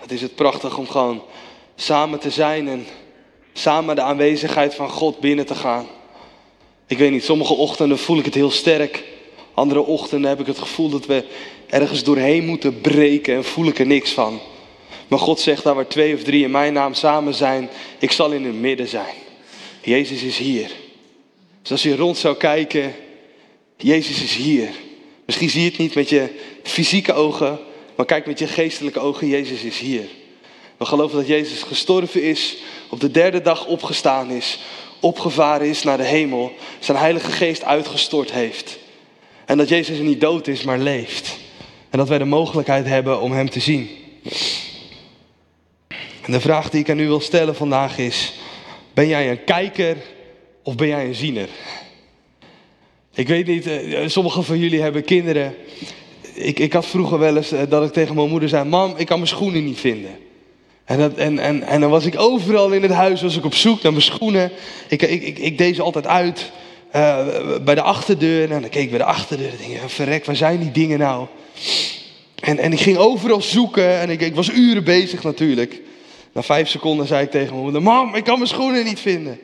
Het 0.00 0.12
is 0.12 0.22
het 0.22 0.34
prachtig 0.34 0.78
om 0.78 0.88
gewoon 0.88 1.22
samen 1.76 2.18
te 2.18 2.30
zijn 2.30 2.68
en 2.68 2.86
samen 3.52 3.94
de 3.94 4.02
aanwezigheid 4.02 4.74
van 4.74 4.90
God 4.90 5.20
binnen 5.20 5.46
te 5.46 5.54
gaan. 5.54 5.86
Ik 6.86 6.98
weet 6.98 7.10
niet, 7.10 7.24
sommige 7.24 7.54
ochtenden 7.54 7.98
voel 7.98 8.18
ik 8.18 8.24
het 8.24 8.34
heel 8.34 8.50
sterk. 8.50 9.04
Andere 9.54 9.80
ochtenden 9.80 10.30
heb 10.30 10.40
ik 10.40 10.46
het 10.46 10.58
gevoel 10.58 10.88
dat 10.88 11.06
we 11.06 11.24
ergens 11.66 12.04
doorheen 12.04 12.44
moeten 12.44 12.80
breken 12.80 13.34
en 13.34 13.44
voel 13.44 13.66
ik 13.66 13.78
er 13.78 13.86
niks 13.86 14.10
van. 14.10 14.40
Maar 15.08 15.18
God 15.18 15.40
zegt 15.40 15.64
daar 15.64 15.74
waar 15.74 15.86
twee 15.86 16.14
of 16.14 16.22
drie 16.22 16.44
in 16.44 16.50
mijn 16.50 16.72
naam 16.72 16.94
samen 16.94 17.34
zijn, 17.34 17.70
ik 17.98 18.12
zal 18.12 18.30
in 18.30 18.44
het 18.44 18.54
midden 18.54 18.88
zijn. 18.88 19.14
Jezus 19.82 20.22
is 20.22 20.38
hier. 20.38 20.70
Dus 21.62 21.70
als 21.70 21.82
je 21.82 21.96
rond 21.96 22.16
zou 22.16 22.36
kijken, 22.36 22.94
Jezus 23.76 24.22
is 24.22 24.34
hier. 24.34 24.68
Misschien 25.26 25.50
zie 25.50 25.62
je 25.62 25.68
het 25.68 25.78
niet 25.78 25.94
met 25.94 26.08
je 26.08 26.28
fysieke 26.62 27.12
ogen, 27.12 27.58
maar 28.00 28.08
kijk 28.08 28.26
met 28.26 28.38
je 28.38 28.46
geestelijke 28.46 28.98
ogen, 28.98 29.28
Jezus 29.28 29.62
is 29.62 29.78
hier. 29.78 30.08
We 30.76 30.84
geloven 30.84 31.16
dat 31.16 31.26
Jezus 31.26 31.62
gestorven 31.62 32.22
is, 32.22 32.56
op 32.88 33.00
de 33.00 33.10
derde 33.10 33.42
dag 33.42 33.66
opgestaan 33.66 34.30
is, 34.30 34.58
opgevaren 35.00 35.66
is 35.66 35.82
naar 35.82 35.96
de 35.96 36.04
hemel, 36.04 36.52
zijn 36.78 36.98
Heilige 36.98 37.30
Geest 37.30 37.64
uitgestort 37.64 38.32
heeft. 38.32 38.78
En 39.44 39.56
dat 39.56 39.68
Jezus 39.68 39.98
niet 39.98 40.20
dood 40.20 40.46
is, 40.46 40.62
maar 40.62 40.78
leeft. 40.78 41.38
En 41.90 41.98
dat 41.98 42.08
wij 42.08 42.18
de 42.18 42.24
mogelijkheid 42.24 42.86
hebben 42.86 43.20
om 43.20 43.32
Hem 43.32 43.50
te 43.50 43.60
zien. 43.60 43.90
En 46.22 46.32
de 46.32 46.40
vraag 46.40 46.70
die 46.70 46.80
ik 46.80 46.90
aan 46.90 47.00
u 47.00 47.06
wil 47.06 47.20
stellen 47.20 47.54
vandaag 47.54 47.98
is: 47.98 48.32
ben 48.94 49.08
jij 49.08 49.30
een 49.30 49.44
kijker 49.44 49.96
of 50.62 50.74
ben 50.74 50.88
jij 50.88 51.06
een 51.06 51.14
ziener? 51.14 51.48
Ik 53.14 53.28
weet 53.28 53.46
niet, 53.46 53.66
eh, 53.66 54.08
sommigen 54.08 54.44
van 54.44 54.58
jullie 54.58 54.82
hebben 54.82 55.04
kinderen. 55.04 55.54
Ik, 56.42 56.58
ik 56.58 56.72
had 56.72 56.86
vroeger 56.86 57.18
wel 57.18 57.36
eens 57.36 57.52
eh, 57.52 57.60
dat 57.68 57.84
ik 57.84 57.92
tegen 57.92 58.14
mijn 58.14 58.28
moeder 58.28 58.48
zei: 58.48 58.68
Mam, 58.68 58.94
ik 58.96 59.06
kan 59.06 59.16
mijn 59.16 59.28
schoenen 59.28 59.64
niet 59.64 59.80
vinden. 59.80 60.18
En, 60.84 60.98
dat, 60.98 61.14
en, 61.14 61.38
en, 61.38 61.62
en 61.62 61.80
dan 61.80 61.90
was 61.90 62.04
ik 62.04 62.18
overal 62.18 62.70
in 62.70 62.82
het 62.82 62.92
huis 62.92 63.22
was 63.22 63.36
ik 63.36 63.44
op 63.44 63.54
zoek 63.54 63.82
naar 63.82 63.92
mijn 63.92 64.04
schoenen. 64.04 64.50
Ik, 64.88 65.02
ik, 65.02 65.38
ik, 65.38 65.58
deed 65.58 65.76
ze 65.76 65.82
altijd 65.82 66.06
uit 66.06 66.50
uh, 66.96 67.26
bij 67.64 67.74
de 67.74 67.82
achterdeur. 67.82 68.50
En 68.50 68.60
dan 68.60 68.70
keek 68.70 68.82
ik 68.82 68.90
bij 68.90 68.98
de 68.98 69.04
achterdeur 69.04 69.48
en 69.48 69.56
dacht 69.58 69.82
ik, 69.82 69.90
verrek, 69.90 70.24
waar 70.24 70.36
zijn 70.36 70.60
die 70.60 70.70
dingen 70.70 70.98
nou? 70.98 71.26
En, 72.40 72.58
en 72.58 72.72
ik 72.72 72.80
ging 72.80 72.96
overal 72.96 73.40
zoeken 73.40 74.00
en 74.00 74.10
ik, 74.10 74.20
ik 74.20 74.34
was 74.34 74.50
uren 74.50 74.84
bezig 74.84 75.22
natuurlijk. 75.22 75.80
Na 76.32 76.42
vijf 76.42 76.68
seconden 76.68 77.06
zei 77.06 77.24
ik 77.24 77.30
tegen 77.30 77.50
mijn 77.50 77.62
moeder, 77.62 77.82
mam, 77.82 78.14
ik 78.14 78.24
kan 78.24 78.36
mijn 78.36 78.48
schoenen 78.48 78.84
niet 78.84 79.00
vinden. 79.00 79.38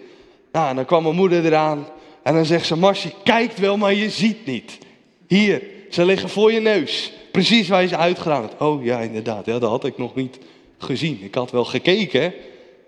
Nou, 0.52 0.68
en 0.68 0.76
dan 0.76 0.84
kwam 0.84 1.02
mijn 1.02 1.14
moeder 1.14 1.44
eraan 1.44 1.86
en 2.22 2.34
dan 2.34 2.44
zegt 2.44 2.66
ze, 2.66 2.76
Mars, 2.76 3.06
kijkt 3.24 3.58
wel, 3.58 3.76
maar 3.76 3.94
je 3.94 4.10
ziet 4.10 4.46
niet. 4.46 4.78
Hier, 5.26 5.62
ze 5.90 6.04
liggen 6.04 6.28
voor 6.28 6.52
je 6.52 6.60
neus. 6.60 7.12
Precies 7.30 7.68
waar 7.68 7.82
je 7.82 7.88
ze 7.88 7.96
uitgedaan 7.96 8.42
hebt. 8.42 8.60
Oh 8.60 8.84
ja, 8.84 9.00
inderdaad, 9.00 9.46
ja, 9.46 9.58
dat 9.58 9.70
had 9.70 9.84
ik 9.84 9.98
nog 9.98 10.14
niet 10.14 10.38
gezien. 10.78 11.18
Ik 11.22 11.34
had 11.34 11.50
wel 11.50 11.64
gekeken, 11.64 12.34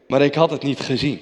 maar 0.07 0.23
ik 0.23 0.35
had 0.35 0.51
het 0.51 0.63
niet 0.63 0.81
gezien. 0.81 1.21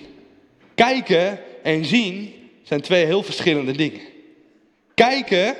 Kijken 0.74 1.40
en 1.62 1.84
zien 1.84 2.32
zijn 2.62 2.80
twee 2.80 3.04
heel 3.04 3.22
verschillende 3.22 3.72
dingen. 3.72 4.00
Kijken, 4.94 5.56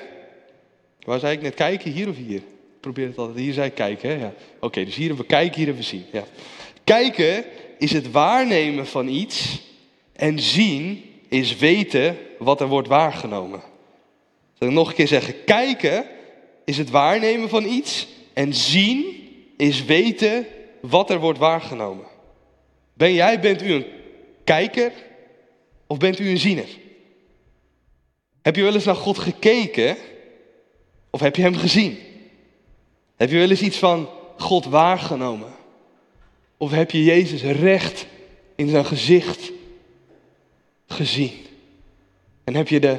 waar 1.01 1.19
zei 1.19 1.33
ik 1.33 1.43
net 1.43 1.55
kijken, 1.55 1.91
hier 1.93 2.09
of 2.09 2.17
hier? 2.17 2.37
Ik 2.37 2.81
probeer 2.81 3.07
het 3.07 3.19
altijd, 3.19 3.39
hier 3.39 3.53
zei 3.53 3.67
ik 3.67 3.75
kijken. 3.75 4.19
Ja. 4.19 4.33
Oké, 4.61 4.85
dus 4.85 4.95
hier 4.95 5.07
hebben 5.07 5.25
we 5.25 5.33
kijken, 5.33 5.57
hier 5.57 5.67
hebben 5.67 5.83
we 5.83 5.89
zien. 5.89 6.05
Ja. 6.13 6.25
Kijken 6.85 7.45
is 7.79 7.93
het 7.93 8.11
waarnemen 8.11 8.87
van 8.87 9.09
iets 9.09 9.63
en 10.13 10.39
zien 10.39 11.05
is 11.29 11.57
weten 11.57 12.17
wat 12.39 12.61
er 12.61 12.69
wordt 12.69 12.89
waargenomen. 12.89 13.63
Zal 14.59 14.69
ik 14.69 14.75
nog 14.75 14.89
een 14.89 14.95
keer 14.95 15.09
zeggen, 15.09 15.45
kijken 15.45 16.07
is 16.65 16.79
het 16.79 16.91
waarnemen 16.91 17.49
van 17.49 17.65
iets 17.65 18.07
en 18.33 18.55
zien 18.55 19.05
is 19.57 19.85
weten 19.85 20.47
wat 20.81 21.11
er 21.11 21.21
wordt 21.21 21.39
waargenomen. 21.39 22.07
Ben 22.93 23.13
jij, 23.13 23.41
bent 23.41 23.63
u 23.63 23.73
een 23.73 23.87
kijker 24.45 24.93
of 25.87 25.99
bent 25.99 26.19
u 26.19 26.29
een 26.29 26.39
ziener? 26.39 26.69
Heb 28.43 28.57
je 28.57 28.63
wel 28.63 28.75
eens 28.75 28.85
naar 28.85 28.95
God 28.95 29.19
gekeken 29.19 29.97
of 31.11 31.21
heb 31.21 31.37
je 31.37 31.43
Hem 31.43 31.57
gezien? 31.57 31.99
Heb 33.17 33.31
je 33.31 33.39
wel 33.39 33.51
eens 33.51 33.63
iets 33.63 33.79
van 33.79 34.09
God 34.37 34.65
waargenomen? 34.65 35.55
Of 36.57 36.71
heb 36.71 36.91
je 36.91 37.05
Jezus 37.05 37.43
recht 37.43 38.07
in 38.55 38.69
zijn 38.69 38.85
gezicht 38.85 39.53
gezien? 40.87 41.33
En 42.45 42.55
heb 42.55 42.69
je 42.69 42.81
de, 42.81 42.99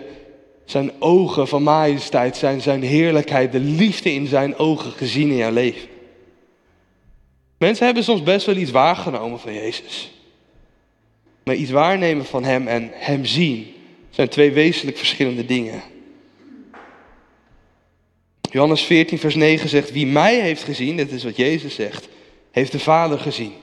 zijn 0.68 0.92
ogen 1.00 1.48
van 1.48 1.64
majesteit, 1.64 2.38
zijn, 2.38 2.62
zijn 2.62 2.84
heerlijkheid, 2.84 3.52
de 3.52 3.60
liefde 3.60 4.14
in 4.14 4.28
zijn 4.28 4.58
ogen 4.58 4.92
gezien 4.92 5.30
in 5.30 5.36
jouw 5.36 5.52
leven? 5.52 5.90
Mensen 7.58 7.86
hebben 7.86 8.04
soms 8.04 8.24
best 8.24 8.46
wel 8.46 8.56
iets 8.56 8.72
waargenomen 8.72 9.40
van 9.40 9.54
Jezus. 9.54 10.12
Maar 11.44 11.56
iets 11.56 11.72
waarnemen 11.72 12.26
van 12.26 12.44
Hem 12.44 12.68
en 12.68 12.90
Hem 12.94 13.26
zien 13.26 13.74
zijn 14.10 14.30
twee 14.30 14.52
wezenlijk 14.52 14.98
verschillende 14.98 15.46
dingen. 15.46 15.82
Johannes 18.52 18.82
14, 18.82 19.20
vers 19.20 19.36
9 19.36 19.70
zegt: 19.70 19.92
Wie 19.92 20.08
mij 20.08 20.40
heeft 20.40 20.64
gezien, 20.64 20.98
dit 20.98 21.12
is 21.12 21.24
wat 21.24 21.36
Jezus 21.36 21.76
zegt, 21.76 22.08
heeft 22.52 22.72
de 22.72 22.80
Vader 22.80 23.20
gezien. 23.20 23.54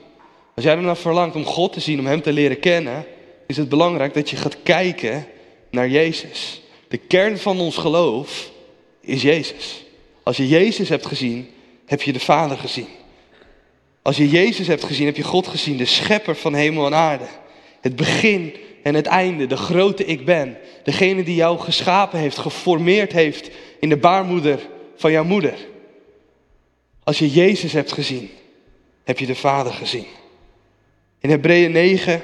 Als 0.55 0.65
jij 0.65 0.75
ernaar 0.75 0.97
verlangt 0.97 1.35
om 1.35 1.45
God 1.45 1.73
te 1.73 1.79
zien, 1.79 1.99
om 1.99 2.05
Hem 2.05 2.21
te 2.21 2.33
leren 2.33 2.59
kennen, 2.59 3.05
is 3.47 3.57
het 3.57 3.69
belangrijk 3.69 4.13
dat 4.13 4.29
je 4.29 4.35
gaat 4.35 4.57
kijken 4.63 5.27
naar 5.71 5.89
Jezus. 5.89 6.61
De 6.87 6.97
kern 6.97 7.37
van 7.37 7.59
ons 7.59 7.77
geloof 7.77 8.51
is 9.01 9.21
Jezus. 9.21 9.85
Als 10.23 10.37
je 10.37 10.47
Jezus 10.47 10.89
hebt 10.89 11.05
gezien, 11.05 11.49
heb 11.85 12.01
je 12.01 12.13
de 12.13 12.19
Vader 12.19 12.57
gezien. 12.57 12.87
Als 14.01 14.17
je 14.17 14.29
Jezus 14.29 14.67
hebt 14.67 14.83
gezien, 14.83 15.05
heb 15.05 15.15
je 15.15 15.23
God 15.23 15.47
gezien, 15.47 15.77
de 15.77 15.85
schepper 15.85 16.35
van 16.35 16.53
hemel 16.53 16.85
en 16.85 16.93
aarde. 16.93 17.25
Het 17.81 17.95
begin 17.95 18.53
en 18.83 18.93
het 18.93 19.05
einde, 19.05 19.47
de 19.47 19.57
grote 19.57 20.05
ik 20.05 20.25
ben. 20.25 20.57
Degene 20.83 21.23
die 21.23 21.35
jou 21.35 21.59
geschapen 21.59 22.19
heeft, 22.19 22.37
geformeerd 22.37 23.11
heeft 23.11 23.49
in 23.79 23.89
de 23.89 23.97
baarmoeder 23.97 24.59
van 24.95 25.11
jouw 25.11 25.23
moeder. 25.23 25.53
Als 27.03 27.19
je 27.19 27.29
Jezus 27.29 27.73
hebt 27.73 27.91
gezien, 27.91 28.29
heb 29.03 29.19
je 29.19 29.25
de 29.25 29.35
Vader 29.35 29.73
gezien. 29.73 30.05
In 31.19 31.29
Hebreeën 31.29 31.71
9 31.71 32.21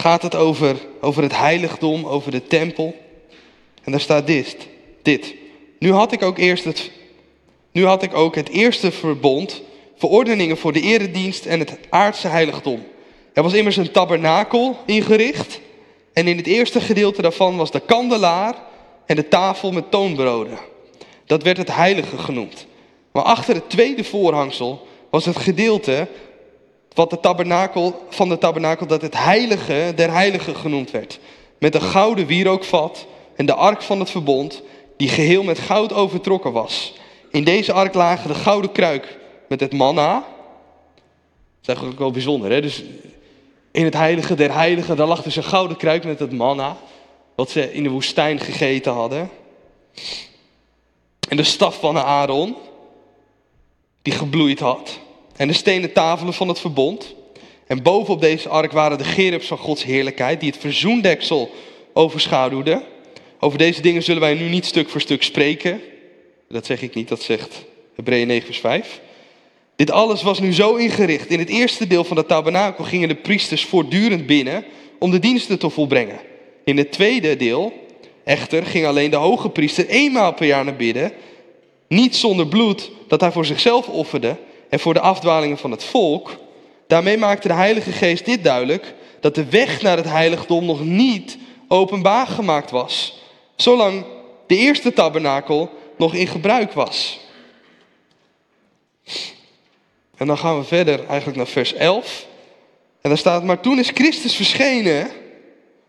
gaat 0.00 0.22
het 0.22 0.34
over, 0.34 0.76
over 1.00 1.22
het 1.22 1.36
heiligdom, 1.36 2.06
over 2.06 2.30
de 2.30 2.46
tempel. 2.46 2.94
En 3.82 3.90
daar 3.92 4.00
staat 4.00 4.26
dit, 4.26 4.56
dit. 5.02 5.34
Nu 5.78 5.92
had 5.92 6.12
ik 6.12 6.22
ook 6.22 6.38
eerst 6.38 6.64
het, 6.64 6.90
nu 7.72 7.86
had 7.86 8.02
ik 8.02 8.14
ook 8.14 8.34
het 8.34 8.48
eerste 8.48 8.90
verbond, 8.90 9.62
verordeningen 9.96 10.56
voor 10.56 10.72
de 10.72 10.80
eredienst 10.80 11.46
en 11.46 11.58
het 11.58 11.78
aardse 11.88 12.28
heiligdom. 12.28 12.82
Er 13.32 13.42
was 13.42 13.52
immers 13.52 13.76
een 13.76 13.90
tabernakel 13.90 14.76
ingericht. 14.86 15.60
En 16.12 16.28
in 16.28 16.36
het 16.36 16.46
eerste 16.46 16.80
gedeelte 16.80 17.22
daarvan 17.22 17.56
was 17.56 17.70
de 17.70 17.80
kandelaar 17.80 18.54
en 19.06 19.16
de 19.16 19.28
tafel 19.28 19.72
met 19.72 19.90
toonbroden. 19.90 20.58
Dat 21.26 21.42
werd 21.42 21.56
het 21.56 21.74
heilige 21.74 22.18
genoemd. 22.18 22.66
Maar 23.12 23.22
achter 23.22 23.54
het 23.54 23.70
tweede 23.70 24.04
voorhangsel 24.04 24.86
was 25.10 25.24
het 25.24 25.36
gedeelte 25.36 26.08
wat 26.94 27.10
de 27.10 27.20
tabernakel, 27.20 28.06
van 28.08 28.28
de 28.28 28.38
tabernakel 28.38 28.86
dat 28.86 29.02
het 29.02 29.16
heilige 29.16 29.92
der 29.96 30.12
heiligen 30.12 30.56
genoemd 30.56 30.90
werd. 30.90 31.18
Met 31.58 31.74
een 31.74 31.82
gouden 31.82 32.26
wierookvat 32.26 33.06
en 33.36 33.46
de 33.46 33.54
ark 33.54 33.82
van 33.82 33.98
het 34.00 34.10
verbond, 34.10 34.62
die 34.96 35.08
geheel 35.08 35.42
met 35.42 35.58
goud 35.58 35.92
overtrokken 35.92 36.52
was. 36.52 36.94
In 37.30 37.44
deze 37.44 37.72
ark 37.72 37.94
lagen 37.94 38.28
de 38.28 38.34
gouden 38.34 38.72
kruik 38.72 39.18
met 39.48 39.60
het 39.60 39.72
manna. 39.72 40.12
Dat 40.14 41.60
is 41.62 41.66
eigenlijk 41.66 41.98
wel 41.98 42.10
bijzonder. 42.10 42.50
Hè? 42.50 42.60
Dus 42.60 42.82
in 43.70 43.84
het 43.84 43.94
heilige 43.94 44.34
der 44.34 44.54
heiligen, 44.54 44.96
daar 44.96 45.06
lag 45.06 45.22
dus 45.22 45.36
een 45.36 45.42
gouden 45.42 45.76
kruik 45.76 46.04
met 46.04 46.18
het 46.18 46.32
manna. 46.32 46.76
Wat 47.34 47.50
ze 47.50 47.72
in 47.72 47.82
de 47.82 47.88
woestijn 47.88 48.40
gegeten 48.40 48.92
hadden. 48.92 49.30
En 51.28 51.36
de 51.36 51.42
staf 51.42 51.80
van 51.80 51.98
Aaron, 51.98 52.56
die 54.02 54.12
gebloeid 54.12 54.60
had. 54.60 54.98
En 55.40 55.48
de 55.48 55.54
stenen 55.54 55.92
tafelen 55.92 56.34
van 56.34 56.48
het 56.48 56.58
verbond. 56.58 57.14
En 57.66 57.82
bovenop 57.82 58.20
deze 58.20 58.48
ark 58.48 58.72
waren 58.72 58.98
de 58.98 59.04
gerubs 59.04 59.46
van 59.46 59.58
Gods 59.58 59.84
heerlijkheid, 59.84 60.40
die 60.40 60.50
het 60.50 60.60
verzoendeksel 60.60 61.50
overschaduwden. 61.92 62.82
Over 63.38 63.58
deze 63.58 63.82
dingen 63.82 64.02
zullen 64.02 64.20
wij 64.20 64.34
nu 64.34 64.48
niet 64.48 64.66
stuk 64.66 64.88
voor 64.88 65.00
stuk 65.00 65.22
spreken. 65.22 65.80
Dat 66.48 66.66
zeg 66.66 66.82
ik 66.82 66.94
niet, 66.94 67.08
dat 67.08 67.22
zegt 67.22 67.64
Hebreeën 67.94 68.26
9 68.26 68.44
vers 68.46 68.58
5. 68.58 69.00
Dit 69.76 69.90
alles 69.90 70.22
was 70.22 70.40
nu 70.40 70.52
zo 70.52 70.74
ingericht. 70.74 71.30
In 71.30 71.38
het 71.38 71.48
eerste 71.48 71.86
deel 71.86 72.04
van 72.04 72.16
de 72.16 72.26
tabernakel 72.26 72.84
gingen 72.84 73.08
de 73.08 73.14
priesters 73.14 73.64
voortdurend 73.64 74.26
binnen 74.26 74.64
om 74.98 75.10
de 75.10 75.18
diensten 75.18 75.58
te 75.58 75.70
volbrengen. 75.70 76.20
In 76.64 76.76
het 76.76 76.92
tweede 76.92 77.36
deel, 77.36 77.72
echter, 78.24 78.66
ging 78.66 78.86
alleen 78.86 79.10
de 79.10 79.16
hoge 79.16 79.48
priester 79.48 79.86
eenmaal 79.86 80.34
per 80.34 80.46
jaar 80.46 80.64
naar 80.64 80.76
bidden. 80.76 81.12
Niet 81.88 82.16
zonder 82.16 82.46
bloed 82.46 82.90
dat 83.08 83.20
hij 83.20 83.32
voor 83.32 83.46
zichzelf 83.46 83.88
offerde 83.88 84.36
en 84.70 84.80
voor 84.80 84.94
de 84.94 85.00
afdwalingen 85.00 85.58
van 85.58 85.70
het 85.70 85.84
volk. 85.84 86.36
Daarmee 86.86 87.16
maakte 87.16 87.48
de 87.48 87.54
Heilige 87.54 87.92
Geest 87.92 88.24
dit 88.24 88.44
duidelijk: 88.44 88.94
dat 89.20 89.34
de 89.34 89.44
weg 89.44 89.82
naar 89.82 89.96
het 89.96 90.08
heiligdom 90.08 90.64
nog 90.64 90.84
niet 90.84 91.38
openbaar 91.68 92.26
gemaakt 92.26 92.70
was. 92.70 93.22
Zolang 93.56 94.04
de 94.46 94.56
eerste 94.56 94.92
tabernakel 94.92 95.70
nog 95.96 96.14
in 96.14 96.26
gebruik 96.26 96.72
was. 96.72 97.20
En 100.16 100.26
dan 100.26 100.38
gaan 100.38 100.58
we 100.58 100.64
verder 100.64 101.06
eigenlijk 101.06 101.36
naar 101.36 101.46
vers 101.46 101.74
11. 101.74 102.26
En 103.00 103.08
daar 103.08 103.18
staat, 103.18 103.44
maar 103.44 103.60
toen 103.60 103.78
is 103.78 103.90
Christus 103.94 104.34
verschenen, 104.36 105.10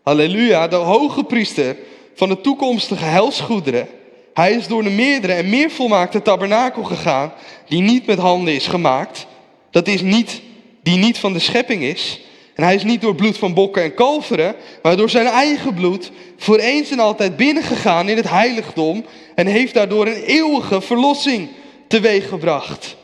halleluja, 0.02 0.68
de 0.68 0.76
hoge 0.76 1.24
priester 1.24 1.76
van 2.14 2.28
de 2.28 2.40
toekomstige 2.40 3.04
helsgoederen. 3.04 3.88
Hij 4.34 4.52
is 4.52 4.66
door 4.66 4.82
de 4.82 4.90
meerdere 4.90 5.32
en 5.32 5.48
meer 5.48 5.70
volmaakte 5.70 6.22
tabernakel 6.22 6.82
gegaan, 6.82 7.32
die 7.68 7.80
niet 7.80 8.06
met 8.06 8.18
handen 8.18 8.54
is 8.54 8.66
gemaakt. 8.66 9.26
Dat 9.70 9.88
is 9.88 10.02
niet, 10.02 10.40
die 10.82 10.96
niet 10.96 11.18
van 11.18 11.32
de 11.32 11.38
schepping 11.38 11.82
is. 11.82 12.20
En 12.54 12.64
hij 12.64 12.74
is 12.74 12.84
niet 12.84 13.00
door 13.00 13.14
bloed 13.14 13.38
van 13.38 13.54
bokken 13.54 13.82
en 13.82 13.94
kalveren, 13.94 14.54
maar 14.82 14.96
door 14.96 15.10
zijn 15.10 15.26
eigen 15.26 15.74
bloed 15.74 16.10
voor 16.36 16.58
eens 16.58 16.90
en 16.90 16.98
altijd 16.98 17.36
binnengegaan 17.36 18.08
in 18.08 18.16
het 18.16 18.28
heiligdom 18.28 19.04
en 19.34 19.46
heeft 19.46 19.74
daardoor 19.74 20.06
een 20.06 20.22
eeuwige 20.22 20.80
verlossing 20.80 21.48
teweeggebracht. 21.88 22.96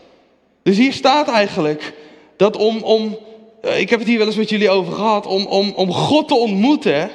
Dus 0.63 0.77
hier 0.77 0.93
staat 0.93 1.29
eigenlijk 1.29 1.93
dat 2.37 2.57
om, 2.57 2.83
om 2.83 3.19
eh, 3.63 3.81
ik 3.81 3.91
heb 3.91 3.99
het 3.99 4.09
hier 4.09 4.19
wel 4.19 4.27
eens 4.27 4.37
met 4.37 4.49
jullie 4.49 4.71
over 4.71 4.93
gehad, 4.93 5.27
om, 5.27 5.47
om, 5.47 5.73
om 5.77 5.93
God 5.93 6.29
te 6.29 6.35
ontmoeten, 6.35 7.11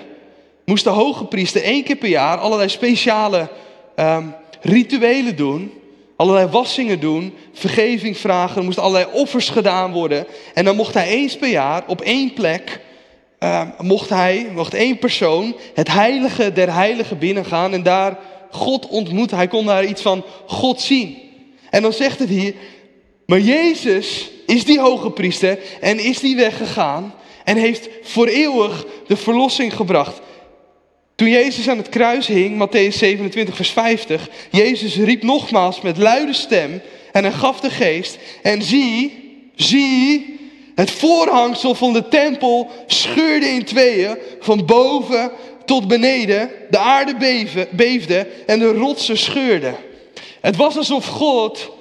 moest 0.66 0.84
de 0.84 0.90
hoge 0.90 1.26
priester 1.26 1.64
één 1.64 1.84
keer 1.84 1.96
per 1.96 2.10
jaar 2.10 2.38
allerlei 2.38 2.70
speciale 2.70 3.50
um, 3.96 4.36
rituelen 4.62 5.36
doen. 5.36 5.72
Allerlei 6.16 6.48
wassingen 6.48 7.00
doen, 7.00 7.34
vergeving 7.54 8.18
vragen, 8.18 8.58
er 8.58 8.64
moesten 8.64 8.84
allerlei 8.84 9.12
offers 9.14 9.50
gedaan 9.50 9.92
worden. 9.92 10.26
En 10.54 10.66
dan 10.66 10.76
mocht 10.76 10.94
hij 10.94 11.08
eens 11.08 11.38
per 11.38 11.50
jaar 11.50 11.84
op 11.88 12.02
één 12.02 12.34
plek, 12.34 12.80
uh, 13.40 13.62
mocht 13.80 14.10
hij, 14.10 14.48
mocht 14.54 14.74
één 14.74 14.98
persoon 14.98 15.56
het 15.74 15.92
heilige 15.92 16.54
der 16.54 16.74
heiligen 16.74 17.18
binnengaan 17.18 17.74
en 17.74 17.84
daar 17.84 18.20
God 18.52 18.88
ontmoeten. 18.88 19.38
Hij 19.38 19.48
kon 19.48 19.66
daar 19.66 19.86
iets 19.86 20.02
van 20.02 20.24
God 20.46 20.82
zien. 20.82 21.18
En 21.70 21.82
dan 21.82 21.94
zegt 21.94 22.20
het 22.20 22.30
hier, 22.30 22.54
maar 23.26 23.40
Jezus 23.40 24.32
is 24.46 24.66
die 24.66 24.80
hoge 24.80 25.12
priester 25.12 25.60
en 25.82 26.00
is 26.00 26.20
die 26.20 26.36
weggegaan 26.36 27.14
en 27.44 27.58
heeft 27.58 27.90
voor 28.02 28.28
eeuwig 28.28 28.86
de 29.08 29.18
verlossing 29.18 29.76
gebracht. 29.76 30.22
Toen 31.16 31.30
Jezus 31.30 31.70
aan 31.70 31.78
het 31.78 31.90
kruis 31.90 32.28
hing, 32.28 32.68
Matthäus 32.68 32.98
27, 32.98 33.56
vers 33.56 33.70
50, 33.70 34.30
Jezus 34.52 34.96
riep 34.96 35.24
nogmaals 35.24 35.82
met 35.82 35.98
luide 35.98 36.34
stem 36.34 36.82
en 37.12 37.24
hij 37.24 37.34
gaf 37.34 37.60
de 37.60 37.70
geest. 37.70 38.18
En 38.42 38.62
zie, 38.62 39.14
zie, 39.56 40.40
het 40.76 40.92
voorhangsel 40.92 41.76
van 41.76 41.94
de 41.94 42.08
tempel 42.08 42.70
scheurde 42.88 43.46
in 43.46 43.64
tweeën, 43.64 44.18
van 44.40 44.66
boven 44.66 45.32
tot 45.66 45.88
beneden. 45.88 46.50
De 46.70 46.78
aarde 46.78 47.16
beefde 47.72 48.28
en 48.46 48.60
de 48.60 48.72
rotsen 48.72 49.18
scheurden. 49.18 49.76
Het 50.42 50.56
was 50.56 50.78
alsof 50.78 51.06
God 51.06 51.72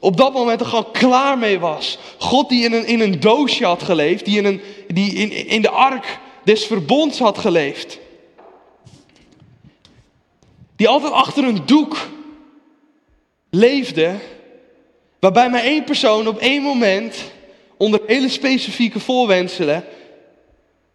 op 0.00 0.16
dat 0.16 0.32
moment 0.32 0.60
er 0.60 0.66
gewoon 0.66 0.92
klaar 0.92 1.38
mee 1.38 1.58
was. 1.58 1.98
God 2.18 2.48
die 2.48 2.64
in 2.64 2.72
een, 2.72 2.86
in 2.86 3.00
een 3.00 3.20
doosje 3.20 3.64
had 3.64 3.82
geleefd, 3.82 4.24
die, 4.24 4.38
in, 4.38 4.44
een, 4.44 4.60
die 4.86 5.12
in, 5.12 5.46
in 5.46 5.62
de 5.62 5.70
ark 5.70 6.18
des 6.44 6.64
verbonds 6.66 7.18
had 7.18 7.38
geleefd. 7.38 7.98
Die 10.82 10.90
altijd 10.90 11.12
achter 11.12 11.44
een 11.44 11.66
doek 11.66 11.96
leefde, 13.50 14.14
waarbij 15.20 15.50
maar 15.50 15.62
één 15.62 15.84
persoon 15.84 16.28
op 16.28 16.38
één 16.38 16.62
moment, 16.62 17.16
onder 17.76 18.00
hele 18.06 18.28
specifieke 18.28 19.00
voorwenselen, 19.00 19.84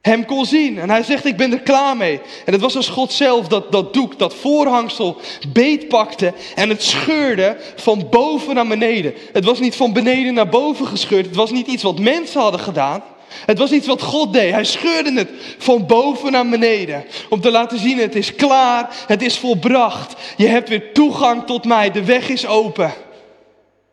hem 0.01 0.25
kon 0.25 0.45
zien. 0.45 0.79
En 0.79 0.89
hij 0.89 1.03
zegt, 1.03 1.25
ik 1.25 1.37
ben 1.37 1.51
er 1.51 1.59
klaar 1.61 1.97
mee. 1.97 2.21
En 2.45 2.53
het 2.53 2.61
was 2.61 2.75
als 2.75 2.89
God 2.89 3.11
zelf 3.11 3.47
dat, 3.47 3.71
dat 3.71 3.93
doek, 3.93 4.19
dat 4.19 4.35
voorhangsel 4.35 5.17
beetpakte 5.47 6.33
en 6.55 6.69
het 6.69 6.83
scheurde 6.83 7.57
van 7.75 8.07
boven 8.09 8.55
naar 8.55 8.67
beneden. 8.67 9.13
Het 9.33 9.45
was 9.45 9.59
niet 9.59 9.75
van 9.75 9.93
beneden 9.93 10.33
naar 10.33 10.49
boven 10.49 10.87
gescheurd. 10.87 11.25
Het 11.25 11.35
was 11.35 11.51
niet 11.51 11.67
iets 11.67 11.83
wat 11.83 11.99
mensen 11.99 12.41
hadden 12.41 12.59
gedaan. 12.59 13.03
Het 13.45 13.57
was 13.57 13.71
iets 13.71 13.87
wat 13.87 14.01
God 14.01 14.33
deed. 14.33 14.51
Hij 14.51 14.65
scheurde 14.65 15.13
het 15.13 15.29
van 15.57 15.85
boven 15.85 16.31
naar 16.31 16.49
beneden. 16.49 17.05
Om 17.29 17.41
te 17.41 17.51
laten 17.51 17.79
zien, 17.79 17.97
het 17.97 18.15
is 18.15 18.35
klaar, 18.35 18.89
het 19.07 19.21
is 19.21 19.37
volbracht. 19.37 20.13
Je 20.37 20.47
hebt 20.47 20.69
weer 20.69 20.93
toegang 20.93 21.45
tot 21.45 21.65
mij. 21.65 21.91
De 21.91 22.03
weg 22.03 22.29
is 22.29 22.47
open. 22.47 22.93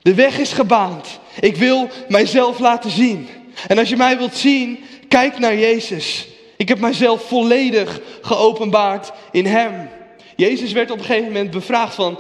De 0.03 0.15
weg 0.15 0.39
is 0.39 0.53
gebaand. 0.53 1.07
Ik 1.41 1.57
wil 1.57 1.89
mijzelf 2.09 2.59
laten 2.59 2.91
zien. 2.91 3.29
En 3.69 3.79
als 3.79 3.89
je 3.89 3.97
mij 3.97 4.19
wilt 4.19 4.37
zien, 4.37 4.85
Kijk 5.15 5.39
naar 5.39 5.57
Jezus. 5.57 6.27
Ik 6.57 6.69
heb 6.69 6.79
mijzelf 6.79 7.23
volledig 7.23 8.01
geopenbaard 8.21 9.13
in 9.33 9.47
Hem. 9.47 9.89
Jezus 10.37 10.73
werd 10.73 10.91
op 10.91 10.99
een 10.99 11.05
gegeven 11.05 11.33
moment 11.33 11.51
bevraagd 11.51 11.95
van, 11.95 12.19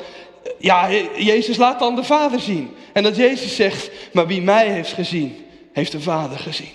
ja, 0.58 0.90
Jezus 1.16 1.56
laat 1.56 1.78
dan 1.78 1.96
de 1.96 2.04
Vader 2.04 2.40
zien. 2.40 2.70
En 2.92 3.02
dat 3.02 3.16
Jezus 3.16 3.56
zegt, 3.56 3.90
maar 4.12 4.26
wie 4.26 4.42
mij 4.42 4.68
heeft 4.68 4.92
gezien, 4.92 5.44
heeft 5.72 5.92
de 5.92 6.00
Vader 6.00 6.38
gezien. 6.38 6.72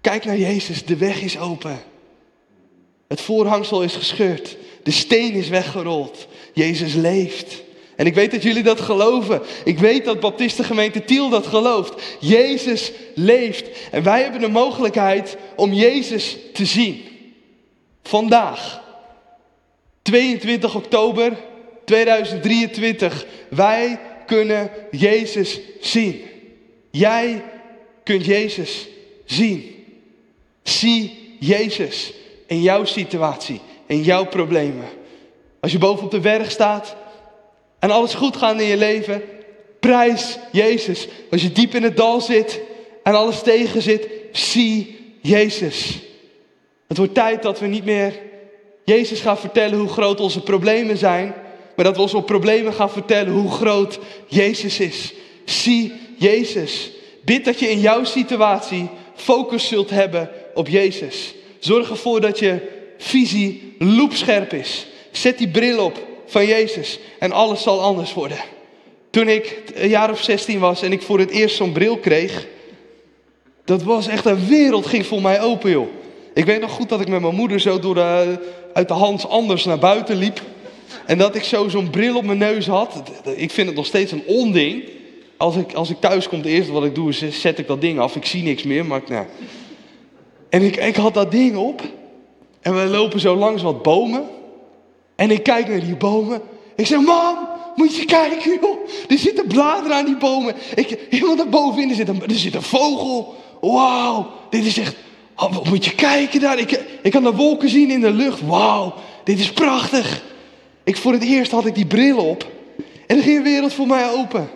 Kijk 0.00 0.24
naar 0.24 0.38
Jezus, 0.38 0.84
de 0.84 0.96
weg 0.96 1.22
is 1.22 1.38
open. 1.38 1.82
Het 3.08 3.20
voorhangsel 3.20 3.82
is 3.82 3.94
gescheurd. 3.94 4.56
De 4.82 4.90
steen 4.90 5.32
is 5.32 5.48
weggerold. 5.48 6.26
Jezus 6.52 6.94
leeft. 6.94 7.62
En 7.96 8.06
ik 8.06 8.14
weet 8.14 8.30
dat 8.30 8.42
jullie 8.42 8.62
dat 8.62 8.80
geloven. 8.80 9.42
Ik 9.64 9.78
weet 9.78 10.04
dat 10.04 10.20
Baptistengemeente 10.20 11.04
Tiel 11.04 11.28
dat 11.28 11.46
gelooft. 11.46 12.02
Jezus 12.20 12.92
leeft. 13.14 13.68
En 13.90 14.02
wij 14.02 14.22
hebben 14.22 14.40
de 14.40 14.48
mogelijkheid 14.48 15.36
om 15.56 15.72
Jezus 15.72 16.36
te 16.52 16.64
zien. 16.64 17.02
Vandaag. 18.02 18.82
22 20.02 20.74
oktober 20.74 21.36
2023. 21.84 23.26
Wij 23.48 24.00
kunnen 24.26 24.70
Jezus 24.90 25.60
zien. 25.80 26.22
Jij 26.90 27.42
kunt 28.04 28.24
Jezus 28.24 28.88
zien. 29.24 29.79
Zie 30.80 31.36
Jezus 31.38 32.12
in 32.46 32.62
jouw 32.62 32.84
situatie, 32.84 33.60
in 33.86 34.02
jouw 34.02 34.26
problemen. 34.26 34.88
Als 35.60 35.72
je 35.72 35.78
boven 35.78 36.04
op 36.04 36.10
de 36.10 36.20
berg 36.20 36.50
staat, 36.50 36.96
en 37.78 37.90
alles 37.90 38.14
goed 38.14 38.36
gaat 38.36 38.60
in 38.60 38.66
je 38.66 38.76
leven, 38.76 39.22
prijs 39.80 40.38
Jezus. 40.52 41.08
Als 41.30 41.42
je 41.42 41.52
diep 41.52 41.74
in 41.74 41.82
het 41.82 41.96
dal 41.96 42.20
zit 42.20 42.60
en 43.02 43.14
alles 43.14 43.42
tegen 43.42 43.82
zit, 43.82 44.08
zie 44.32 44.98
Jezus. 45.20 45.98
Het 46.88 46.96
wordt 46.96 47.14
tijd 47.14 47.42
dat 47.42 47.58
we 47.58 47.66
niet 47.66 47.84
meer 47.84 48.18
Jezus 48.84 49.20
gaan 49.20 49.38
vertellen 49.38 49.78
hoe 49.78 49.88
groot 49.88 50.20
onze 50.20 50.42
problemen 50.42 50.98
zijn, 50.98 51.34
maar 51.76 51.84
dat 51.84 51.96
we 51.96 52.02
onze 52.02 52.22
problemen 52.22 52.72
gaan 52.72 52.90
vertellen 52.90 53.32
hoe 53.32 53.50
groot 53.50 53.98
Jezus 54.26 54.80
is. 54.80 55.12
Zie 55.44 55.92
Jezus. 56.16 56.90
Bid 57.24 57.44
dat 57.44 57.58
je 57.58 57.70
in 57.70 57.80
jouw 57.80 58.04
situatie 58.04 58.88
focus 59.14 59.68
zult 59.68 59.90
hebben 59.90 60.30
op 60.54 60.68
Jezus. 60.68 61.34
Zorg 61.58 61.90
ervoor 61.90 62.20
dat 62.20 62.38
je 62.38 62.58
visie 62.98 63.74
loepscherp 63.78 64.52
is. 64.52 64.86
Zet 65.10 65.38
die 65.38 65.48
bril 65.48 65.84
op 65.84 66.06
van 66.26 66.46
Jezus 66.46 66.98
en 67.18 67.32
alles 67.32 67.62
zal 67.62 67.80
anders 67.80 68.14
worden. 68.14 68.38
Toen 69.10 69.28
ik 69.28 69.62
een 69.74 69.88
jaar 69.88 70.10
of 70.10 70.22
16 70.22 70.58
was 70.58 70.82
en 70.82 70.92
ik 70.92 71.02
voor 71.02 71.18
het 71.18 71.30
eerst 71.30 71.56
zo'n 71.56 71.72
bril 71.72 71.98
kreeg, 71.98 72.46
dat 73.64 73.82
was 73.82 74.08
echt 74.08 74.24
een 74.24 74.46
wereld 74.48 74.86
ging 74.86 75.06
voor 75.06 75.22
mij 75.22 75.40
open, 75.40 75.70
joh. 75.70 75.88
Ik 76.34 76.44
weet 76.44 76.60
nog 76.60 76.70
goed 76.70 76.88
dat 76.88 77.00
ik 77.00 77.08
met 77.08 77.20
mijn 77.20 77.34
moeder 77.34 77.60
zo 77.60 77.78
door 77.78 77.94
de, 77.94 78.38
uit 78.72 78.88
de 78.88 78.94
Hans 78.94 79.26
Anders 79.26 79.64
naar 79.64 79.78
buiten 79.78 80.16
liep. 80.16 80.42
En 81.06 81.18
dat 81.18 81.34
ik 81.34 81.42
zo 81.42 81.68
zo'n 81.68 81.90
bril 81.90 82.16
op 82.16 82.24
mijn 82.24 82.38
neus 82.38 82.66
had. 82.66 83.02
Ik 83.36 83.50
vind 83.50 83.66
het 83.66 83.76
nog 83.76 83.86
steeds 83.86 84.12
een 84.12 84.22
onding. 84.26 84.84
Als 85.36 85.56
ik, 85.56 85.72
als 85.72 85.90
ik 85.90 86.00
thuis 86.00 86.28
kom, 86.28 86.38
het 86.38 86.46
eerste 86.46 86.72
wat 86.72 86.84
ik 86.84 86.94
doe 86.94 87.10
is 87.10 87.40
zet 87.40 87.58
ik 87.58 87.66
dat 87.66 87.80
ding 87.80 87.98
af. 87.98 88.16
Ik 88.16 88.24
zie 88.24 88.42
niks 88.42 88.62
meer, 88.62 88.86
maar 88.86 89.02
nou. 89.08 89.26
En 90.50 90.62
ik, 90.62 90.76
ik 90.76 90.96
had 90.96 91.14
dat 91.14 91.30
ding 91.30 91.56
op. 91.56 91.82
En 92.60 92.74
we 92.74 92.84
lopen 92.84 93.20
zo 93.20 93.36
langs 93.36 93.62
wat 93.62 93.82
bomen. 93.82 94.24
En 95.16 95.30
ik 95.30 95.42
kijk 95.42 95.68
naar 95.68 95.80
die 95.80 95.96
bomen. 95.96 96.40
Ik 96.76 96.86
zeg, 96.86 97.00
mam, 97.00 97.36
moet 97.74 97.96
je 97.96 98.04
kijken, 98.04 98.58
joh. 98.60 98.78
Er 99.08 99.18
zitten 99.18 99.46
bladeren 99.46 99.96
aan 99.96 100.04
die 100.04 100.16
bomen. 100.16 100.54
Ik, 100.74 100.98
helemaal 101.10 101.36
daar 101.36 101.48
bovenin, 101.48 101.88
er 101.88 101.94
zit 101.94 102.08
een, 102.08 102.22
er 102.22 102.34
zit 102.34 102.54
een 102.54 102.62
vogel. 102.62 103.34
Wauw, 103.60 104.26
dit 104.50 104.64
is 104.64 104.78
echt... 104.78 104.96
Oh, 105.36 105.64
moet 105.64 105.84
je 105.84 105.94
kijken 105.94 106.40
daar. 106.40 106.58
Ik, 106.58 106.80
ik 107.02 107.10
kan 107.10 107.22
de 107.22 107.32
wolken 107.32 107.68
zien 107.68 107.90
in 107.90 108.00
de 108.00 108.10
lucht. 108.10 108.40
Wauw, 108.46 108.94
dit 109.24 109.38
is 109.38 109.52
prachtig. 109.52 110.22
Ik, 110.84 110.96
voor 110.96 111.12
het 111.12 111.22
eerst 111.22 111.50
had 111.50 111.66
ik 111.66 111.74
die 111.74 111.86
bril 111.86 112.16
op. 112.16 112.46
En 113.06 113.16
er 113.16 113.22
ging 113.22 113.36
een 113.36 113.42
wereld 113.42 113.72
voor 113.72 113.86
mij 113.86 114.10
open. 114.10 114.48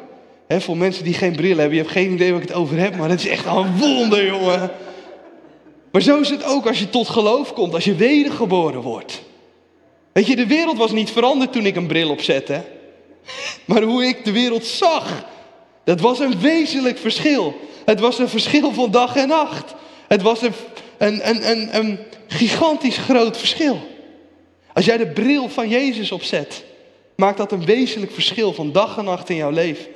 He, 0.46 0.60
voor 0.60 0.76
mensen 0.76 1.04
die 1.04 1.14
geen 1.14 1.36
bril 1.36 1.56
hebben, 1.56 1.76
je 1.76 1.82
hebt 1.82 1.92
geen 1.92 2.12
idee 2.12 2.32
waar 2.32 2.42
ik 2.42 2.48
het 2.48 2.56
over 2.56 2.78
heb, 2.78 2.96
maar 2.96 3.08
het 3.08 3.20
is 3.20 3.28
echt 3.28 3.46
een 3.46 3.78
wonder, 3.78 4.26
jongen. 4.26 4.70
Maar 5.94 6.02
zo 6.02 6.20
is 6.20 6.30
het 6.30 6.44
ook 6.44 6.66
als 6.66 6.78
je 6.78 6.90
tot 6.90 7.08
geloof 7.08 7.52
komt, 7.52 7.74
als 7.74 7.84
je 7.84 7.94
wedergeboren 7.94 8.80
wordt. 8.80 9.22
Weet 10.12 10.26
je, 10.26 10.36
de 10.36 10.46
wereld 10.46 10.76
was 10.76 10.92
niet 10.92 11.10
veranderd 11.10 11.52
toen 11.52 11.66
ik 11.66 11.76
een 11.76 11.86
bril 11.86 12.10
opzette. 12.10 12.64
Maar 13.64 13.82
hoe 13.82 14.04
ik 14.04 14.24
de 14.24 14.32
wereld 14.32 14.66
zag, 14.66 15.24
dat 15.84 16.00
was 16.00 16.18
een 16.18 16.40
wezenlijk 16.40 16.98
verschil. 16.98 17.56
Het 17.84 18.00
was 18.00 18.18
een 18.18 18.28
verschil 18.28 18.72
van 18.72 18.90
dag 18.90 19.16
en 19.16 19.28
nacht. 19.28 19.74
Het 20.08 20.22
was 20.22 20.42
een, 20.42 20.52
een, 20.98 21.28
een, 21.28 21.50
een, 21.50 21.76
een 21.76 21.98
gigantisch 22.26 22.98
groot 22.98 23.36
verschil. 23.36 23.78
Als 24.72 24.84
jij 24.84 24.96
de 24.96 25.08
bril 25.08 25.48
van 25.48 25.68
Jezus 25.68 26.12
opzet, 26.12 26.64
maakt 27.16 27.36
dat 27.36 27.52
een 27.52 27.64
wezenlijk 27.64 28.12
verschil 28.12 28.52
van 28.52 28.72
dag 28.72 28.98
en 28.98 29.04
nacht 29.04 29.28
in 29.28 29.36
jouw 29.36 29.50
leven. 29.50 29.86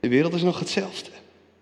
De 0.00 0.08
wereld 0.08 0.34
is 0.34 0.42
nog 0.42 0.58
hetzelfde. 0.58 1.10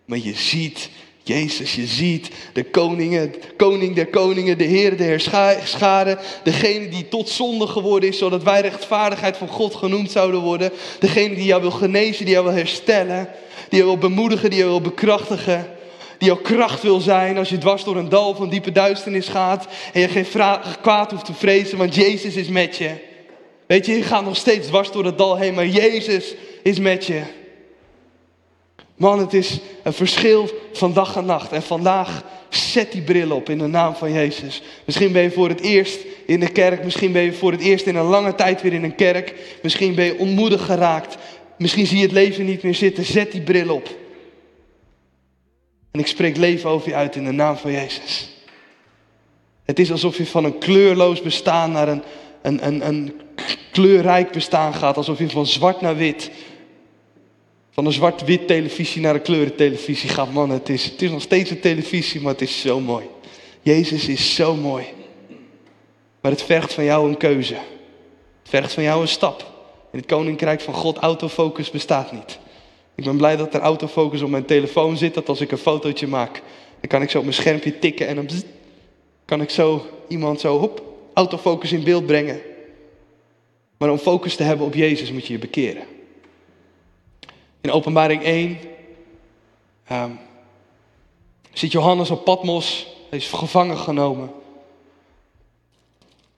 Maar 0.04 0.18
je 0.18 0.34
ziet 0.34 0.90
Jezus, 1.26 1.74
je 1.74 1.86
ziet 1.86 2.30
de 2.52 2.64
koningen, 2.64 3.34
koning 3.56 3.94
der 3.94 4.06
koningen, 4.06 4.58
de 4.58 4.64
Heer 4.64 4.96
der 4.96 5.20
scharen, 5.64 6.18
degene 6.42 6.88
die 6.88 7.08
tot 7.08 7.28
zonde 7.28 7.66
geworden 7.66 8.08
is, 8.08 8.18
zodat 8.18 8.42
wij 8.42 8.60
rechtvaardigheid 8.60 9.36
van 9.36 9.48
God 9.48 9.74
genoemd 9.74 10.10
zouden 10.10 10.40
worden. 10.40 10.70
Degene 10.98 11.34
die 11.34 11.44
jou 11.44 11.60
wil 11.60 11.70
genezen, 11.70 12.24
die 12.24 12.34
jou 12.34 12.46
wil 12.46 12.54
herstellen, 12.54 13.28
die 13.68 13.78
jou 13.78 13.90
wil 13.90 14.08
bemoedigen, 14.08 14.50
die 14.50 14.58
jou 14.58 14.70
wil 14.70 14.80
bekrachtigen. 14.80 15.66
Die 16.18 16.28
jouw 16.28 16.42
kracht 16.42 16.82
wil 16.82 17.00
zijn 17.00 17.38
als 17.38 17.48
je 17.48 17.58
dwars 17.58 17.84
door 17.84 17.96
een 17.96 18.08
dal 18.08 18.34
van 18.34 18.48
diepe 18.48 18.72
duisternis 18.72 19.28
gaat 19.28 19.66
en 19.92 20.00
je 20.00 20.08
geen 20.08 20.26
kwaad 20.82 21.10
hoeft 21.10 21.24
te 21.24 21.34
vrezen, 21.34 21.78
want 21.78 21.94
Jezus 21.94 22.34
is 22.34 22.48
met 22.48 22.76
je. 22.76 22.90
Weet 23.66 23.86
je, 23.86 23.92
je 23.92 24.02
gaat 24.02 24.24
nog 24.24 24.36
steeds 24.36 24.66
dwars 24.66 24.90
door 24.90 25.04
het 25.04 25.18
dal 25.18 25.36
heen, 25.36 25.54
maar 25.54 25.66
Jezus 25.66 26.34
is 26.62 26.78
met 26.78 27.06
je. 27.06 27.22
Man, 28.96 29.18
het 29.18 29.34
is 29.34 29.58
een 29.82 29.92
verschil 29.92 30.50
van 30.72 30.92
dag 30.92 31.16
en 31.16 31.24
nacht. 31.24 31.52
En 31.52 31.62
vandaag 31.62 32.24
zet 32.48 32.92
die 32.92 33.02
bril 33.02 33.30
op 33.30 33.48
in 33.48 33.58
de 33.58 33.66
naam 33.66 33.94
van 33.94 34.12
Jezus. 34.12 34.62
Misschien 34.84 35.12
ben 35.12 35.22
je 35.22 35.30
voor 35.30 35.48
het 35.48 35.60
eerst 35.60 36.00
in 36.26 36.40
de 36.40 36.50
kerk. 36.50 36.84
Misschien 36.84 37.12
ben 37.12 37.22
je 37.22 37.32
voor 37.32 37.52
het 37.52 37.60
eerst 37.60 37.86
in 37.86 37.96
een 37.96 38.04
lange 38.04 38.34
tijd 38.34 38.62
weer 38.62 38.72
in 38.72 38.84
een 38.84 38.94
kerk. 38.94 39.58
Misschien 39.62 39.94
ben 39.94 40.04
je 40.04 40.18
ontmoedigd 40.18 40.64
geraakt. 40.64 41.16
Misschien 41.58 41.86
zie 41.86 41.96
je 41.96 42.02
het 42.02 42.12
leven 42.12 42.44
niet 42.44 42.62
meer 42.62 42.74
zitten. 42.74 43.04
Zet 43.04 43.32
die 43.32 43.42
bril 43.42 43.74
op. 43.74 43.88
En 45.90 46.00
ik 46.00 46.06
spreek 46.06 46.36
leven 46.36 46.70
over 46.70 46.88
je 46.88 46.94
uit 46.94 47.16
in 47.16 47.24
de 47.24 47.32
naam 47.32 47.56
van 47.56 47.72
Jezus. 47.72 48.28
Het 49.64 49.78
is 49.78 49.90
alsof 49.90 50.16
je 50.16 50.26
van 50.26 50.44
een 50.44 50.58
kleurloos 50.58 51.22
bestaan 51.22 51.72
naar 51.72 51.88
een, 51.88 52.02
een, 52.42 52.66
een, 52.66 52.86
een 52.86 53.20
kleurrijk 53.72 54.32
bestaan 54.32 54.74
gaat. 54.74 54.96
Alsof 54.96 55.18
je 55.18 55.30
van 55.30 55.46
zwart 55.46 55.80
naar 55.80 55.96
wit 55.96 56.30
van 57.74 57.86
een 57.86 57.92
zwart-wit 57.92 58.46
televisie 58.46 59.00
naar 59.00 59.14
een 59.14 59.22
kleurentelevisie 59.22 60.08
gaat. 60.08 60.32
Man, 60.32 60.50
het 60.50 60.68
is, 60.68 60.84
het 60.84 61.02
is 61.02 61.10
nog 61.10 61.22
steeds 61.22 61.50
een 61.50 61.60
televisie, 61.60 62.20
maar 62.20 62.32
het 62.32 62.42
is 62.42 62.60
zo 62.60 62.80
mooi. 62.80 63.04
Jezus 63.60 64.08
is 64.08 64.34
zo 64.34 64.54
mooi. 64.54 64.84
Maar 66.20 66.30
het 66.30 66.42
vergt 66.42 66.72
van 66.72 66.84
jou 66.84 67.08
een 67.08 67.16
keuze. 67.16 67.54
Het 67.54 68.48
vergt 68.48 68.72
van 68.72 68.82
jou 68.82 69.00
een 69.00 69.08
stap. 69.08 69.52
In 69.92 69.98
het 69.98 70.08
koninkrijk 70.08 70.60
van 70.60 70.74
God, 70.74 70.96
autofocus 70.96 71.70
bestaat 71.70 72.12
niet. 72.12 72.38
Ik 72.94 73.04
ben 73.04 73.16
blij 73.16 73.36
dat 73.36 73.54
er 73.54 73.60
autofocus 73.60 74.22
op 74.22 74.30
mijn 74.30 74.44
telefoon 74.44 74.96
zit. 74.96 75.14
Dat 75.14 75.28
als 75.28 75.40
ik 75.40 75.50
een 75.50 75.58
fotootje 75.58 76.06
maak, 76.06 76.42
dan 76.80 76.88
kan 76.88 77.02
ik 77.02 77.10
zo 77.10 77.18
op 77.18 77.24
mijn 77.24 77.36
schermpje 77.36 77.78
tikken 77.78 78.06
en 78.06 78.16
dan 78.16 78.28
kan 79.24 79.40
ik 79.40 79.50
zo 79.50 79.86
iemand 80.08 80.40
zo, 80.40 80.58
hop, 80.58 80.82
autofocus 81.14 81.72
in 81.72 81.84
beeld 81.84 82.06
brengen. 82.06 82.40
Maar 83.78 83.90
om 83.90 83.98
focus 83.98 84.36
te 84.36 84.42
hebben 84.42 84.66
op 84.66 84.74
Jezus 84.74 85.12
moet 85.12 85.26
je 85.26 85.32
je 85.32 85.38
bekeren. 85.38 85.93
In 87.64 87.70
openbaring 87.70 88.22
1 88.22 88.50
um, 88.50 88.58
ehm, 89.84 90.10
zit 91.52 91.72
Johannes 91.72 92.10
op 92.10 92.24
Patmos, 92.24 92.86
hij 93.08 93.18
is 93.18 93.28
gevangen 93.28 93.78
genomen. 93.78 94.30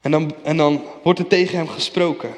En 0.00 0.10
dan, 0.10 0.34
en 0.42 0.56
dan 0.56 0.84
wordt 1.02 1.18
er 1.18 1.26
tegen 1.26 1.56
hem 1.56 1.68
gesproken. 1.68 2.34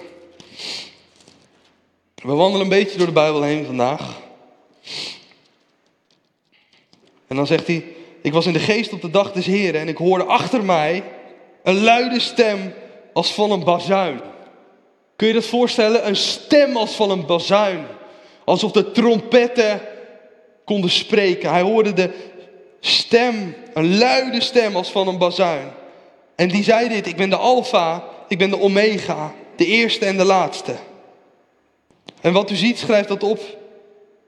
We 2.14 2.32
wandelen 2.32 2.60
een 2.60 2.68
beetje 2.68 2.98
door 2.98 3.06
de 3.06 3.12
Bijbel 3.12 3.42
heen 3.42 3.66
vandaag. 3.66 4.20
En 7.26 7.36
dan 7.36 7.46
zegt 7.46 7.66
hij, 7.66 7.84
ik 8.22 8.32
was 8.32 8.46
in 8.46 8.52
de 8.52 8.58
geest 8.58 8.92
op 8.92 9.00
de 9.00 9.10
dag 9.10 9.32
des 9.32 9.46
Heren 9.46 9.80
en 9.80 9.88
ik 9.88 9.96
hoorde 9.96 10.24
achter 10.24 10.64
mij 10.64 11.04
een 11.62 11.80
luide 11.80 12.20
stem 12.20 12.74
als 13.12 13.32
van 13.32 13.50
een 13.50 13.64
bazuin. 13.64 14.20
Kun 15.16 15.26
je 15.26 15.34
dat 15.34 15.46
voorstellen? 15.46 16.06
Een 16.06 16.16
stem 16.16 16.76
als 16.76 16.94
van 16.94 17.10
een 17.10 17.26
bazuin. 17.26 17.96
Alsof 18.48 18.72
de 18.72 18.90
trompetten 18.90 19.80
konden 20.64 20.90
spreken. 20.90 21.50
Hij 21.50 21.62
hoorde 21.62 21.92
de 21.92 22.10
stem, 22.80 23.54
een 23.74 23.98
luide 23.98 24.40
stem 24.40 24.76
als 24.76 24.90
van 24.90 25.08
een 25.08 25.18
bazuin. 25.18 25.70
En 26.36 26.48
die 26.48 26.62
zei 26.62 26.88
dit, 26.88 27.06
ik 27.06 27.16
ben 27.16 27.30
de 27.30 27.36
alfa, 27.36 28.04
ik 28.28 28.38
ben 28.38 28.50
de 28.50 28.60
omega, 28.60 29.34
de 29.56 29.66
eerste 29.66 30.06
en 30.06 30.16
de 30.16 30.24
laatste. 30.24 30.74
En 32.20 32.32
wat 32.32 32.50
u 32.50 32.54
ziet, 32.54 32.78
schrijf 32.78 33.06
dat 33.06 33.22
op 33.22 33.40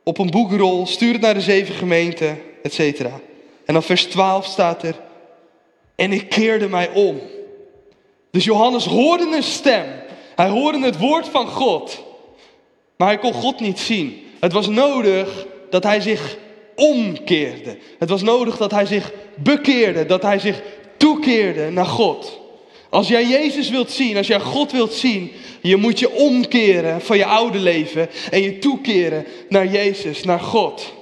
op 0.05 0.19
een 0.19 0.31
boekrol, 0.31 0.87
stuur 0.87 1.13
het 1.13 1.21
naar 1.21 1.35
de 1.35 1.41
zeven 1.41 1.75
gemeenten, 1.75 2.43
etc. 2.63 3.01
En 3.65 3.75
dan 3.75 3.83
vers 3.83 4.05
12 4.05 4.47
staat 4.47 4.83
er, 4.83 5.01
en 5.97 6.13
ik 6.13 6.29
keerde 6.29 6.69
mij 6.69 6.91
om. 6.91 7.21
Dus 8.31 8.45
Johannes 8.45 8.85
hoorde 8.85 9.37
een 9.37 9.43
stem. 9.43 9.87
Hij 10.35 10.49
hoorde 10.49 10.81
het 10.81 10.99
woord 10.99 11.29
van 11.29 11.47
God. 11.47 12.03
Maar 13.01 13.09
hij 13.09 13.19
kon 13.19 13.33
God 13.33 13.61
niet 13.61 13.79
zien. 13.79 14.23
Het 14.41 14.53
was 14.53 14.69
nodig 14.69 15.47
dat 15.71 15.83
hij 15.83 16.01
zich 16.01 16.37
omkeerde. 16.75 17.77
Het 17.99 18.09
was 18.09 18.23
nodig 18.23 18.57
dat 18.57 18.71
hij 18.71 18.87
zich 18.87 19.13
bekeerde, 19.35 20.07
dat 20.07 20.23
hij 20.23 20.39
zich 20.39 20.63
toekeerde 20.97 21.71
naar 21.71 21.87
God. 21.87 22.41
Als 22.89 23.09
jij 23.09 23.27
Jezus 23.27 23.71
wilt 23.71 23.91
zien, 23.91 24.17
als 24.17 24.27
jij 24.27 24.41
God 24.41 24.73
wilt 24.73 24.93
zien, 24.93 25.33
je 25.61 25.77
moet 25.77 25.99
je 25.99 26.11
omkeren 26.11 27.01
van 27.01 27.17
je 27.17 27.25
oude 27.25 27.59
leven 27.59 28.09
en 28.31 28.43
je 28.43 28.59
toekeren 28.59 29.27
naar 29.49 29.67
Jezus, 29.67 30.25
naar 30.25 30.41
God. 30.41 30.93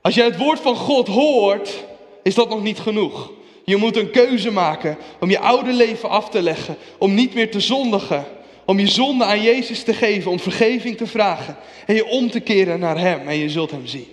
Als 0.00 0.14
jij 0.14 0.24
het 0.24 0.36
woord 0.36 0.60
van 0.60 0.76
God 0.76 1.08
hoort, 1.08 1.84
is 2.22 2.34
dat 2.34 2.48
nog 2.48 2.62
niet 2.62 2.78
genoeg. 2.78 3.30
Je 3.64 3.76
moet 3.76 3.96
een 3.96 4.10
keuze 4.10 4.50
maken 4.50 4.98
om 5.20 5.30
je 5.30 5.38
oude 5.38 5.72
leven 5.72 6.08
af 6.08 6.28
te 6.28 6.42
leggen, 6.42 6.76
om 6.98 7.14
niet 7.14 7.34
meer 7.34 7.50
te 7.50 7.60
zondigen. 7.60 8.26
Om 8.70 8.78
je 8.78 8.86
zonde 8.86 9.24
aan 9.24 9.42
Jezus 9.42 9.82
te 9.82 9.94
geven, 9.94 10.30
om 10.30 10.40
vergeving 10.40 10.96
te 10.96 11.06
vragen 11.06 11.56
en 11.86 11.94
je 11.94 12.06
om 12.06 12.30
te 12.30 12.40
keren 12.40 12.80
naar 12.80 12.98
Hem 12.98 13.28
en 13.28 13.36
je 13.36 13.48
zult 13.48 13.70
Hem 13.70 13.86
zien. 13.86 14.06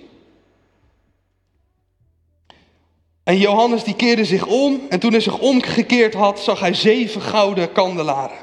En 3.24 3.38
Johannes 3.38 3.84
die 3.84 3.96
keerde 3.96 4.26
zich 4.26 4.46
om 4.46 4.82
en 4.90 5.00
toen 5.00 5.12
hij 5.12 5.20
zich 5.20 5.40
omgekeerd 5.40 6.14
had, 6.14 6.40
zag 6.40 6.60
hij 6.60 6.74
zeven 6.74 7.22
gouden 7.22 7.72
kandelaren. 7.72 8.38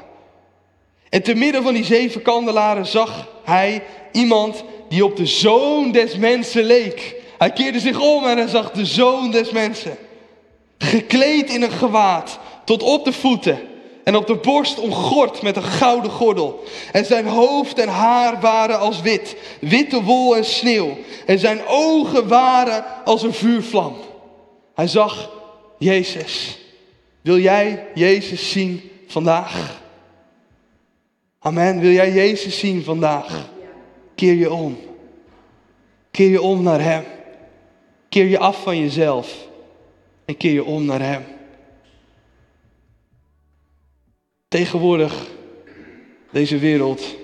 En 1.09 1.23
te 1.23 1.33
midden 1.33 1.63
van 1.63 1.73
die 1.73 1.85
zeven 1.85 2.21
kandelaren 2.21 2.85
zag 2.85 3.27
hij 3.43 3.83
iemand 4.11 4.63
die 4.89 5.05
op 5.05 5.15
de 5.15 5.25
zoon 5.25 5.91
des 5.91 6.17
mensen 6.17 6.63
leek. 6.63 7.15
Hij 7.37 7.51
keerde 7.51 7.79
zich 7.79 7.99
om 7.99 8.25
en 8.25 8.37
hij 8.37 8.47
zag 8.47 8.71
de 8.71 8.85
zoon 8.85 9.31
des 9.31 9.51
mensen. 9.51 9.97
Gekleed 10.77 11.49
in 11.49 11.61
een 11.61 11.71
gewaad 11.71 12.39
tot 12.65 12.83
op 12.83 13.05
de 13.05 13.13
voeten 13.13 13.73
en 14.05 14.15
op 14.15 14.27
de 14.27 14.35
borst 14.35 14.79
omgord 14.79 15.41
met 15.41 15.55
een 15.55 15.63
gouden 15.63 16.11
gordel. 16.11 16.63
En 16.91 17.05
zijn 17.05 17.27
hoofd 17.27 17.79
en 17.79 17.87
haar 17.87 18.39
waren 18.39 18.79
als 18.79 19.01
wit, 19.01 19.35
witte 19.59 20.03
wol 20.03 20.35
en 20.35 20.45
sneeuw. 20.45 20.97
En 21.25 21.39
zijn 21.39 21.61
ogen 21.67 22.27
waren 22.27 22.85
als 23.05 23.23
een 23.23 23.33
vuurvlam. 23.33 23.95
Hij 24.75 24.87
zag 24.87 25.31
Jezus. 25.77 26.59
Wil 27.21 27.39
jij 27.39 27.87
Jezus 27.93 28.51
zien 28.51 28.91
vandaag? 29.07 29.81
Amen. 31.39 31.79
Wil 31.79 31.91
jij 31.91 32.11
Jezus 32.11 32.59
zien 32.59 32.83
vandaag? 32.83 33.49
Keer 34.15 34.33
je 34.33 34.53
om. 34.53 34.77
Keer 36.11 36.29
je 36.29 36.41
om 36.41 36.63
naar 36.63 36.81
Hem. 36.81 37.03
Keer 38.09 38.25
je 38.25 38.39
af 38.39 38.61
van 38.61 38.79
jezelf. 38.79 39.47
En 40.25 40.37
keer 40.37 40.53
je 40.53 40.63
om 40.63 40.85
naar 40.85 41.01
Hem. 41.01 41.34
Tegenwoordig, 44.55 45.27
deze 46.31 46.57
wereld, 46.57 47.15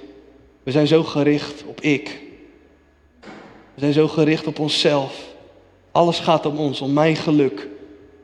we 0.63 0.71
zijn 0.71 0.87
zo 0.87 1.03
gericht 1.03 1.63
op 1.63 1.81
ik. 1.81 2.19
We 3.73 3.79
zijn 3.79 3.93
zo 3.93 4.07
gericht 4.07 4.47
op 4.47 4.59
onszelf. 4.59 5.35
Alles 5.91 6.19
gaat 6.19 6.45
om 6.45 6.57
ons, 6.57 6.81
om 6.81 6.93
mijn 6.93 7.15
geluk, 7.15 7.67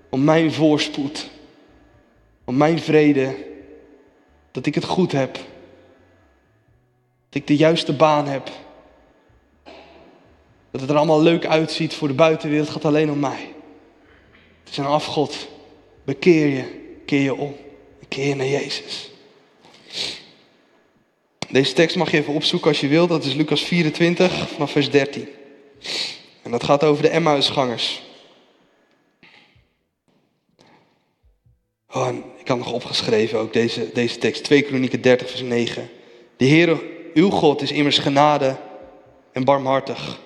om 0.10 0.24
mijn 0.24 0.52
voorspoed, 0.52 1.30
om 2.46 2.58
mijn 2.58 2.80
vrede, 2.80 3.36
dat 4.52 4.66
ik 4.66 4.76
het 4.76 4.86
goed 4.86 5.12
heb, 5.12 5.34
dat 7.30 7.42
ik 7.42 7.48
de 7.48 7.56
juiste 7.56 7.94
baan 7.94 8.28
heb, 8.28 8.50
dat 10.72 10.82
het 10.82 10.90
er 10.90 10.98
allemaal 10.98 11.22
leuk 11.22 11.46
uitziet 11.46 11.94
voor 11.94 12.08
de 12.08 12.14
buitenwereld, 12.14 12.68
het 12.68 12.76
gaat 12.76 12.92
alleen 12.92 13.12
om 13.12 13.20
mij. 13.20 13.54
Het 14.60 14.70
is 14.70 14.78
een 14.78 14.86
afgod. 14.86 15.48
Bekeer 16.04 16.48
je, 16.48 16.64
keer 17.06 17.22
je 17.22 17.36
om 17.36 17.56
keer 18.08 18.36
naar 18.36 18.48
Jezus. 18.48 19.10
Deze 21.50 21.74
tekst 21.74 21.96
mag 21.96 22.12
je 22.12 22.18
even 22.18 22.34
opzoeken 22.34 22.70
als 22.70 22.80
je 22.80 22.88
wilt. 22.88 23.10
Dat 23.10 23.24
is 23.24 23.34
Lucas 23.34 23.62
24 23.62 24.50
vanaf 24.50 24.72
vers 24.72 24.90
13. 24.90 25.28
En 26.42 26.52
dat 26.52 26.64
gaat 26.64 26.84
over 26.84 27.04
de 27.04 27.10
Emmausgangers. 27.10 28.02
Oh, 31.92 32.10
ik 32.38 32.48
had 32.48 32.58
nog 32.58 32.72
opgeschreven 32.72 33.40
ook 33.40 33.54
deze, 33.54 33.90
deze 33.94 34.18
tekst. 34.18 34.44
2 34.44 34.62
Kronieken 34.62 35.02
30 35.02 35.30
vers 35.30 35.42
9. 35.42 35.90
De 36.38 36.48
Heere, 36.48 36.84
uw 37.14 37.30
God, 37.30 37.62
is 37.62 37.72
immers 37.72 37.98
genade 37.98 38.58
en 39.32 39.44
barmhartig. 39.44 40.20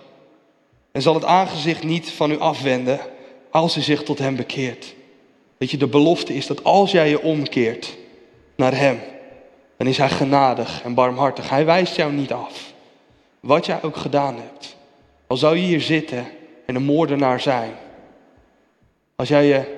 En 0.91 1.01
zal 1.01 1.13
het 1.13 1.25
aangezicht 1.25 1.83
niet 1.83 2.11
van 2.11 2.31
u 2.31 2.39
afwenden 2.39 3.00
als 3.51 3.77
u 3.77 3.81
zich 3.81 4.03
tot 4.03 4.19
hem 4.19 4.35
bekeert. 4.35 4.93
Weet 5.61 5.71
je, 5.71 5.77
de 5.77 5.87
belofte 5.87 6.33
is 6.33 6.47
dat 6.47 6.63
als 6.63 6.91
jij 6.91 7.09
je 7.09 7.21
omkeert 7.21 7.97
naar 8.55 8.75
Hem, 8.75 8.99
dan 9.77 9.87
is 9.87 9.97
Hij 9.97 10.09
genadig 10.09 10.83
en 10.83 10.93
barmhartig. 10.93 11.49
Hij 11.49 11.65
wijst 11.65 11.95
jou 11.95 12.11
niet 12.11 12.31
af. 12.31 12.73
Wat 13.39 13.65
jij 13.65 13.83
ook 13.83 13.95
gedaan 13.95 14.35
hebt. 14.35 14.75
Al 15.27 15.37
zou 15.37 15.55
je 15.55 15.61
hier 15.61 15.81
zitten 15.81 16.27
en 16.65 16.75
een 16.75 16.83
moordenaar 16.83 17.39
zijn. 17.39 17.71
Als 19.15 19.27
jij 19.27 19.45
je 19.45 19.77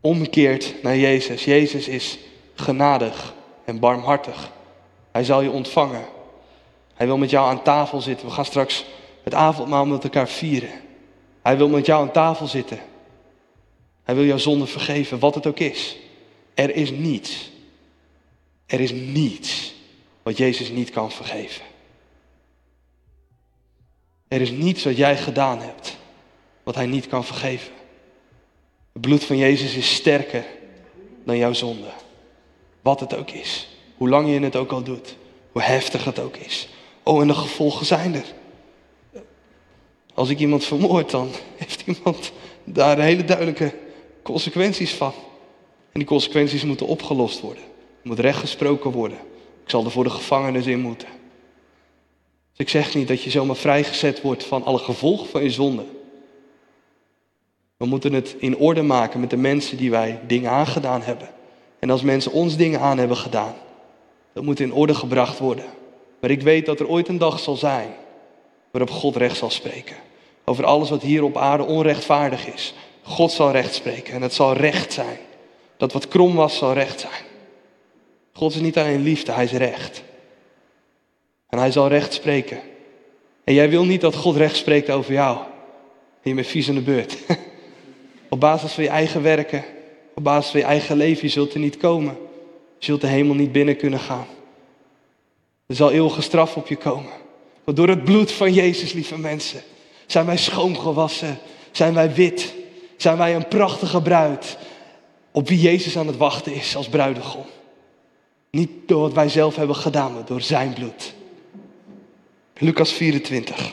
omkeert 0.00 0.74
naar 0.82 0.96
Jezus. 0.96 1.44
Jezus 1.44 1.88
is 1.88 2.18
genadig 2.54 3.34
en 3.64 3.78
barmhartig. 3.78 4.50
Hij 5.12 5.24
zal 5.24 5.40
je 5.40 5.50
ontvangen. 5.50 6.04
Hij 6.94 7.06
wil 7.06 7.18
met 7.18 7.30
jou 7.30 7.48
aan 7.48 7.62
tafel 7.62 8.00
zitten. 8.00 8.26
We 8.26 8.32
gaan 8.32 8.44
straks 8.44 8.84
het 9.22 9.34
avondmaal 9.34 9.86
met 9.86 10.04
elkaar 10.04 10.28
vieren. 10.28 10.72
Hij 11.42 11.56
wil 11.56 11.68
met 11.68 11.86
jou 11.86 12.00
aan 12.02 12.12
tafel 12.12 12.46
zitten. 12.46 12.78
Hij 14.10 14.18
wil 14.18 14.28
jouw 14.28 14.38
zonde 14.38 14.66
vergeven, 14.66 15.18
wat 15.18 15.34
het 15.34 15.46
ook 15.46 15.58
is. 15.58 15.96
Er 16.54 16.74
is 16.74 16.90
niets. 16.90 17.50
Er 18.66 18.80
is 18.80 18.92
niets 18.92 19.74
wat 20.22 20.36
Jezus 20.36 20.68
niet 20.68 20.90
kan 20.90 21.12
vergeven. 21.12 21.64
Er 24.28 24.40
is 24.40 24.50
niets 24.50 24.84
wat 24.84 24.96
jij 24.96 25.16
gedaan 25.16 25.60
hebt 25.60 25.96
wat 26.62 26.74
Hij 26.74 26.86
niet 26.86 27.06
kan 27.06 27.24
vergeven. 27.24 27.72
Het 28.92 29.02
bloed 29.02 29.24
van 29.24 29.36
Jezus 29.36 29.74
is 29.74 29.94
sterker 29.94 30.46
dan 31.24 31.36
jouw 31.36 31.52
zonde. 31.52 31.90
Wat 32.82 33.00
het 33.00 33.16
ook 33.16 33.30
is. 33.30 33.68
Hoe 33.96 34.08
lang 34.08 34.28
je 34.28 34.40
het 34.40 34.56
ook 34.56 34.72
al 34.72 34.82
doet. 34.82 35.16
Hoe 35.52 35.62
heftig 35.62 36.04
het 36.04 36.18
ook 36.18 36.36
is. 36.36 36.68
Oh, 37.02 37.20
en 37.20 37.26
de 37.26 37.34
gevolgen 37.34 37.86
zijn 37.86 38.14
er. 38.14 38.34
Als 40.14 40.28
ik 40.28 40.38
iemand 40.38 40.64
vermoord, 40.64 41.10
dan 41.10 41.30
heeft 41.56 41.82
iemand 41.86 42.32
daar 42.64 42.98
hele 42.98 43.24
duidelijke 43.24 43.88
consequenties 44.22 44.94
van. 44.94 45.12
En 45.92 45.98
die 45.98 46.04
consequenties 46.04 46.64
moeten 46.64 46.86
opgelost 46.86 47.40
worden. 47.40 47.62
Er 48.02 48.08
moet 48.08 48.18
rechtgesproken 48.18 48.90
worden. 48.90 49.18
Ik 49.64 49.70
zal 49.70 49.84
er 49.84 49.90
voor 49.90 50.04
de 50.04 50.10
gevangenis 50.10 50.66
in 50.66 50.80
moeten. 50.80 51.08
Dus 52.50 52.58
ik 52.58 52.68
zeg 52.68 52.94
niet 52.94 53.08
dat 53.08 53.22
je 53.22 53.30
zomaar 53.30 53.56
vrijgezet 53.56 54.20
wordt 54.20 54.44
van 54.44 54.64
alle 54.64 54.78
gevolgen 54.78 55.26
van 55.26 55.42
je 55.42 55.50
zonde. 55.50 55.84
We 57.76 57.86
moeten 57.86 58.12
het 58.12 58.34
in 58.38 58.56
orde 58.56 58.82
maken 58.82 59.20
met 59.20 59.30
de 59.30 59.36
mensen 59.36 59.76
die 59.76 59.90
wij 59.90 60.20
dingen 60.26 60.50
aangedaan 60.50 61.02
hebben. 61.02 61.28
En 61.78 61.90
als 61.90 62.02
mensen 62.02 62.32
ons 62.32 62.56
dingen 62.56 62.80
aan 62.80 62.98
hebben 62.98 63.16
gedaan, 63.16 63.54
dat 64.32 64.44
moet 64.44 64.60
in 64.60 64.72
orde 64.72 64.94
gebracht 64.94 65.38
worden. 65.38 65.64
Maar 66.20 66.30
ik 66.30 66.42
weet 66.42 66.66
dat 66.66 66.80
er 66.80 66.88
ooit 66.88 67.08
een 67.08 67.18
dag 67.18 67.38
zal 67.38 67.56
zijn 67.56 67.88
waarop 68.70 68.90
God 68.90 69.16
recht 69.16 69.36
zal 69.36 69.50
spreken. 69.50 69.96
Over 70.44 70.64
alles 70.64 70.90
wat 70.90 71.02
hier 71.02 71.22
op 71.22 71.36
aarde 71.36 71.64
onrechtvaardig 71.64 72.52
is. 72.54 72.74
God 73.02 73.32
zal 73.32 73.50
recht 73.50 73.74
spreken 73.74 74.14
en 74.14 74.22
het 74.22 74.34
zal 74.34 74.52
recht 74.52 74.92
zijn. 74.92 75.18
Dat 75.76 75.92
wat 75.92 76.08
krom 76.08 76.34
was, 76.34 76.56
zal 76.56 76.72
recht 76.72 77.00
zijn. 77.00 77.22
God 78.32 78.54
is 78.54 78.60
niet 78.60 78.78
alleen 78.78 79.02
liefde, 79.02 79.32
hij 79.32 79.44
is 79.44 79.52
recht. 79.52 80.02
En 81.48 81.58
hij 81.58 81.70
zal 81.70 81.88
recht 81.88 82.12
spreken. 82.12 82.60
En 83.44 83.54
jij 83.54 83.70
wil 83.70 83.84
niet 83.84 84.00
dat 84.00 84.14
God 84.14 84.36
recht 84.36 84.56
spreekt 84.56 84.90
over 84.90 85.12
jou. 85.12 85.36
En 86.22 86.30
je 86.30 86.34
bent 86.34 86.46
vies 86.46 86.68
in 86.68 86.74
de 86.74 86.80
beurt. 86.80 87.16
Op 88.28 88.40
basis 88.40 88.72
van 88.72 88.84
je 88.84 88.90
eigen 88.90 89.22
werken, 89.22 89.64
op 90.14 90.24
basis 90.24 90.50
van 90.50 90.60
je 90.60 90.66
eigen 90.66 90.96
leven, 90.96 91.26
je 91.26 91.32
zult 91.32 91.54
er 91.54 91.60
niet 91.60 91.76
komen. 91.76 92.16
Je 92.78 92.84
zult 92.84 93.00
de 93.00 93.06
hemel 93.06 93.34
niet 93.34 93.52
binnen 93.52 93.76
kunnen 93.76 93.98
gaan. 93.98 94.26
Er 95.66 95.74
zal 95.74 95.90
eeuwige 95.90 96.22
straf 96.22 96.56
op 96.56 96.68
je 96.68 96.76
komen. 96.76 97.12
Want 97.64 97.76
door 97.76 97.88
het 97.88 98.04
bloed 98.04 98.32
van 98.32 98.52
Jezus, 98.52 98.92
lieve 98.92 99.18
mensen, 99.18 99.62
zijn 100.06 100.26
wij 100.26 100.36
schoongewassen, 100.36 101.38
zijn 101.70 101.94
wij 101.94 102.14
wit, 102.14 102.54
zijn 103.02 103.16
wij 103.16 103.34
een 103.34 103.48
prachtige 103.48 104.02
bruid 104.02 104.58
op 105.30 105.48
wie 105.48 105.60
Jezus 105.60 105.98
aan 105.98 106.06
het 106.06 106.16
wachten 106.16 106.54
is 106.54 106.76
als 106.76 106.88
bruidegom. 106.88 107.44
Niet 108.50 108.70
door 108.86 109.00
wat 109.00 109.12
wij 109.12 109.28
zelf 109.28 109.56
hebben 109.56 109.76
gedaan, 109.76 110.12
maar 110.12 110.24
door 110.24 110.40
zijn 110.40 110.72
bloed. 110.72 111.14
Lucas 112.58 112.92
24. 112.92 113.72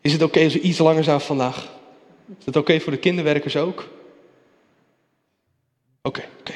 Is 0.00 0.12
het 0.12 0.22
oké 0.22 0.44
als 0.44 0.52
we 0.52 0.60
iets 0.60 0.78
langer 0.78 1.04
zijn 1.04 1.20
vandaag? 1.20 1.68
Is 2.38 2.44
het 2.44 2.56
oké 2.56 2.80
voor 2.80 2.92
de 2.92 2.98
kinderwerkers 2.98 3.56
ook? 3.56 3.88
Oké, 6.02 6.24
oké. 6.40 6.54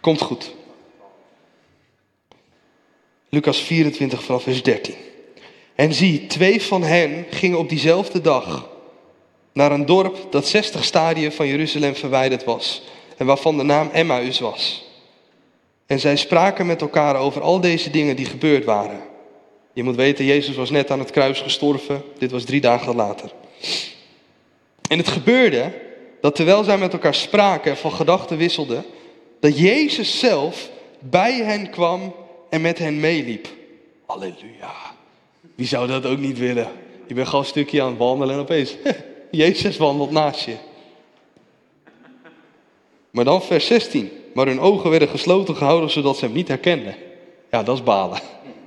Komt 0.00 0.20
goed. 0.20 0.54
Lucas 3.28 3.58
24 3.58 4.22
vanaf 4.22 4.42
vers 4.42 4.62
13. 4.62 4.94
En 5.74 5.94
zie, 5.94 6.26
twee 6.26 6.62
van 6.62 6.82
hen 6.82 7.26
gingen 7.30 7.58
op 7.58 7.68
diezelfde 7.68 8.20
dag 8.20 8.74
naar 9.56 9.72
een 9.72 9.86
dorp 9.86 10.26
dat 10.30 10.48
60 10.48 10.84
stadien 10.84 11.32
van 11.32 11.46
Jeruzalem 11.46 11.94
verwijderd 11.94 12.44
was 12.44 12.82
en 13.16 13.26
waarvan 13.26 13.56
de 13.56 13.62
naam 13.62 13.90
Emmaus 13.92 14.40
was. 14.40 14.84
En 15.86 16.00
zij 16.00 16.16
spraken 16.16 16.66
met 16.66 16.80
elkaar 16.80 17.16
over 17.16 17.42
al 17.42 17.60
deze 17.60 17.90
dingen 17.90 18.16
die 18.16 18.26
gebeurd 18.26 18.64
waren. 18.64 19.00
Je 19.72 19.82
moet 19.82 19.96
weten, 19.96 20.24
Jezus 20.24 20.56
was 20.56 20.70
net 20.70 20.90
aan 20.90 20.98
het 20.98 21.10
kruis 21.10 21.40
gestorven. 21.40 22.02
Dit 22.18 22.30
was 22.30 22.44
drie 22.44 22.60
dagen 22.60 22.96
later. 22.96 23.30
En 24.88 24.98
het 24.98 25.08
gebeurde 25.08 25.72
dat 26.20 26.34
terwijl 26.34 26.64
zij 26.64 26.78
met 26.78 26.92
elkaar 26.92 27.14
spraken 27.14 27.70
en 27.70 27.76
van 27.76 27.92
gedachten 27.92 28.36
wisselden, 28.36 28.84
dat 29.40 29.58
Jezus 29.58 30.18
zelf 30.18 30.70
bij 30.98 31.34
hen 31.34 31.70
kwam 31.70 32.14
en 32.50 32.60
met 32.60 32.78
hen 32.78 33.00
meeliep. 33.00 33.48
Halleluja. 34.06 34.74
Wie 35.54 35.66
zou 35.66 35.86
dat 35.86 36.06
ook 36.06 36.18
niet 36.18 36.38
willen? 36.38 36.68
Je 37.06 37.14
bent 37.14 37.26
gewoon 37.26 37.42
een 37.42 37.50
stukje 37.50 37.82
aan 37.82 37.88
het 37.88 37.98
wandelen 37.98 38.34
en 38.34 38.40
opeens, 38.40 38.76
Jezus 39.30 39.76
wandelt 39.76 40.10
naast 40.10 40.44
je. 40.44 40.56
Maar 43.10 43.24
dan 43.24 43.42
vers 43.42 43.66
16. 43.66 44.10
Maar 44.34 44.46
hun 44.46 44.60
ogen 44.60 44.90
werden 44.90 45.08
gesloten 45.08 45.56
gehouden 45.56 45.90
zodat 45.90 46.16
ze 46.16 46.24
hem 46.24 46.34
niet 46.34 46.48
herkenden. 46.48 46.94
Ja, 47.50 47.62
dat 47.62 47.76
is 47.76 47.82
balen. 47.82 48.20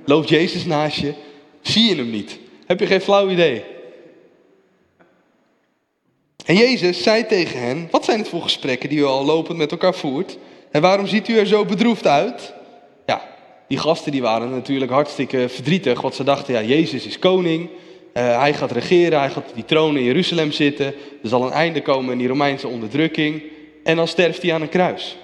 Loopt 0.04 0.28
Jezus 0.28 0.64
naast 0.64 0.96
je, 0.96 1.14
zie 1.60 1.88
je 1.88 1.94
hem 1.94 2.10
niet. 2.10 2.38
Heb 2.66 2.80
je 2.80 2.86
geen 2.86 3.00
flauw 3.00 3.30
idee. 3.30 3.64
En 6.44 6.54
Jezus 6.54 7.02
zei 7.02 7.26
tegen 7.26 7.60
hen, 7.60 7.88
wat 7.90 8.04
zijn 8.04 8.18
het 8.18 8.28
voor 8.28 8.42
gesprekken 8.42 8.88
die 8.88 8.98
u 8.98 9.04
al 9.04 9.24
lopend 9.24 9.58
met 9.58 9.70
elkaar 9.70 9.94
voert? 9.94 10.38
En 10.70 10.80
waarom 10.82 11.06
ziet 11.06 11.28
u 11.28 11.38
er 11.38 11.46
zo 11.46 11.64
bedroefd 11.64 12.06
uit? 12.06 12.54
Ja, 13.06 13.28
die 13.68 13.78
gasten 13.78 14.12
die 14.12 14.22
waren 14.22 14.50
natuurlijk 14.50 14.90
hartstikke 14.90 15.48
verdrietig, 15.48 16.00
want 16.00 16.14
ze 16.14 16.24
dachten, 16.24 16.54
ja, 16.54 16.62
Jezus 16.62 17.06
is 17.06 17.18
koning. 17.18 17.68
Uh, 18.14 18.40
hij 18.40 18.54
gaat 18.54 18.72
regeren, 18.72 19.18
hij 19.18 19.30
gaat 19.30 19.50
die 19.54 19.64
troon 19.64 19.96
in 19.96 20.04
Jeruzalem 20.04 20.52
zitten. 20.52 20.86
Er 21.22 21.28
zal 21.28 21.46
een 21.46 21.52
einde 21.52 21.82
komen 21.82 22.12
in 22.12 22.18
die 22.18 22.28
Romeinse 22.28 22.68
onderdrukking. 22.68 23.42
En 23.84 23.96
dan 23.96 24.08
sterft 24.08 24.42
hij 24.42 24.54
aan 24.54 24.62
een 24.62 24.68
kruis. 24.68 25.16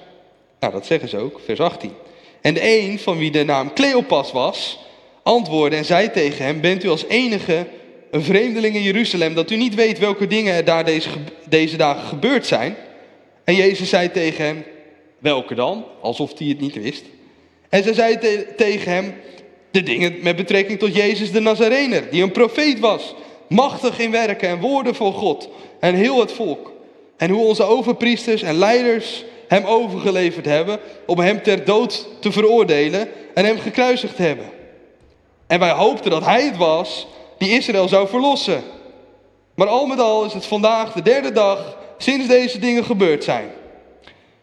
Nou, 0.61 0.72
dat 0.72 0.87
zeggen 0.87 1.09
ze 1.09 1.16
ook, 1.16 1.40
vers 1.44 1.61
18. 1.61 1.92
En 2.40 2.55
de 2.55 2.68
een 2.68 2.99
van 2.99 3.18
wie 3.18 3.31
de 3.31 3.44
naam 3.44 3.72
Cleopas 3.72 4.33
was, 4.33 4.79
antwoordde 5.22 5.77
en 5.77 5.85
zei 5.85 6.11
tegen 6.11 6.44
hem: 6.44 6.61
Bent 6.61 6.85
u 6.85 6.88
als 6.88 7.07
enige 7.07 7.66
een 8.11 8.22
vreemdeling 8.22 8.75
in 8.75 8.83
Jeruzalem 8.83 9.35
dat 9.35 9.51
u 9.51 9.57
niet 9.57 9.75
weet 9.75 9.99
welke 9.99 10.27
dingen 10.27 10.55
er 10.55 10.64
daar 10.64 10.85
deze, 10.85 11.09
deze 11.49 11.77
dagen 11.77 12.09
gebeurd 12.09 12.46
zijn? 12.46 12.77
En 13.44 13.55
Jezus 13.55 13.88
zei 13.88 14.11
tegen 14.11 14.44
hem: 14.44 14.64
Welke 15.18 15.55
dan? 15.55 15.85
Alsof 16.01 16.38
hij 16.38 16.46
het 16.46 16.61
niet 16.61 16.83
wist. 16.83 17.05
En 17.68 17.83
ze 17.83 17.94
zei 17.94 18.18
tegen 18.57 18.92
hem: 18.92 19.14
De 19.70 19.83
dingen 19.83 20.16
met 20.22 20.37
betrekking 20.37 20.79
tot 20.79 20.94
Jezus 20.94 21.33
de 21.33 21.40
Nazarener, 21.40 22.11
die 22.11 22.22
een 22.22 22.33
profeet 22.33 22.79
was, 22.79 23.14
machtig 23.48 23.98
in 23.98 24.11
werken 24.11 24.48
en 24.48 24.61
woorden 24.61 24.94
voor 24.94 25.12
God 25.12 25.48
en 25.81 25.94
heel 25.94 26.20
het 26.20 26.33
volk. 26.33 26.72
En 27.16 27.31
hoe 27.31 27.46
onze 27.46 27.62
overpriesters 27.62 28.42
en 28.42 28.55
leiders 28.55 29.24
hem 29.48 29.64
overgeleverd 29.64 30.46
hebben 30.46 30.79
om 31.07 31.18
hem 31.18 31.42
ter 31.42 31.64
dood 31.64 32.09
te 32.20 32.33
veroordelen 32.33 33.09
en 33.35 33.44
hem 33.44 33.59
gekruisigd 33.59 34.18
hebben. 34.18 34.50
En 35.46 35.59
wij 35.59 35.70
hoopten 35.70 36.11
dat 36.11 36.24
hij 36.24 36.44
het 36.44 36.57
was 36.57 37.07
die 37.38 37.50
Israël 37.50 37.88
zou 37.88 38.09
verlossen. 38.09 38.62
Maar 39.55 39.68
al 39.68 39.87
met 39.87 40.00
al 40.00 40.24
is 40.24 40.33
het 40.33 40.46
vandaag 40.46 40.92
de 40.92 41.02
derde 41.02 41.33
dag 41.33 41.76
sinds 41.98 42.26
deze 42.26 42.59
dingen 42.59 42.85
gebeurd 42.85 43.24
zijn. 43.24 43.50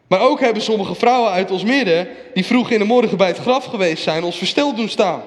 Maar 0.08 0.22
ook 0.22 0.40
hebben 0.40 0.62
sommige 0.62 0.96
vrouwen 0.96 1.32
uit 1.32 1.52
ons 1.52 1.64
midden, 1.64 2.08
die 2.34 2.46
vroeg 2.46 2.70
in 2.70 2.80
de 2.80 2.86
morgen 2.86 3.18
bij 3.18 3.28
het 3.28 3.38
graf 3.38 3.66
geweest 3.66 4.04
zijn, 4.04 4.24
ons 4.24 4.38
versteld 4.38 4.76
doen 4.76 4.90
staan. 4.90 5.22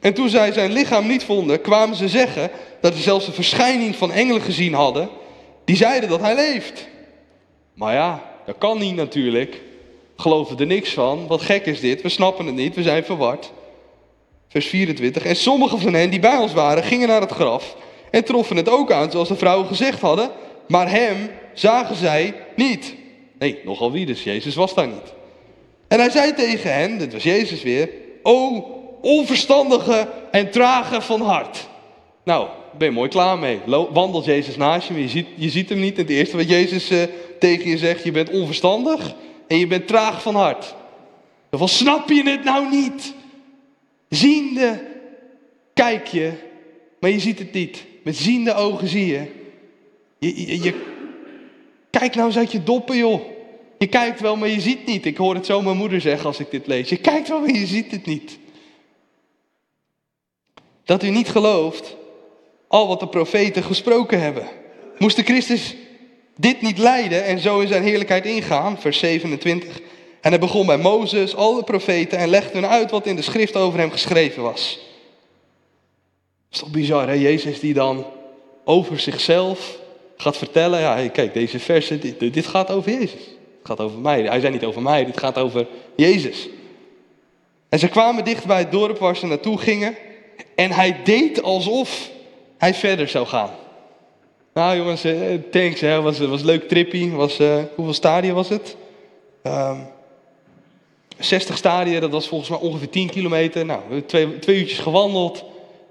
En 0.00 0.14
toen 0.14 0.28
zij 0.28 0.52
zijn 0.52 0.72
lichaam 0.72 1.06
niet 1.06 1.24
vonden, 1.24 1.60
kwamen 1.60 1.96
ze 1.96 2.08
zeggen 2.08 2.50
dat 2.80 2.94
ze 2.94 3.02
zelfs 3.02 3.26
een 3.26 3.32
verschijning 3.32 3.96
van 3.96 4.12
engelen 4.12 4.42
gezien 4.42 4.74
hadden, 4.74 5.08
die 5.64 5.76
zeiden 5.76 6.08
dat 6.08 6.20
hij 6.20 6.34
leeft. 6.34 6.88
Maar 7.74 7.94
ja, 7.94 8.22
dat 8.46 8.54
kan 8.58 8.78
niet 8.78 8.94
natuurlijk. 8.94 9.60
Geloven 10.16 10.58
er 10.58 10.66
niks 10.66 10.92
van. 10.92 11.26
Wat 11.26 11.42
gek 11.42 11.66
is 11.66 11.80
dit, 11.80 12.02
we 12.02 12.08
snappen 12.08 12.46
het 12.46 12.54
niet, 12.54 12.74
we 12.74 12.82
zijn 12.82 13.04
verward. 13.04 13.52
Vers 14.48 14.66
24. 14.66 15.24
En 15.24 15.36
sommigen 15.36 15.80
van 15.80 15.94
hen 15.94 16.10
die 16.10 16.20
bij 16.20 16.36
ons 16.36 16.52
waren, 16.52 16.82
gingen 16.82 17.08
naar 17.08 17.20
het 17.20 17.30
graf 17.30 17.76
en 18.10 18.24
troffen 18.24 18.56
het 18.56 18.68
ook 18.68 18.92
aan, 18.92 19.10
zoals 19.10 19.28
de 19.28 19.36
vrouwen 19.36 19.66
gezegd 19.66 20.00
hadden. 20.00 20.30
Maar 20.68 20.90
hem 20.90 21.30
zagen 21.52 21.96
zij 21.96 22.34
niet. 22.56 22.94
Nee, 23.38 23.58
nogal 23.64 23.92
wie 23.92 24.06
dus, 24.06 24.22
Jezus 24.22 24.54
was 24.54 24.74
daar 24.74 24.86
niet. 24.86 25.14
En 25.88 25.98
hij 25.98 26.10
zei 26.10 26.34
tegen 26.34 26.74
hen, 26.74 26.98
dit 26.98 27.12
was 27.12 27.22
Jezus 27.22 27.62
weer, 27.62 27.90
o 28.22 28.64
onverstandige 29.00 30.08
en 30.30 30.50
trage 30.50 31.00
van 31.00 31.20
hart. 31.20 31.68
Nou, 32.24 32.48
ben 32.78 32.88
je 32.88 32.94
mooi 32.94 33.08
klaar 33.08 33.38
mee. 33.38 33.60
Wandelt 33.66 34.24
Jezus 34.24 34.56
naast 34.56 34.88
je, 34.88 35.00
je 35.00 35.08
ziet, 35.08 35.26
je 35.34 35.50
ziet 35.50 35.68
hem 35.68 35.80
niet. 35.80 35.94
En 35.94 36.00
het 36.00 36.10
eerste 36.10 36.36
wat 36.36 36.48
Jezus 36.48 36.90
uh, 36.90 37.02
tegen 37.38 37.70
je 37.70 37.78
zegt, 37.78 38.04
je 38.04 38.10
bent 38.10 38.30
onverstandig 38.30 39.14
en 39.46 39.58
je 39.58 39.66
bent 39.66 39.86
traag 39.86 40.22
van 40.22 40.34
hart. 40.34 40.74
Van 41.50 41.68
snap 41.68 42.08
je 42.08 42.28
het 42.28 42.44
nou 42.44 42.70
niet? 42.70 43.14
Ziende 44.08 44.80
kijk 45.74 46.06
je, 46.06 46.32
maar 47.00 47.10
je 47.10 47.20
ziet 47.20 47.38
het 47.38 47.52
niet. 47.52 47.84
Met 48.02 48.16
ziende 48.16 48.54
ogen 48.54 48.88
zie. 48.88 49.06
Je, 49.06 49.26
je, 50.18 50.62
je 50.62 50.96
Kijk 51.90 52.14
nou 52.14 52.26
eens 52.26 52.36
uit 52.36 52.52
je 52.52 52.62
doppen, 52.62 52.96
joh. 52.96 53.20
Je 53.78 53.86
kijkt 53.86 54.20
wel, 54.20 54.36
maar 54.36 54.48
je 54.48 54.60
ziet 54.60 54.86
niet. 54.86 55.06
Ik 55.06 55.16
hoor 55.16 55.34
het 55.34 55.46
zo 55.46 55.62
mijn 55.62 55.76
moeder 55.76 56.00
zeggen 56.00 56.26
als 56.26 56.38
ik 56.38 56.50
dit 56.50 56.66
lees. 56.66 56.88
Je 56.88 56.96
kijkt 56.96 57.28
wel, 57.28 57.40
maar 57.40 57.52
je 57.52 57.66
ziet 57.66 57.90
het 57.90 58.06
niet. 58.06 58.38
Dat 60.84 61.02
u 61.02 61.10
niet 61.10 61.28
gelooft 61.28 61.96
al 62.68 62.88
wat 62.88 63.00
de 63.00 63.08
profeten 63.08 63.62
gesproken 63.62 64.20
hebben. 64.20 64.48
Moest 64.98 65.16
de 65.16 65.22
Christus 65.22 65.74
dit 66.36 66.62
niet 66.62 66.78
leiden 66.78 67.24
en 67.24 67.38
zo 67.38 67.60
in 67.60 67.68
zijn 67.68 67.82
heerlijkheid 67.82 68.26
ingaan? 68.26 68.80
Vers 68.80 68.98
27. 68.98 69.80
En 70.20 70.30
hij 70.30 70.38
begon 70.38 70.66
bij 70.66 70.78
Mozes, 70.78 71.34
al 71.34 71.54
de 71.54 71.62
profeten 71.62 72.18
en 72.18 72.28
legde 72.28 72.58
hun 72.58 72.68
uit 72.68 72.90
wat 72.90 73.06
in 73.06 73.16
de 73.16 73.22
schrift 73.22 73.56
over 73.56 73.78
hem 73.78 73.90
geschreven 73.90 74.42
was. 74.42 74.78
Dat 76.48 76.52
is 76.52 76.58
toch 76.58 76.70
bizar, 76.70 77.08
hè? 77.08 77.12
Jezus 77.12 77.60
die 77.60 77.74
dan 77.74 78.06
over 78.64 79.00
zichzelf 79.00 79.78
gaat 80.22 80.36
vertellen, 80.36 80.80
ja, 80.80 81.08
kijk, 81.08 81.34
deze 81.34 81.58
versen, 81.58 82.00
dit, 82.00 82.34
dit 82.34 82.46
gaat 82.46 82.70
over 82.70 82.92
Jezus. 82.92 83.12
Het 83.12 83.76
gaat 83.76 83.80
over 83.80 83.98
mij. 83.98 84.22
Hij 84.22 84.40
zei 84.40 84.52
niet 84.52 84.64
over 84.64 84.82
mij, 84.82 85.04
dit 85.04 85.18
gaat 85.18 85.38
over 85.38 85.66
Jezus. 85.96 86.48
En 87.68 87.78
ze 87.78 87.88
kwamen 87.88 88.24
dicht 88.24 88.46
bij 88.46 88.58
het 88.58 88.72
dorp 88.72 88.98
waar 88.98 89.16
ze 89.16 89.26
naartoe 89.26 89.58
gingen. 89.58 89.96
En 90.54 90.70
hij 90.70 91.00
deed 91.04 91.42
alsof 91.42 92.10
hij 92.58 92.74
verder 92.74 93.08
zou 93.08 93.26
gaan. 93.26 93.50
Nou 94.54 94.76
jongens, 94.76 95.04
eh, 95.04 95.14
thanks, 95.50 95.80
hè. 95.80 96.00
Was, 96.00 96.18
was 96.18 96.42
leuk 96.42 96.68
trippie. 96.68 97.10
Was, 97.10 97.40
uh, 97.40 97.62
hoeveel 97.74 97.94
stadia 97.94 98.32
was 98.32 98.48
het? 98.48 98.76
Um, 99.42 99.52
ehm, 99.52 99.80
60 101.18 101.56
stadia, 101.56 102.00
dat 102.00 102.10
was 102.10 102.28
volgens 102.28 102.50
mij 102.50 102.58
ongeveer 102.58 102.88
10 102.88 103.10
kilometer. 103.10 103.64
Nou, 103.64 104.02
twee, 104.06 104.38
twee 104.38 104.58
uurtjes 104.58 104.78
gewandeld. 104.78 105.36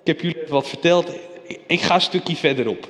Ik 0.03 0.07
heb 0.07 0.21
jullie 0.21 0.47
wat 0.47 0.67
verteld. 0.67 1.11
Ik 1.67 1.81
ga 1.81 1.95
een 1.95 2.01
stukje 2.01 2.35
verderop. 2.35 2.89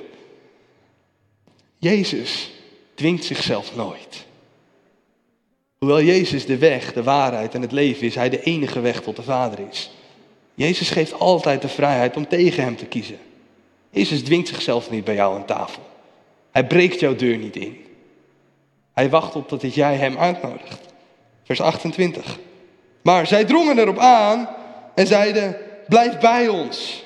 Jezus 1.78 2.50
dwingt 2.94 3.24
zichzelf 3.24 3.76
nooit. 3.76 4.26
Hoewel 5.78 6.02
Jezus 6.02 6.46
de 6.46 6.58
weg, 6.58 6.92
de 6.92 7.02
waarheid 7.02 7.54
en 7.54 7.62
het 7.62 7.72
leven 7.72 8.06
is, 8.06 8.14
hij 8.14 8.28
de 8.28 8.42
enige 8.42 8.80
weg 8.80 9.00
tot 9.00 9.16
de 9.16 9.22
Vader 9.22 9.58
is. 9.70 9.90
Jezus 10.54 10.90
geeft 10.90 11.18
altijd 11.18 11.62
de 11.62 11.68
vrijheid 11.68 12.16
om 12.16 12.28
tegen 12.28 12.62
hem 12.62 12.76
te 12.76 12.86
kiezen. 12.86 13.18
Jezus 13.90 14.22
dwingt 14.22 14.48
zichzelf 14.48 14.90
niet 14.90 15.04
bij 15.04 15.14
jou 15.14 15.36
aan 15.36 15.44
tafel. 15.44 15.82
Hij 16.50 16.66
breekt 16.66 17.00
jouw 17.00 17.16
deur 17.16 17.36
niet 17.36 17.56
in. 17.56 17.84
Hij 18.92 19.10
wacht 19.10 19.36
op 19.36 19.48
dat 19.48 19.74
jij 19.74 19.96
hem 19.96 20.18
uitnodigt. 20.18 20.80
Vers 21.44 21.60
28. 21.60 22.38
Maar 23.02 23.26
zij 23.26 23.44
drongen 23.44 23.78
erop 23.78 23.98
aan 23.98 24.48
en 24.94 25.06
zeiden: 25.06 25.56
Blijf 25.88 26.18
bij 26.18 26.48
ons. 26.48 27.04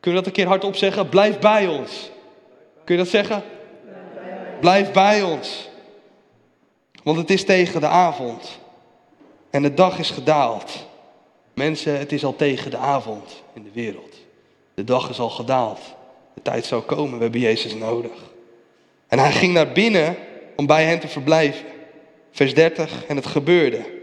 Kun 0.00 0.10
je 0.10 0.16
dat 0.16 0.26
een 0.26 0.32
keer 0.32 0.46
hardop 0.46 0.76
zeggen? 0.76 1.08
Blijf 1.08 1.38
bij 1.38 1.66
ons. 1.66 2.10
Kun 2.84 2.94
je 2.96 3.02
dat 3.02 3.10
zeggen? 3.10 3.42
Blijf 4.60 4.92
bij 4.92 5.22
ons. 5.22 5.68
Want 7.02 7.18
het 7.18 7.30
is 7.30 7.44
tegen 7.44 7.80
de 7.80 7.86
avond. 7.86 8.58
En 9.50 9.62
de 9.62 9.74
dag 9.74 9.98
is 9.98 10.10
gedaald. 10.10 10.86
Mensen, 11.54 11.98
het 11.98 12.12
is 12.12 12.24
al 12.24 12.36
tegen 12.36 12.70
de 12.70 12.76
avond 12.76 13.42
in 13.52 13.62
de 13.62 13.70
wereld. 13.72 14.16
De 14.74 14.84
dag 14.84 15.10
is 15.10 15.18
al 15.18 15.30
gedaald. 15.30 15.80
De 16.34 16.42
tijd 16.42 16.64
zal 16.64 16.82
komen, 16.82 17.16
we 17.16 17.22
hebben 17.22 17.40
Jezus 17.40 17.74
nodig. 17.74 18.12
En 19.08 19.18
hij 19.18 19.32
ging 19.32 19.52
naar 19.52 19.72
binnen 19.72 20.16
om 20.56 20.66
bij 20.66 20.84
hen 20.84 21.00
te 21.00 21.08
verblijven. 21.08 21.66
Vers 22.30 22.54
30, 22.54 23.06
en 23.06 23.16
het 23.16 23.26
gebeurde. 23.26 23.98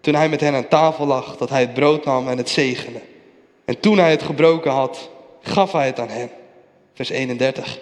Toen 0.00 0.14
hij 0.14 0.28
met 0.28 0.40
hen 0.40 0.54
aan 0.54 0.68
tafel 0.68 1.06
lag, 1.06 1.36
dat 1.36 1.50
hij 1.50 1.60
het 1.60 1.74
brood 1.74 2.04
nam 2.04 2.28
en 2.28 2.36
het 2.36 2.48
zegende. 2.48 3.00
En 3.64 3.80
toen 3.80 3.98
hij 3.98 4.10
het 4.10 4.22
gebroken 4.22 4.70
had, 4.70 5.10
gaf 5.40 5.72
hij 5.72 5.86
het 5.86 6.00
aan 6.00 6.08
hen. 6.08 6.30
Vers 6.94 7.08
31. 7.08 7.78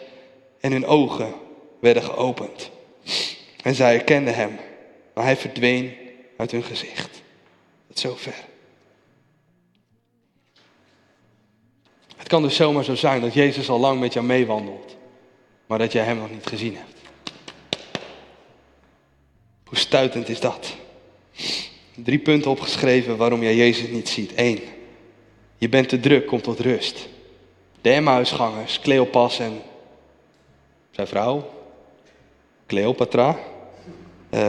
En 0.61 0.72
hun 0.72 0.87
ogen 0.87 1.35
werden 1.81 2.03
geopend. 2.03 2.71
En 3.62 3.75
zij 3.75 3.95
herkenden 3.95 4.35
hem, 4.35 4.59
maar 5.14 5.25
hij 5.25 5.37
verdween 5.37 5.95
uit 6.37 6.51
hun 6.51 6.62
gezicht. 6.62 7.23
Tot 7.88 7.99
zover. 7.99 8.35
Het 12.16 12.29
kan 12.29 12.43
dus 12.43 12.57
zomaar 12.57 12.85
zo 12.85 12.95
zijn 12.95 13.21
dat 13.21 13.35
Jezus 13.35 13.69
al 13.69 13.79
lang 13.79 14.01
met 14.01 14.12
jou 14.12 14.27
meewandelt, 14.27 14.97
maar 15.66 15.79
dat 15.79 15.93
jij 15.93 16.05
hem 16.05 16.19
nog 16.19 16.31
niet 16.31 16.47
gezien 16.47 16.77
hebt. 16.77 16.99
Hoe 19.64 19.79
stuitend 19.79 20.29
is 20.29 20.40
dat? 20.40 20.77
Drie 21.95 22.19
punten 22.19 22.51
opgeschreven 22.51 23.16
waarom 23.16 23.43
jij 23.43 23.57
Jezus 23.57 23.88
niet 23.88 24.09
ziet. 24.09 24.33
Eén, 24.35 24.61
je 25.57 25.69
bent 25.69 25.88
te 25.88 26.01
druk, 26.01 26.27
kom 26.27 26.40
tot 26.40 26.61
rust. 26.61 27.09
De 27.81 27.90
Emmausgangers, 27.90 28.81
Cleopas 28.81 29.38
en 29.38 29.62
zijn 30.90 31.07
vrouw, 31.07 31.60
Cleopatra, 32.70 33.38
uh, 34.35 34.48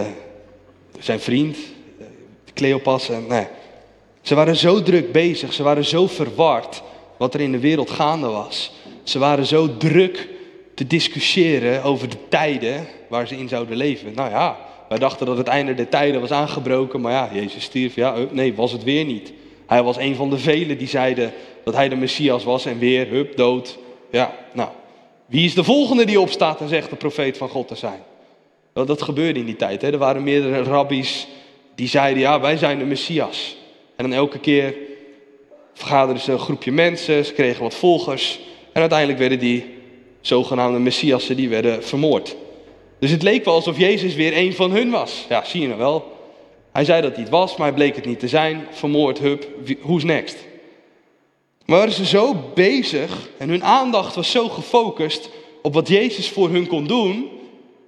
zijn 0.99 1.19
vriend, 1.19 1.57
uh, 1.99 2.05
Cleopas. 2.53 3.10
En, 3.10 3.25
nee. 3.27 3.47
Ze 4.21 4.36
waren 4.36 4.55
zo 4.55 4.84
druk 4.84 5.12
bezig, 5.12 5.53
ze 5.53 5.63
waren 5.63 5.86
zo 5.86 6.07
verward 6.07 6.81
wat 7.17 7.34
er 7.34 7.41
in 7.41 7.51
de 7.51 7.60
wereld 7.60 7.89
gaande 7.89 8.27
was. 8.27 8.71
Ze 9.03 9.19
waren 9.19 9.45
zo 9.45 9.77
druk 9.77 10.27
te 10.75 10.88
discussiëren 10.88 11.84
over 11.84 12.10
de 12.10 12.27
tijden 12.29 12.88
waar 13.10 13.27
ze 13.27 13.38
in 13.38 13.47
zouden 13.47 13.77
leven. 13.77 14.13
Nou 14.13 14.29
ja, 14.29 14.57
wij 14.89 14.97
dachten 14.97 15.25
dat 15.25 15.38
het 15.38 15.47
einde 15.47 15.73
der 15.73 15.89
tijden 15.89 16.21
was 16.21 16.31
aangebroken, 16.31 17.01
maar 17.01 17.12
ja, 17.12 17.29
Jezus 17.34 17.63
stierf. 17.63 17.95
Ja, 17.95 18.15
nee, 18.31 18.53
was 18.53 18.71
het 18.71 18.84
weer 18.84 19.05
niet. 19.05 19.34
Hij 19.67 19.84
was 19.84 19.97
een 19.97 20.15
van 20.15 20.29
de 20.29 20.38
velen 20.38 20.77
die 20.77 20.88
zeiden 20.88 21.34
dat 21.63 21.75
hij 21.75 21.89
de 21.89 21.95
Messias 21.95 22.43
was 22.43 22.65
en 22.65 22.79
weer, 22.79 23.07
hup, 23.07 23.38
dood. 23.38 23.77
Ja, 24.12 24.34
nou, 24.53 24.69
wie 25.25 25.45
is 25.45 25.53
de 25.53 25.63
volgende 25.63 26.05
die 26.05 26.19
opstaat 26.19 26.62
en 26.62 26.69
zegt 26.69 26.89
de 26.89 26.95
profeet 26.95 27.38
van 27.38 27.49
God 27.49 27.67
te 27.67 27.75
zijn? 27.75 28.10
Wel, 28.73 28.86
dat 28.86 29.01
gebeurde 29.01 29.39
in 29.39 29.45
die 29.45 29.55
tijd. 29.55 29.81
Hè. 29.81 29.91
Er 29.91 29.97
waren 29.97 30.23
meerdere 30.23 30.63
rabbies 30.63 31.27
die 31.75 31.88
zeiden, 31.88 32.21
ja, 32.21 32.39
wij 32.39 32.57
zijn 32.57 32.79
de 32.79 32.86
Messias. 32.86 33.55
En 33.95 34.10
dan 34.10 34.17
elke 34.17 34.39
keer 34.39 34.75
vergaderden 35.73 36.23
ze 36.23 36.31
een 36.31 36.39
groepje 36.39 36.71
mensen, 36.71 37.25
ze 37.25 37.34
kregen 37.34 37.63
wat 37.63 37.75
volgers. 37.75 38.39
En 38.73 38.81
uiteindelijk 38.81 39.19
werden 39.19 39.39
die 39.39 39.65
zogenaamde 40.21 40.79
Messiassen, 40.79 41.36
die 41.36 41.49
werden 41.49 41.84
vermoord. 41.84 42.36
Dus 42.99 43.12
het 43.12 43.23
leek 43.23 43.45
wel 43.45 43.53
alsof 43.53 43.77
Jezus 43.77 44.15
weer 44.15 44.38
een 44.38 44.53
van 44.53 44.71
hun 44.71 44.89
was. 44.89 45.25
Ja, 45.29 45.43
zie 45.43 45.62
je 45.62 45.67
nou 45.67 45.79
wel. 45.79 46.19
Hij 46.71 46.86
zei 46.86 47.01
dat 47.01 47.12
hij 47.12 47.21
het 47.21 47.31
was, 47.31 47.55
maar 47.55 47.67
hij 47.67 47.75
bleek 47.75 47.95
het 47.95 48.05
niet 48.05 48.19
te 48.19 48.27
zijn. 48.27 48.67
Vermoord, 48.71 49.19
hup, 49.19 49.47
who's 49.81 50.03
next? 50.03 50.38
Maar 51.65 51.77
waren 51.77 51.93
ze 51.93 52.05
zo 52.05 52.36
bezig 52.53 53.29
en 53.38 53.49
hun 53.49 53.63
aandacht 53.63 54.15
was 54.15 54.31
zo 54.31 54.49
gefocust 54.49 55.29
op 55.62 55.73
wat 55.73 55.88
Jezus 55.88 56.29
voor 56.29 56.49
hun 56.49 56.67
kon 56.67 56.88
doen, 56.88 57.29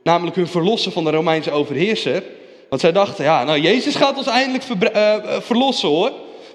namelijk 0.03 0.35
hun 0.35 0.47
verlossen 0.47 0.91
van 0.91 1.03
de 1.03 1.11
Romeinse 1.11 1.51
overheerser. 1.51 2.23
Want 2.69 2.81
zij 2.81 2.91
dachten, 2.91 3.23
ja, 3.23 3.43
nou 3.43 3.59
Jezus 3.59 3.95
gaat 3.95 4.17
ons 4.17 4.27
eindelijk 4.27 4.63
uh, 4.95 5.15
verlossen 5.39 5.89
hoor. 5.89 6.11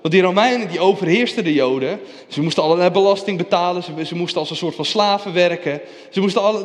Want 0.09 0.21
die 0.21 0.31
Romeinen 0.31 0.69
die 0.69 0.81
overheersten 0.81 1.45
de 1.45 1.53
Joden. 1.53 2.01
Ze 2.29 2.43
moesten 2.43 2.63
allerlei 2.63 2.91
belasting 2.91 3.39
betalen. 3.39 3.83
Ze, 3.83 4.05
ze, 4.05 4.15
moesten 4.15 4.41
als 4.41 4.51
een 4.51 4.57
soort 4.57 4.75
van 4.75 4.85
slaven 4.85 5.33
werken. 5.33 5.81
Ze, 6.11 6.21
moesten 6.21 6.43
alle, 6.43 6.65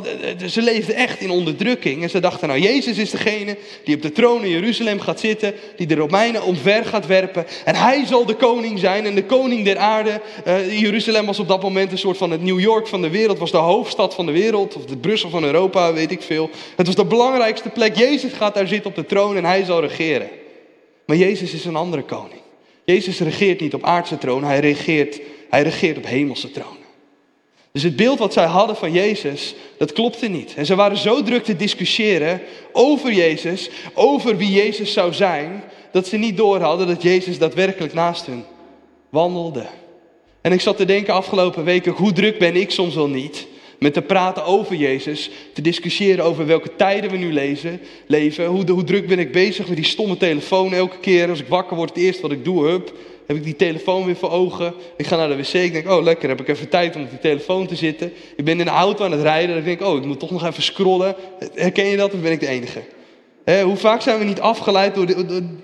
ze 0.50 0.62
leefden 0.62 0.96
echt 0.96 1.20
in 1.22 1.30
onderdrukking. 1.30 2.04
En 2.04 2.10
ze 2.10 2.20
dachten, 2.20 2.48
nou 2.48 2.60
Jezus 2.60 2.98
is 2.98 3.12
degene 3.12 3.58
die 3.84 3.96
op 3.96 4.02
de 4.02 4.12
troon 4.12 4.44
in 4.44 4.50
Jeruzalem 4.50 5.00
gaat 5.00 5.20
zitten. 5.20 5.54
Die 5.76 5.88
de 5.88 5.96
Romeinen 5.96 6.44
omver 6.44 6.86
gaat 6.86 7.08
werpen. 7.08 7.46
En 7.66 7.76
hij 7.76 8.06
zal 8.06 8.26
de 8.26 8.36
koning 8.36 8.80
zijn 8.80 9.06
en 9.06 9.16
de 9.16 9.26
koning 9.26 9.66
der 9.66 9.78
aarde. 9.78 10.22
Uh, 10.48 10.80
Jeruzalem 10.80 11.26
was 11.26 11.40
op 11.40 11.48
dat 11.48 11.62
moment 11.62 11.92
een 11.92 11.98
soort 11.98 12.18
van 12.18 12.32
het 12.32 12.44
New 12.44 12.60
York 12.60 12.88
van 12.88 13.02
de 13.02 13.10
wereld. 13.10 13.40
Was 13.40 13.52
de 13.52 13.58
hoofdstad 13.58 14.14
van 14.14 14.26
de 14.26 14.32
wereld. 14.32 14.76
Of 14.76 14.86
de 14.86 14.98
Brussel 14.98 15.30
van 15.30 15.44
Europa, 15.44 15.94
weet 15.94 16.12
ik 16.12 16.22
veel. 16.22 16.50
Het 16.76 16.86
was 16.86 16.96
de 16.96 17.06
belangrijkste 17.06 17.70
plek. 17.70 17.98
Jezus 17.98 18.34
gaat 18.34 18.54
daar 18.54 18.68
zitten 18.68 18.90
op 18.90 18.96
de 18.96 19.06
troon 19.06 19.38
en 19.38 19.46
hij 19.46 19.64
zal 19.64 19.82
regeren. 19.82 20.30
Maar 21.06 21.18
Jezus 21.18 21.54
is 21.54 21.66
een 21.66 21.76
andere 21.76 22.04
koning. 22.04 22.43
Jezus 22.86 23.20
regeert 23.20 23.60
niet 23.60 23.74
op 23.74 23.84
aardse 23.84 24.18
troon, 24.18 24.44
hij 24.44 24.60
regeert, 24.60 25.20
hij 25.50 25.64
regeert 25.64 25.98
op 25.98 26.06
hemelse 26.06 26.52
tronen. 26.52 26.82
Dus 27.72 27.84
het 27.84 27.96
beeld 27.96 28.20
wat 28.20 28.34
zij 28.34 28.46
hadden 28.46 28.76
van 28.76 28.92
Jezus, 28.92 29.56
dat 29.78 29.94
klopte 29.94 30.28
niet. 30.28 30.54
En 30.56 30.66
ze 30.66 30.76
waren 30.76 30.98
zo 30.98 31.24
druk 31.24 31.44
te 31.44 31.56
discussiëren 31.56 32.42
over 32.72 33.14
Jezus, 33.14 33.70
over 33.94 34.38
wie 34.38 34.52
Jezus 34.52 34.94
zou 34.94 35.14
zijn, 35.14 35.64
dat 35.92 36.08
ze 36.08 36.18
niet 36.18 36.38
doorhadden 36.38 36.88
dat 36.88 37.02
Jezus 37.02 37.38
daadwerkelijk 37.38 37.94
naast 37.94 38.26
hen 38.26 38.46
wandelde. 39.10 39.66
En 40.42 40.52
ik 40.52 40.62
zat 40.62 40.78
te 40.78 40.86
denken 40.86 41.14
afgelopen 41.14 41.64
weken, 41.64 41.92
hoe 41.92 42.12
druk 42.12 42.40
ben 42.40 42.56
ik 42.56 42.72
soms 42.72 42.96
wel 42.96 43.10
niet 43.10 43.48
met 43.84 43.94
te 43.94 44.02
praten 44.02 44.46
over 44.46 44.76
Jezus, 44.76 45.30
te 45.54 45.62
discussiëren 45.62 46.26
over 46.26 46.46
welke 46.46 46.76
tijden 46.76 47.12
we 47.12 47.18
nu 47.18 47.34
lezen, 47.34 47.82
leven. 48.08 48.46
Hoe, 48.46 48.72
hoe 48.72 48.84
druk 48.84 49.08
ben 49.08 49.20
ik 49.20 49.32
bezig 49.32 49.68
met 49.68 49.76
die 49.76 49.86
stomme 49.86 50.18
telefoon 50.18 50.74
elke 50.74 51.00
keer 51.00 51.30
als 51.30 51.40
ik 51.40 51.48
wakker 51.48 51.76
word, 51.76 51.90
het 51.90 51.98
eerste 51.98 52.22
wat 52.22 52.32
ik 52.32 52.44
doe, 52.44 52.66
hup, 52.66 52.94
heb 53.28 53.38
ik 53.38 53.44
die 53.44 53.56
telefoon 53.56 54.06
weer 54.06 54.16
voor 54.16 54.32
ogen. 54.32 54.74
Ik 54.98 55.06
ga 55.06 55.16
naar 55.16 55.28
de 55.28 55.36
wc, 55.36 55.54
ik 55.54 55.74
denk, 55.74 55.90
oh 55.90 56.04
lekker, 56.04 56.30
heb 56.30 56.40
ik 56.40 56.48
even 56.48 56.70
tijd 56.70 56.96
om 56.96 57.02
op 57.02 57.10
die 57.10 57.20
telefoon 57.20 57.68
te 57.68 57.76
zitten. 57.76 58.12
Ik 58.36 58.46
ben 58.46 58.60
in 58.60 58.66
de 58.66 58.72
auto 58.72 59.06
aan 59.06 59.12
het 59.12 59.22
rijden, 59.22 59.56
dan 59.56 59.64
denk 59.64 59.80
ik, 59.80 59.88
oh 59.88 59.98
ik 59.98 60.06
moet 60.06 60.20
toch 60.20 60.32
nog 60.32 60.46
even 60.46 60.64
scrollen. 60.64 61.16
Herken 61.54 61.86
je 61.86 61.98
dat 61.98 62.14
of 62.14 62.20
ben 62.20 62.32
ik 62.32 62.40
de 62.40 62.48
enige? 62.48 62.82
hoe 63.64 63.76
vaak 63.76 64.02
zijn 64.02 64.20
we 64.20 64.26
niet 64.26 64.40
afgeleid 64.40 64.96
door, 64.96 65.06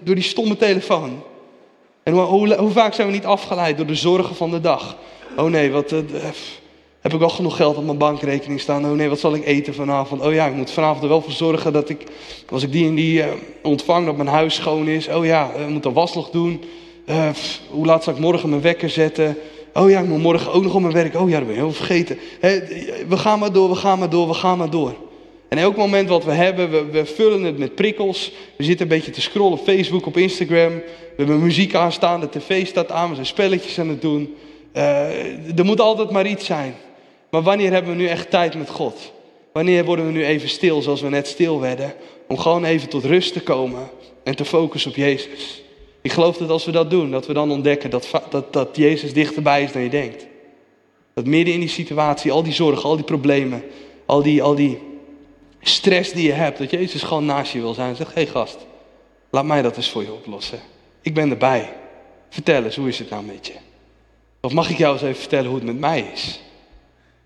door, 0.03 0.15
die 0.15 0.23
stomme 0.23 0.57
telefoon? 0.57 1.23
En 2.03 2.13
hoe, 2.13 2.55
hoe, 2.55 2.71
vaak 2.71 2.93
zijn 2.93 3.07
we 3.07 3.13
niet 3.13 3.25
afgeleid 3.25 3.77
door 3.77 3.85
de 3.85 3.95
zorgen 3.95 4.35
van 4.35 4.51
de 4.51 4.61
dag? 4.61 4.97
Oh 5.35 5.49
nee, 5.49 5.71
wat... 5.71 5.91
Uh, 5.91 5.99
Heb 6.99 7.13
ik 7.13 7.19
wel 7.19 7.29
genoeg 7.29 7.55
geld 7.55 7.77
op 7.77 7.85
mijn 7.85 7.97
bankrekening 7.97 8.59
staan? 8.59 8.85
Oh 8.85 8.91
nee, 8.91 9.09
wat 9.09 9.19
zal 9.19 9.35
ik 9.35 9.45
eten 9.45 9.73
vanavond? 9.73 10.21
Oh 10.21 10.33
ja, 10.33 10.45
ik 10.45 10.53
moet 10.53 10.71
vanavond 10.71 11.03
er 11.03 11.09
wel 11.09 11.21
voor 11.21 11.31
zorgen 11.31 11.73
dat 11.73 11.89
ik, 11.89 12.03
als 12.49 12.63
ik 12.63 12.71
die 12.71 12.87
en 12.87 12.95
die 12.95 13.19
uh, 13.19 13.25
ontvang, 13.63 14.05
dat 14.05 14.15
mijn 14.15 14.27
huis 14.27 14.55
schoon 14.55 14.87
is. 14.87 15.07
Oh 15.07 15.25
ja, 15.25 15.51
ik 15.53 15.67
moet 15.67 15.85
een 15.85 15.93
waslig 15.93 16.29
doen. 16.29 16.63
Uh, 17.05 17.29
hoe 17.69 17.85
laat 17.85 18.03
zal 18.03 18.13
ik 18.13 18.19
morgen 18.19 18.49
mijn 18.49 18.61
wekker 18.61 18.89
zetten? 18.89 19.37
Oh 19.73 19.89
ja, 19.89 19.99
ik 19.99 20.07
moet 20.07 20.21
morgen 20.21 20.53
ook 20.53 20.63
nog 20.63 20.75
op 20.75 20.81
mijn 20.81 20.93
werk. 20.93 21.15
Oh 21.15 21.29
ja, 21.29 21.37
dat 21.37 21.47
ben 21.47 21.55
ik 21.55 21.61
heel 21.61 21.71
vergeten. 21.71 22.17
we 23.07 23.17
gaan 23.17 23.39
maar 23.39 23.51
door, 23.51 23.69
we 23.69 23.75
gaan 23.75 23.99
maar 23.99 24.09
door, 24.09 24.27
we 24.27 24.33
gaan 24.33 24.57
maar 24.57 24.69
door. 24.69 24.95
En 25.49 25.57
elk 25.57 25.75
moment 25.75 26.09
wat 26.09 26.23
we 26.23 26.31
hebben, 26.31 26.91
we, 26.91 27.05
vullen 27.05 27.43
het 27.43 27.57
met 27.57 27.75
prikkels. 27.75 28.31
We 28.55 28.63
zitten 28.63 28.85
een 28.85 28.97
beetje 28.97 29.11
te 29.11 29.21
scrollen 29.21 29.59
op 29.59 29.63
Facebook, 29.63 30.05
op 30.05 30.17
Instagram. 30.17 30.73
We 30.75 31.15
hebben 31.15 31.43
muziek 31.43 31.75
aanstaan, 31.75 32.19
de 32.19 32.29
tv 32.29 32.67
staat 32.67 32.91
aan, 32.91 33.09
we 33.09 33.15
zijn 33.15 33.27
spelletjes 33.27 33.79
aan 33.79 33.89
het 33.89 34.01
doen. 34.01 34.35
Er 35.55 35.65
moet 35.65 35.79
altijd 35.79 36.09
maar 36.09 36.27
iets 36.27 36.45
zijn. 36.45 36.75
Maar 37.29 37.41
wanneer 37.41 37.71
hebben 37.71 37.91
we 37.91 37.97
nu 37.97 38.07
echt 38.07 38.29
tijd 38.29 38.55
met 38.55 38.69
God? 38.69 39.11
Wanneer 39.53 39.85
worden 39.85 40.05
we 40.05 40.11
nu 40.11 40.25
even 40.25 40.49
stil, 40.49 40.81
zoals 40.81 41.01
we 41.01 41.09
net 41.09 41.27
stil 41.27 41.59
werden? 41.59 41.93
Om 42.27 42.37
gewoon 42.37 42.63
even 42.65 42.89
tot 42.89 43.05
rust 43.05 43.33
te 43.33 43.41
komen 43.41 43.89
en 44.23 44.35
te 44.35 44.45
focussen 44.45 44.91
op 44.91 44.97
Jezus. 44.97 45.63
Ik 46.01 46.11
geloof 46.11 46.37
dat 46.37 46.49
als 46.49 46.65
we 46.65 46.71
dat 46.71 46.89
doen, 46.89 47.11
dat 47.11 47.27
we 47.27 47.33
dan 47.33 47.51
ontdekken 47.51 47.89
dat, 47.89 48.09
dat, 48.29 48.53
dat 48.53 48.69
Jezus 48.75 49.13
dichterbij 49.13 49.63
is 49.63 49.71
dan 49.71 49.81
je 49.81 49.89
denkt. 49.89 50.27
Dat 51.13 51.25
midden 51.25 51.53
in 51.53 51.59
die 51.59 51.69
situatie, 51.69 52.31
al 52.31 52.43
die 52.43 52.53
zorgen, 52.53 52.89
al 52.89 52.95
die 52.95 53.05
problemen, 53.05 53.63
al 54.05 54.21
die, 54.21 54.43
al 54.43 54.55
die 54.55 54.79
stress 55.61 56.11
die 56.11 56.25
je 56.25 56.31
hebt, 56.31 56.57
dat 56.57 56.71
Jezus 56.71 57.03
gewoon 57.03 57.25
naast 57.25 57.53
je 57.53 57.59
wil 57.59 57.73
zijn 57.73 57.89
en 57.89 57.95
zegt, 57.95 58.13
hé 58.13 58.21
hey 58.21 58.31
gast, 58.31 58.57
laat 59.29 59.45
mij 59.45 59.61
dat 59.61 59.77
eens 59.77 59.89
voor 59.89 60.01
je 60.01 60.13
oplossen. 60.13 60.59
Ik 61.01 61.13
ben 61.13 61.29
erbij. 61.29 61.73
Vertel 62.29 62.63
eens, 62.63 62.75
hoe 62.75 62.87
is 62.87 62.99
het 62.99 63.09
nou 63.09 63.23
met 63.23 63.47
je? 63.47 63.53
Of 64.41 64.53
mag 64.53 64.69
ik 64.69 64.77
jou 64.77 64.93
eens 64.93 65.01
even 65.01 65.15
vertellen 65.15 65.45
hoe 65.45 65.55
het 65.55 65.65
met 65.65 65.79
mij 65.79 66.09
is? 66.13 66.39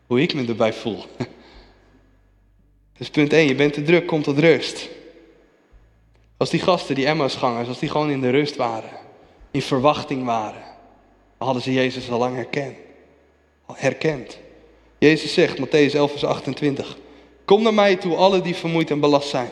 Hoe 0.07 0.21
ik 0.21 0.33
me 0.33 0.47
erbij 0.47 0.73
voel. 0.73 1.05
Dus 2.97 3.09
punt 3.09 3.33
1, 3.33 3.47
je 3.47 3.55
bent 3.55 3.73
te 3.73 3.81
druk, 3.81 4.07
kom 4.07 4.21
tot 4.21 4.39
rust. 4.39 4.89
Als 6.37 6.49
die 6.49 6.59
gasten, 6.59 6.95
die 6.95 7.05
Emmausgangers, 7.05 7.67
als 7.67 7.79
die 7.79 7.89
gewoon 7.89 8.09
in 8.09 8.21
de 8.21 8.29
rust 8.29 8.55
waren, 8.55 8.89
in 9.51 9.61
verwachting 9.61 10.25
waren, 10.25 10.61
dan 11.37 11.47
hadden 11.47 11.63
ze 11.63 11.73
Jezus 11.73 12.09
al 12.09 12.19
lang 12.19 12.35
herkend. 12.35 12.75
herkend. 13.73 14.37
Jezus 14.99 15.33
zegt, 15.33 15.59
Matthäus 15.59 15.95
11, 15.95 16.11
vers 16.11 16.25
28, 16.25 16.97
Kom 17.45 17.63
naar 17.63 17.73
mij 17.73 17.95
toe, 17.95 18.15
alle 18.15 18.41
die 18.41 18.55
vermoeid 18.55 18.91
en 18.91 18.99
belast 18.99 19.29
zijn, 19.29 19.49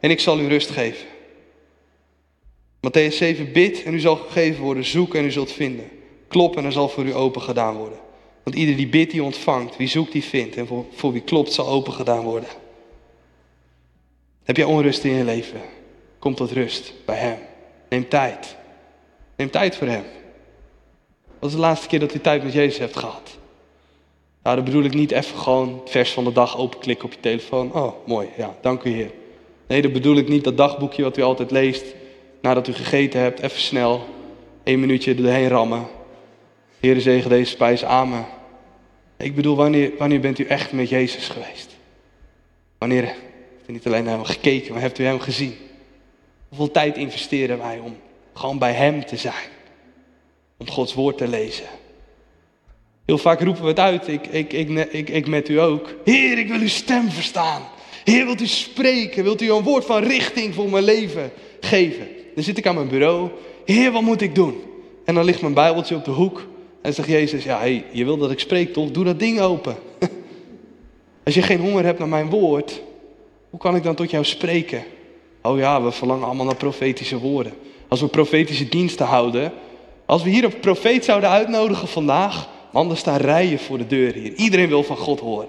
en 0.00 0.10
ik 0.10 0.20
zal 0.20 0.38
u 0.38 0.48
rust 0.48 0.70
geven. 0.70 1.06
Matthäus 2.86 3.16
7, 3.16 3.52
bid 3.52 3.82
en 3.82 3.94
u 3.94 4.00
zal 4.00 4.16
gegeven 4.16 4.62
worden, 4.62 4.84
zoek 4.84 5.14
en 5.14 5.24
u 5.24 5.30
zult 5.30 5.52
vinden. 5.52 5.88
Klop 6.28 6.56
en 6.56 6.64
er 6.64 6.72
zal 6.72 6.88
voor 6.88 7.04
u 7.04 7.14
open 7.14 7.42
gedaan 7.42 7.76
worden. 7.76 7.98
Want 8.50 8.62
ieder 8.62 8.76
die 8.76 8.88
bidt, 8.88 9.10
die 9.10 9.22
ontvangt, 9.22 9.76
wie 9.76 9.88
zoekt, 9.88 10.12
die 10.12 10.24
vindt. 10.24 10.56
En 10.56 10.66
voor, 10.94 11.12
wie 11.12 11.22
klopt, 11.22 11.52
zal 11.52 11.68
open 11.68 11.92
gedaan 11.92 12.22
worden. 12.22 12.48
Heb 14.42 14.56
jij 14.56 14.64
onrust 14.64 15.04
in 15.04 15.14
je 15.14 15.24
leven? 15.24 15.60
Kom 16.18 16.34
tot 16.34 16.50
rust 16.50 16.92
bij 17.04 17.16
Hem. 17.16 17.38
Neem 17.88 18.08
tijd. 18.08 18.56
Neem 19.36 19.50
tijd 19.50 19.76
voor 19.76 19.86
Hem. 19.86 20.04
Wat 21.38 21.48
is 21.50 21.54
de 21.54 21.60
laatste 21.60 21.86
keer 21.86 22.00
dat 22.00 22.14
u 22.14 22.20
tijd 22.20 22.42
met 22.42 22.52
Jezus 22.52 22.78
hebt 22.78 22.96
gehad? 22.96 23.38
Nou, 24.42 24.56
dan 24.56 24.64
bedoel 24.64 24.84
ik 24.84 24.94
niet 24.94 25.10
even 25.10 25.38
gewoon 25.38 25.78
het 25.80 25.90
vers 25.90 26.12
van 26.12 26.24
de 26.24 26.32
dag 26.32 26.58
openklikken 26.58 27.04
op 27.04 27.12
je 27.12 27.20
telefoon. 27.20 27.72
Oh, 27.74 28.06
mooi, 28.06 28.28
ja, 28.36 28.56
dank 28.60 28.82
u 28.82 28.90
Heer. 28.90 29.10
Nee, 29.66 29.82
dat 29.82 29.92
bedoel 29.92 30.16
ik 30.16 30.28
niet 30.28 30.44
dat 30.44 30.56
dagboekje 30.56 31.02
wat 31.02 31.16
u 31.16 31.22
altijd 31.22 31.50
leest 31.50 31.84
nadat 32.42 32.68
u 32.68 32.72
gegeten 32.72 33.20
hebt. 33.20 33.40
Even 33.40 33.60
snel, 33.60 34.04
één 34.62 34.80
minuutje 34.80 35.14
erheen 35.14 35.48
rammen. 35.48 35.86
Heer, 36.80 37.00
zegen 37.00 37.30
deze 37.30 37.50
spijs, 37.50 37.84
amen. 37.84 38.38
Ik 39.20 39.34
bedoel, 39.34 39.56
wanneer, 39.56 39.92
wanneer 39.98 40.20
bent 40.20 40.38
u 40.38 40.44
echt 40.44 40.72
met 40.72 40.88
Jezus 40.88 41.28
geweest? 41.28 41.76
Wanneer 42.78 43.04
hebt 43.04 43.68
u 43.68 43.72
niet 43.72 43.86
alleen 43.86 44.04
naar 44.04 44.14
hem 44.14 44.24
gekeken, 44.24 44.72
maar 44.72 44.82
hebt 44.82 44.98
u 44.98 45.04
hem 45.04 45.20
gezien? 45.20 45.54
Hoeveel 46.48 46.70
tijd 46.70 46.96
investeren 46.96 47.58
wij 47.58 47.78
om 47.78 47.96
gewoon 48.34 48.58
bij 48.58 48.72
hem 48.72 49.04
te 49.04 49.16
zijn? 49.16 49.48
Om 50.56 50.70
Gods 50.70 50.94
woord 50.94 51.18
te 51.18 51.28
lezen? 51.28 51.66
Heel 53.04 53.18
vaak 53.18 53.40
roepen 53.40 53.62
we 53.62 53.68
het 53.68 53.78
uit, 53.78 54.08
ik, 54.08 54.26
ik, 54.26 54.52
ik, 54.52 54.68
ik, 54.92 55.08
ik 55.08 55.26
met 55.26 55.48
u 55.48 55.60
ook. 55.60 55.94
Heer, 56.04 56.38
ik 56.38 56.48
wil 56.48 56.60
uw 56.60 56.68
stem 56.68 57.10
verstaan. 57.10 57.62
Heer, 58.04 58.24
wilt 58.24 58.40
u 58.40 58.46
spreken? 58.46 59.22
Wilt 59.22 59.42
u 59.42 59.52
een 59.52 59.62
woord 59.62 59.84
van 59.84 60.02
richting 60.02 60.54
voor 60.54 60.70
mijn 60.70 60.84
leven 60.84 61.32
geven? 61.60 62.08
Dan 62.34 62.44
zit 62.44 62.58
ik 62.58 62.66
aan 62.66 62.74
mijn 62.74 62.88
bureau. 62.88 63.30
Heer, 63.64 63.90
wat 63.92 64.02
moet 64.02 64.20
ik 64.20 64.34
doen? 64.34 64.62
En 65.04 65.14
dan 65.14 65.24
ligt 65.24 65.40
mijn 65.40 65.54
Bijbeltje 65.54 65.96
op 65.96 66.04
de 66.04 66.10
hoek. 66.10 66.48
En 66.82 66.94
zegt 66.94 67.08
Jezus, 67.08 67.44
ja, 67.44 67.58
hey, 67.58 67.84
je 67.90 68.04
wil 68.04 68.16
dat 68.16 68.30
ik 68.30 68.40
spreek 68.40 68.72
toch? 68.72 68.90
Doe 68.90 69.04
dat 69.04 69.18
ding 69.18 69.40
open. 69.40 69.76
Als 71.24 71.34
je 71.34 71.42
geen 71.42 71.60
honger 71.60 71.84
hebt 71.84 71.98
naar 71.98 72.08
mijn 72.08 72.30
woord, 72.30 72.82
hoe 73.50 73.60
kan 73.60 73.76
ik 73.76 73.82
dan 73.82 73.94
tot 73.94 74.10
jou 74.10 74.24
spreken? 74.24 74.84
Oh 75.42 75.58
ja, 75.58 75.82
we 75.82 75.90
verlangen 75.90 76.26
allemaal 76.26 76.46
naar 76.46 76.56
profetische 76.56 77.18
woorden. 77.18 77.52
Als 77.88 78.00
we 78.00 78.08
profetische 78.08 78.68
diensten 78.68 79.06
houden, 79.06 79.52
als 80.06 80.22
we 80.22 80.30
hier 80.30 80.44
een 80.44 80.60
profeet 80.60 81.04
zouden 81.04 81.30
uitnodigen 81.30 81.88
vandaag, 81.88 82.48
man, 82.72 82.90
er 82.90 82.96
staan 82.96 83.16
rijen 83.16 83.58
voor 83.58 83.78
de 83.78 83.86
deur 83.86 84.12
hier. 84.12 84.32
Iedereen 84.32 84.68
wil 84.68 84.82
van 84.82 84.96
God 84.96 85.20
horen. 85.20 85.48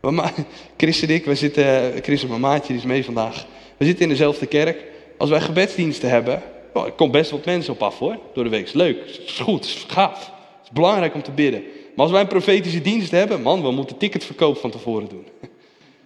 Maar 0.00 0.34
en 0.76 1.08
ik, 1.08 1.24
we 1.24 1.34
zitten, 1.34 1.92
Chris 2.02 2.26
mijn 2.26 2.40
maatje, 2.40 2.72
die 2.72 2.76
is 2.76 2.88
mee 2.88 3.04
vandaag. 3.04 3.46
We 3.76 3.84
zitten 3.84 4.02
in 4.02 4.08
dezelfde 4.08 4.46
kerk. 4.46 4.84
Als 5.18 5.30
wij 5.30 5.40
gebedsdiensten 5.40 6.10
hebben, 6.10 6.42
oh, 6.74 6.84
er 6.84 6.92
komt 6.92 7.12
best 7.12 7.30
wat 7.30 7.44
mensen 7.44 7.72
op 7.72 7.82
af 7.82 7.98
hoor, 7.98 8.18
door 8.34 8.44
de 8.44 8.50
week. 8.50 8.66
Is 8.66 8.72
leuk, 8.72 9.04
is 9.26 9.40
goed, 9.40 9.64
is 9.64 9.84
gaaf 9.88 10.36
is 10.68 10.74
belangrijk 10.74 11.14
om 11.14 11.22
te 11.22 11.30
bidden. 11.30 11.62
Maar 11.94 12.04
als 12.04 12.10
wij 12.10 12.20
een 12.20 12.26
profetische 12.26 12.80
dienst 12.80 13.10
hebben, 13.10 13.42
man, 13.42 13.62
we 13.62 13.70
moeten 13.70 13.96
ticketverkoop 13.96 14.56
van 14.56 14.70
tevoren 14.70 15.08
doen. 15.08 15.26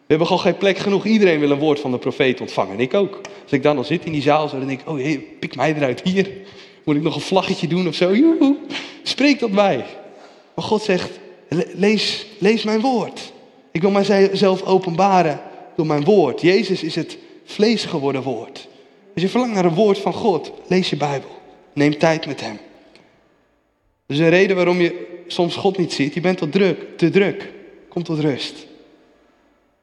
We 0.03 0.19
hebben 0.19 0.27
gewoon 0.27 0.43
geen 0.53 0.63
plek 0.63 0.79
genoeg. 0.79 1.05
Iedereen 1.05 1.41
wil 1.41 1.51
een 1.51 1.59
woord 1.59 1.81
van 1.81 1.91
de 1.91 1.99
profeet 1.99 2.41
ontvangen. 2.41 2.75
En 2.75 2.81
ik 2.81 2.95
ook. 2.95 3.21
Als 3.43 3.53
ik 3.53 3.63
dan 3.63 3.77
al 3.77 3.85
zit 3.85 4.05
in 4.05 4.13
die 4.13 4.23
zaal, 4.23 4.51
dan 4.51 4.67
denk 4.67 4.81
ik, 4.81 4.89
oh 4.89 4.99
hey, 4.99 5.25
pik 5.39 5.57
mij 5.57 5.75
eruit 5.75 6.03
hier. 6.03 6.31
Moet 6.85 6.97
ik 6.97 7.03
nog 7.03 7.15
een 7.15 7.21
vlaggetje 7.21 7.67
doen 7.67 7.89
of 7.89 7.95
zo? 7.95 8.15
Joehoe. 8.15 8.57
Spreek 9.03 9.39
dat 9.39 9.51
bij. 9.51 9.85
Maar 10.55 10.65
God 10.65 10.83
zegt, 10.83 11.11
lees, 11.75 12.27
lees 12.39 12.63
mijn 12.63 12.81
woord. 12.81 13.33
Ik 13.71 13.81
wil 13.81 13.91
mijzelf 13.91 14.63
openbaren 14.63 15.41
door 15.77 15.87
mijn 15.87 16.05
woord. 16.05 16.41
Jezus 16.41 16.83
is 16.83 16.95
het 16.95 17.19
vlees 17.45 17.85
geworden 17.85 18.23
woord. 18.23 18.69
Als 19.15 19.23
je 19.23 19.29
verlangt 19.29 19.55
naar 19.55 19.65
een 19.65 19.75
woord 19.75 19.99
van 19.99 20.13
God, 20.13 20.53
lees 20.67 20.91
je 20.91 20.97
Bijbel. 20.97 21.31
Neem 21.73 21.99
tijd 21.99 22.27
met 22.27 22.41
hem. 22.41 22.59
Dus 24.07 24.19
een 24.19 24.29
reden 24.29 24.57
waarom 24.57 24.81
je 24.81 25.23
soms 25.27 25.57
God 25.57 25.79
niet 25.79 25.93
ziet. 25.93 26.15
Je 26.15 26.21
bent 26.21 26.39
te 26.39 26.49
druk, 26.49 26.99
te 26.99 27.11
druk. 27.11 27.53
Kom 27.89 28.03
tot 28.03 28.19
rust. 28.19 28.67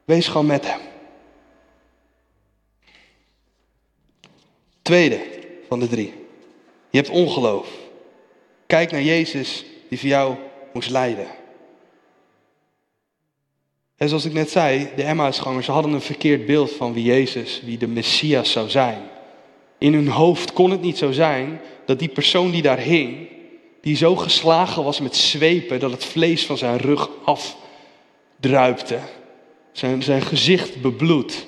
Wees 0.04 0.28
gewoon 0.28 0.46
met 0.46 0.66
hem. 0.66 0.80
Tweede 4.82 5.20
van 5.68 5.80
de 5.80 5.88
drie. 5.88 6.12
Je 6.90 6.98
hebt 6.98 7.10
ongeloof. 7.10 7.68
Kijk 8.66 8.90
naar 8.90 9.02
Jezus 9.02 9.64
die 9.88 9.98
voor 9.98 10.08
jou 10.08 10.34
moest 10.72 10.90
lijden. 10.90 11.26
En 13.96 14.08
zoals 14.08 14.24
ik 14.24 14.32
net 14.32 14.50
zei, 14.50 14.88
de 14.96 15.02
Emmausgangers 15.02 15.66
hadden 15.66 15.92
een 15.92 16.00
verkeerd 16.00 16.46
beeld 16.46 16.70
van 16.70 16.92
wie 16.92 17.04
Jezus, 17.04 17.62
wie 17.64 17.78
de 17.78 17.86
Messias 17.86 18.52
zou 18.52 18.68
zijn. 18.68 19.02
In 19.78 19.94
hun 19.94 20.08
hoofd 20.08 20.52
kon 20.52 20.70
het 20.70 20.80
niet 20.80 20.98
zo 20.98 21.12
zijn 21.12 21.60
dat 21.86 21.98
die 21.98 22.08
persoon 22.08 22.50
die 22.50 22.62
daar 22.62 22.78
hing, 22.78 23.28
die 23.80 23.96
zo 23.96 24.16
geslagen 24.16 24.84
was 24.84 25.00
met 25.00 25.16
zwepen 25.16 25.80
dat 25.80 25.90
het 25.90 26.04
vlees 26.04 26.46
van 26.46 26.58
zijn 26.58 26.76
rug 26.76 27.08
afdruipte. 27.24 28.98
Zijn, 29.72 30.02
zijn 30.02 30.22
gezicht 30.22 30.80
bebloed. 30.80 31.46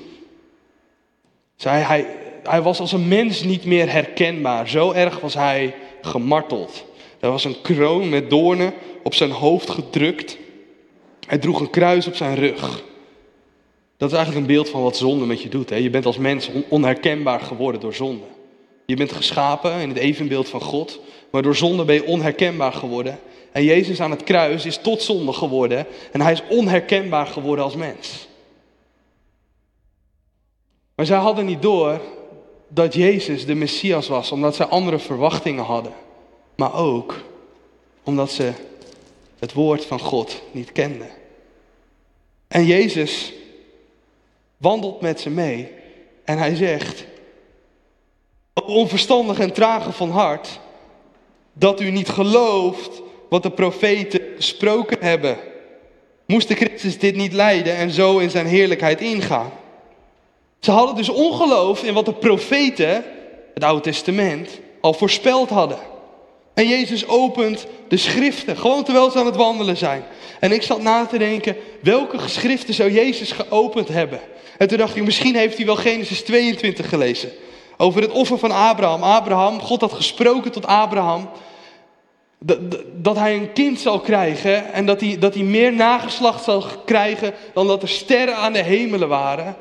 Zij, 1.56 1.80
hij, 1.80 2.06
hij 2.42 2.62
was 2.62 2.80
als 2.80 2.92
een 2.92 3.08
mens 3.08 3.42
niet 3.42 3.64
meer 3.64 3.90
herkenbaar. 3.92 4.68
Zo 4.68 4.92
erg 4.92 5.20
was 5.20 5.34
hij 5.34 5.74
gemarteld. 6.02 6.84
Er 7.20 7.30
was 7.30 7.44
een 7.44 7.60
kroon 7.62 8.08
met 8.08 8.30
doornen 8.30 8.72
op 9.02 9.14
zijn 9.14 9.30
hoofd 9.30 9.70
gedrukt. 9.70 10.38
Hij 11.26 11.38
droeg 11.38 11.60
een 11.60 11.70
kruis 11.70 12.06
op 12.06 12.14
zijn 12.14 12.34
rug. 12.34 12.82
Dat 13.96 14.10
is 14.10 14.16
eigenlijk 14.16 14.46
een 14.46 14.54
beeld 14.54 14.68
van 14.68 14.82
wat 14.82 14.96
zonde 14.96 15.26
met 15.26 15.42
je 15.42 15.48
doet. 15.48 15.70
Hè? 15.70 15.76
Je 15.76 15.90
bent 15.90 16.06
als 16.06 16.18
mens 16.18 16.50
onherkenbaar 16.68 17.40
geworden 17.40 17.80
door 17.80 17.94
zonde. 17.94 18.24
Je 18.86 18.96
bent 18.96 19.12
geschapen 19.12 19.80
in 19.80 19.88
het 19.88 19.98
evenbeeld 19.98 20.48
van 20.48 20.60
God. 20.60 21.00
Maar 21.32 21.42
door 21.42 21.56
zonde 21.56 21.84
ben 21.84 21.94
je 21.94 22.06
onherkenbaar 22.06 22.72
geworden. 22.72 23.20
En 23.52 23.64
Jezus 23.64 24.00
aan 24.00 24.10
het 24.10 24.24
kruis 24.24 24.66
is 24.66 24.78
tot 24.78 25.02
zonde 25.02 25.32
geworden. 25.32 25.86
En 26.12 26.20
hij 26.20 26.32
is 26.32 26.42
onherkenbaar 26.48 27.26
geworden 27.26 27.64
als 27.64 27.74
mens. 27.74 28.28
Maar 30.94 31.06
zij 31.06 31.18
hadden 31.18 31.44
niet 31.44 31.62
door 31.62 32.00
dat 32.68 32.94
Jezus 32.94 33.46
de 33.46 33.54
Messias 33.54 34.08
was, 34.08 34.32
omdat 34.32 34.54
zij 34.54 34.66
andere 34.66 34.98
verwachtingen 34.98 35.64
hadden. 35.64 35.92
Maar 36.56 36.74
ook 36.74 37.14
omdat 38.02 38.30
ze 38.30 38.52
het 39.38 39.52
woord 39.52 39.84
van 39.84 40.00
God 40.00 40.42
niet 40.50 40.72
kenden. 40.72 41.08
En 42.48 42.66
Jezus 42.66 43.32
wandelt 44.56 45.00
met 45.00 45.20
ze 45.20 45.30
mee 45.30 45.68
en 46.24 46.38
hij 46.38 46.54
zegt, 46.54 47.04
onverstandig 48.66 49.38
en 49.38 49.52
trage 49.52 49.92
van 49.92 50.10
hart, 50.10 50.60
dat 51.52 51.80
u 51.80 51.90
niet 51.90 52.08
gelooft 52.08 53.02
wat 53.28 53.42
de 53.42 53.50
profeten 53.50 54.20
gesproken 54.36 54.96
hebben. 55.00 55.36
moest 56.26 56.48
de 56.48 56.54
Christus 56.54 56.98
dit 56.98 57.16
niet 57.16 57.32
leiden 57.32 57.76
en 57.76 57.90
zo 57.90 58.18
in 58.18 58.30
zijn 58.30 58.46
heerlijkheid 58.46 59.00
ingaan. 59.00 59.52
Ze 60.60 60.70
hadden 60.70 60.94
dus 60.94 61.08
ongeloof 61.08 61.82
in 61.82 61.94
wat 61.94 62.04
de 62.04 62.14
profeten, 62.14 63.04
het 63.54 63.64
Oude 63.64 63.82
Testament, 63.82 64.60
al 64.80 64.92
voorspeld 64.92 65.48
hadden. 65.48 65.78
En 66.54 66.68
Jezus 66.68 67.06
opent 67.06 67.66
de 67.88 67.96
schriften, 67.96 68.56
gewoon 68.56 68.84
terwijl 68.84 69.10
ze 69.10 69.18
aan 69.18 69.26
het 69.26 69.36
wandelen 69.36 69.76
zijn. 69.76 70.04
En 70.40 70.52
ik 70.52 70.62
zat 70.62 70.82
na 70.82 71.06
te 71.06 71.18
denken, 71.18 71.56
welke 71.82 72.18
geschriften 72.18 72.74
zou 72.74 72.92
Jezus 72.92 73.32
geopend 73.32 73.88
hebben? 73.88 74.20
En 74.58 74.68
toen 74.68 74.78
dacht 74.78 74.96
ik, 74.96 75.04
misschien 75.04 75.36
heeft 75.36 75.56
hij 75.56 75.66
wel 75.66 75.76
Genesis 75.76 76.22
22 76.22 76.88
gelezen. 76.88 77.32
Over 77.82 78.02
het 78.02 78.10
offer 78.10 78.38
van 78.38 78.50
Abraham. 78.50 79.02
Abraham, 79.02 79.60
God 79.60 79.80
had 79.80 79.92
gesproken 79.92 80.50
tot 80.50 80.66
Abraham. 80.66 81.28
Dat, 82.38 82.58
dat 82.94 83.16
hij 83.16 83.34
een 83.34 83.52
kind 83.52 83.80
zal 83.80 84.00
krijgen 84.00 84.72
en 84.72 84.86
dat 84.86 85.00
hij, 85.00 85.18
dat 85.18 85.34
hij 85.34 85.42
meer 85.42 85.72
nageslacht 85.72 86.44
zal 86.44 86.64
krijgen 86.84 87.34
dan 87.54 87.66
dat 87.66 87.82
er 87.82 87.88
sterren 87.88 88.36
aan 88.36 88.52
de 88.52 88.62
hemelen 88.62 89.08
waren. 89.08 89.56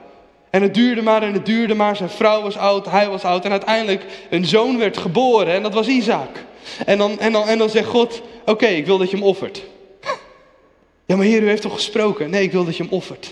En 0.49 0.61
het 0.61 0.73
duurde 0.73 1.01
maar 1.01 1.23
en 1.23 1.33
het 1.33 1.45
duurde 1.45 1.73
maar. 1.73 1.95
Zijn 1.95 2.09
vrouw 2.09 2.41
was 2.41 2.57
oud, 2.57 2.85
hij 2.85 3.09
was 3.09 3.23
oud. 3.23 3.45
En 3.45 3.51
uiteindelijk 3.51 4.05
een 4.29 4.45
zoon 4.45 4.77
werd 4.77 4.97
geboren 4.97 5.53
en 5.53 5.63
dat 5.63 5.73
was 5.73 5.87
Isaac. 5.87 6.45
En 6.85 6.97
dan, 6.97 7.19
en 7.19 7.31
dan, 7.31 7.47
en 7.47 7.57
dan 7.57 7.69
zegt 7.69 7.87
God, 7.87 8.21
oké, 8.45 8.67
ik 8.67 8.85
wil 8.85 8.97
dat 8.97 9.09
je 9.09 9.15
hem 9.15 9.25
offert. 9.25 9.63
Ja, 11.05 11.15
maar 11.15 11.25
Heer, 11.25 11.43
u 11.43 11.47
heeft 11.47 11.61
toch 11.61 11.73
gesproken? 11.73 12.29
Nee, 12.29 12.43
ik 12.43 12.51
wil 12.51 12.65
dat 12.65 12.77
je 12.77 12.83
hem 12.83 12.91
offert. 12.91 13.25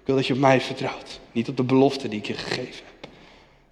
Ik 0.00 0.06
wil 0.06 0.14
dat 0.14 0.26
je 0.26 0.32
op 0.32 0.38
mij 0.38 0.60
vertrouwt. 0.60 1.20
Niet 1.32 1.48
op 1.48 1.56
de 1.56 1.62
belofte 1.62 2.08
die 2.08 2.18
ik 2.18 2.26
je 2.26 2.34
gegeven 2.34 2.84
heb. 2.84 2.95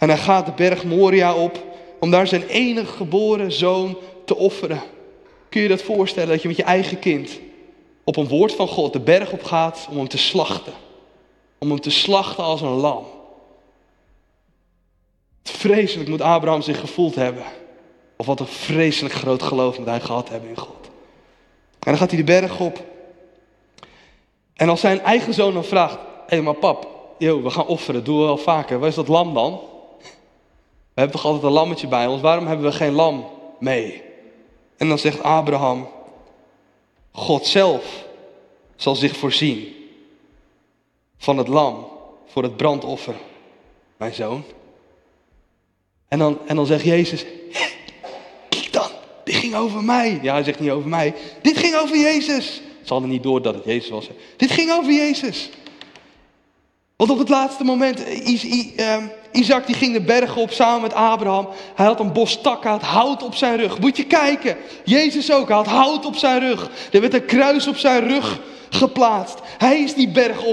En 0.04 0.10
hij 0.10 0.18
gaat 0.18 0.46
de 0.46 0.52
berg 0.52 0.84
Moria 0.84 1.34
op 1.34 1.64
om 2.00 2.10
daar 2.10 2.26
zijn 2.26 2.46
enige 2.46 2.92
geboren 2.92 3.52
zoon 3.52 3.98
te 4.24 4.36
offeren. 4.36 4.80
Kun 5.48 5.62
je 5.62 5.68
dat 5.68 5.82
voorstellen 5.82 6.28
dat 6.28 6.42
je 6.42 6.48
met 6.48 6.56
je 6.56 6.62
eigen 6.62 6.98
kind 6.98 7.38
op 8.04 8.16
een 8.16 8.28
woord 8.28 8.52
van 8.52 8.68
God 8.68 8.92
de 8.92 9.00
berg 9.00 9.32
op 9.32 9.42
gaat 9.44 9.86
om 9.90 9.96
hem 9.96 10.08
te 10.08 10.18
slachten? 10.18 10.72
Om 11.58 11.70
hem 11.70 11.80
te 11.80 11.90
slachten 11.90 12.44
als 12.44 12.60
een 12.60 12.68
lam. 12.68 13.04
Vreselijk 15.42 16.08
moet 16.08 16.20
Abraham 16.20 16.62
zich 16.62 16.80
gevoeld 16.80 17.14
hebben. 17.14 17.44
Of 18.16 18.26
wat 18.26 18.40
een 18.40 18.46
vreselijk 18.46 19.14
groot 19.14 19.42
geloof 19.42 19.78
moet 19.78 19.88
hij 19.88 20.00
gehad 20.00 20.28
hebben 20.28 20.48
in 20.48 20.58
God. 20.58 20.84
En 21.72 21.90
dan 21.90 21.96
gaat 21.96 22.10
hij 22.10 22.18
de 22.18 22.24
berg 22.24 22.60
op. 22.60 22.84
En 24.54 24.68
als 24.68 24.80
zijn 24.80 25.00
eigen 25.00 25.34
zoon 25.34 25.54
dan 25.54 25.64
vraagt: 25.64 25.98
Hé, 26.26 26.40
maar 26.40 26.54
pap, 26.54 26.88
yo, 27.18 27.42
we 27.42 27.50
gaan 27.50 27.66
offeren, 27.66 28.04
doen 28.04 28.18
we 28.18 28.24
wel 28.24 28.36
vaker. 28.36 28.78
Waar 28.78 28.88
is 28.88 28.94
dat 28.94 29.08
lam 29.08 29.34
dan? 29.34 29.60
We 30.94 31.00
hebben 31.00 31.16
toch 31.16 31.24
altijd 31.24 31.44
een 31.44 31.59
lammetje 31.59 31.87
bij 31.87 32.07
ons, 32.07 32.20
waarom 32.20 32.46
hebben 32.46 32.66
we 32.66 32.72
geen 32.72 32.92
lam 32.92 33.26
mee? 33.59 34.02
En 34.76 34.88
dan 34.88 34.98
zegt 34.98 35.22
Abraham: 35.22 35.88
God 37.12 37.46
zelf 37.46 38.04
zal 38.76 38.94
zich 38.94 39.16
voorzien 39.16 39.74
van 41.16 41.38
het 41.38 41.48
lam 41.48 41.87
voor 42.26 42.42
het 42.42 42.57
brandoffer, 42.57 43.14
mijn 43.96 44.14
zoon. 44.14 44.44
En 46.09 46.18
dan, 46.18 46.38
en 46.46 46.57
dan 46.57 46.66
zegt 46.66 46.85
Jezus, 46.85 47.24
kijk 48.48 48.72
dan, 48.72 48.88
dit 49.24 49.35
ging 49.35 49.54
over 49.54 49.85
mij. 49.85 50.18
Ja, 50.22 50.33
hij 50.33 50.44
zegt 50.44 50.61
niet 50.61 50.70
over 50.70 50.88
mij, 50.88 51.14
dit 51.42 51.59
ging 51.59 51.76
over 51.76 51.96
Jezus. 51.96 52.62
Ze 52.83 52.92
hadden 52.92 53.11
niet 53.11 53.22
door 53.22 53.42
dat 53.42 53.54
het 53.54 53.64
Jezus 53.64 53.90
was. 53.90 54.09
Dit 54.37 54.50
ging 54.50 54.72
over 54.72 54.92
Jezus. 54.92 55.50
Want 57.04 57.18
op 57.18 57.22
het 57.26 57.36
laatste 57.36 57.64
moment, 57.64 58.02
ehm, 58.76 59.02
Isaac 59.32 59.66
die 59.66 59.74
ging 59.74 59.92
de 59.92 60.00
bergen 60.00 60.42
op 60.42 60.50
samen 60.50 60.80
met 60.80 60.94
Abraham. 60.94 61.48
Hij 61.74 61.86
had 61.86 62.00
een 62.00 62.12
bos 62.12 62.40
takken, 62.40 62.70
had 62.70 62.82
hout 62.82 63.22
op 63.22 63.34
zijn 63.34 63.56
rug. 63.56 63.78
Moet 63.78 63.96
je 63.96 64.04
kijken, 64.04 64.56
Jezus 64.84 65.32
ook, 65.32 65.48
hij 65.48 65.56
had 65.56 65.66
hout 65.66 66.06
op 66.06 66.16
zijn 66.16 66.40
rug. 66.40 66.70
Er 66.92 67.00
werd 67.00 67.14
een 67.14 67.24
kruis 67.24 67.66
op 67.66 67.76
zijn 67.76 68.08
rug 68.08 68.40
geplaatst. 68.70 69.38
Hij 69.58 69.80
is 69.80 69.94
die 69.94 70.08
berg 70.08 70.44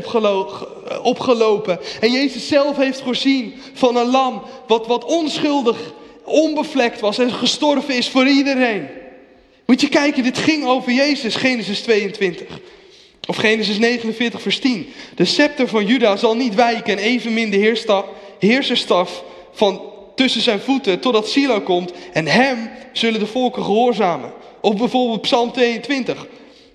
opgelopen. 1.04 1.80
En 2.00 2.12
Jezus 2.12 2.48
zelf 2.48 2.78
heeft 2.78 3.02
voorzien 3.02 3.54
van 3.74 3.96
een 3.96 4.10
lam 4.10 4.42
wat, 4.68 4.88
wat 4.88 5.06
onschuldig, 5.06 5.78
onbevlekt 6.24 7.00
was 7.00 7.18
en 7.18 7.32
gestorven 7.32 7.96
is 7.96 8.10
voor 8.10 8.28
iedereen. 8.28 8.88
Moet 9.66 9.82
je 9.82 9.90
kijken, 9.90 10.24
dit 10.24 10.38
ging 10.38 10.66
over 10.66 10.92
Jezus, 10.92 11.36
Genesis 11.36 11.82
22. 11.82 12.60
Of 13.28 13.36
Genesis 13.36 13.78
49, 13.78 14.42
vers 14.42 14.60
10. 14.60 14.94
De 15.16 15.26
scepter 15.26 15.68
van 15.68 15.86
Juda 15.86 16.16
zal 16.16 16.36
niet 16.36 16.56
wijken 16.56 16.98
en 16.98 17.04
evenmin 17.04 17.50
de 17.50 17.76
heerserstaf 18.40 19.24
van 19.52 19.82
tussen 20.16 20.42
zijn 20.42 20.60
voeten 20.60 21.00
totdat 21.00 21.30
Silo 21.30 21.62
komt 21.62 21.92
en 22.14 22.28
hem 22.28 22.70
zullen 22.94 23.20
de 23.20 23.26
volken 23.26 23.64
gehoorzamen. 23.64 24.34
Of 24.62 24.76
bijvoorbeeld 24.76 25.22
Psalm 25.22 25.52
22. 25.52 26.28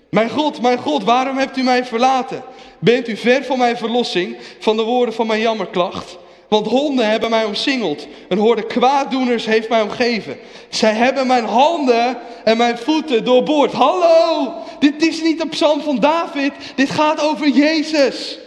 Mijn 0.09 0.29
God, 0.29 0.61
mijn 0.61 0.77
God, 0.77 1.03
waarom 1.03 1.37
hebt 1.37 1.57
u 1.57 1.63
mij 1.63 1.85
verlaten? 1.85 2.43
Bent 2.79 3.07
u 3.07 3.17
ver 3.17 3.43
van 3.43 3.57
mijn 3.57 3.77
verlossing, 3.77 4.37
van 4.59 4.77
de 4.77 4.83
woorden 4.83 5.13
van 5.13 5.27
mijn 5.27 5.41
jammerklacht? 5.41 6.17
Want 6.47 6.67
honden 6.67 7.09
hebben 7.09 7.29
mij 7.29 7.45
omsingeld. 7.45 8.07
Een 8.29 8.37
horde 8.37 8.65
kwaaddoeners 8.65 9.45
heeft 9.45 9.69
mij 9.69 9.81
omgeven. 9.81 10.37
Zij 10.69 10.93
hebben 10.93 11.27
mijn 11.27 11.45
handen 11.45 12.17
en 12.43 12.57
mijn 12.57 12.77
voeten 12.77 13.23
doorboord. 13.23 13.71
Hallo, 13.71 14.53
dit 14.79 15.01
is 15.01 15.21
niet 15.21 15.41
een 15.41 15.49
psalm 15.49 15.81
van 15.81 15.99
David. 15.99 16.53
Dit 16.75 16.89
gaat 16.89 17.21
over 17.21 17.47
Jezus. 17.47 18.39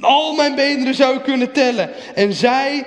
Al 0.00 0.34
mijn 0.34 0.54
beenderen 0.54 0.94
zou 0.94 1.16
ik 1.16 1.22
kunnen 1.22 1.52
tellen. 1.52 1.90
En 2.14 2.32
zij, 2.32 2.84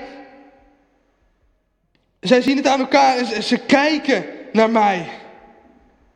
zij 2.20 2.42
zien 2.42 2.58
het 2.58 2.68
aan 2.68 2.80
elkaar 2.80 3.18
en 3.18 3.44
ze 3.44 3.58
kijken 3.58 4.26
naar 4.52 4.70
mij. 4.70 5.08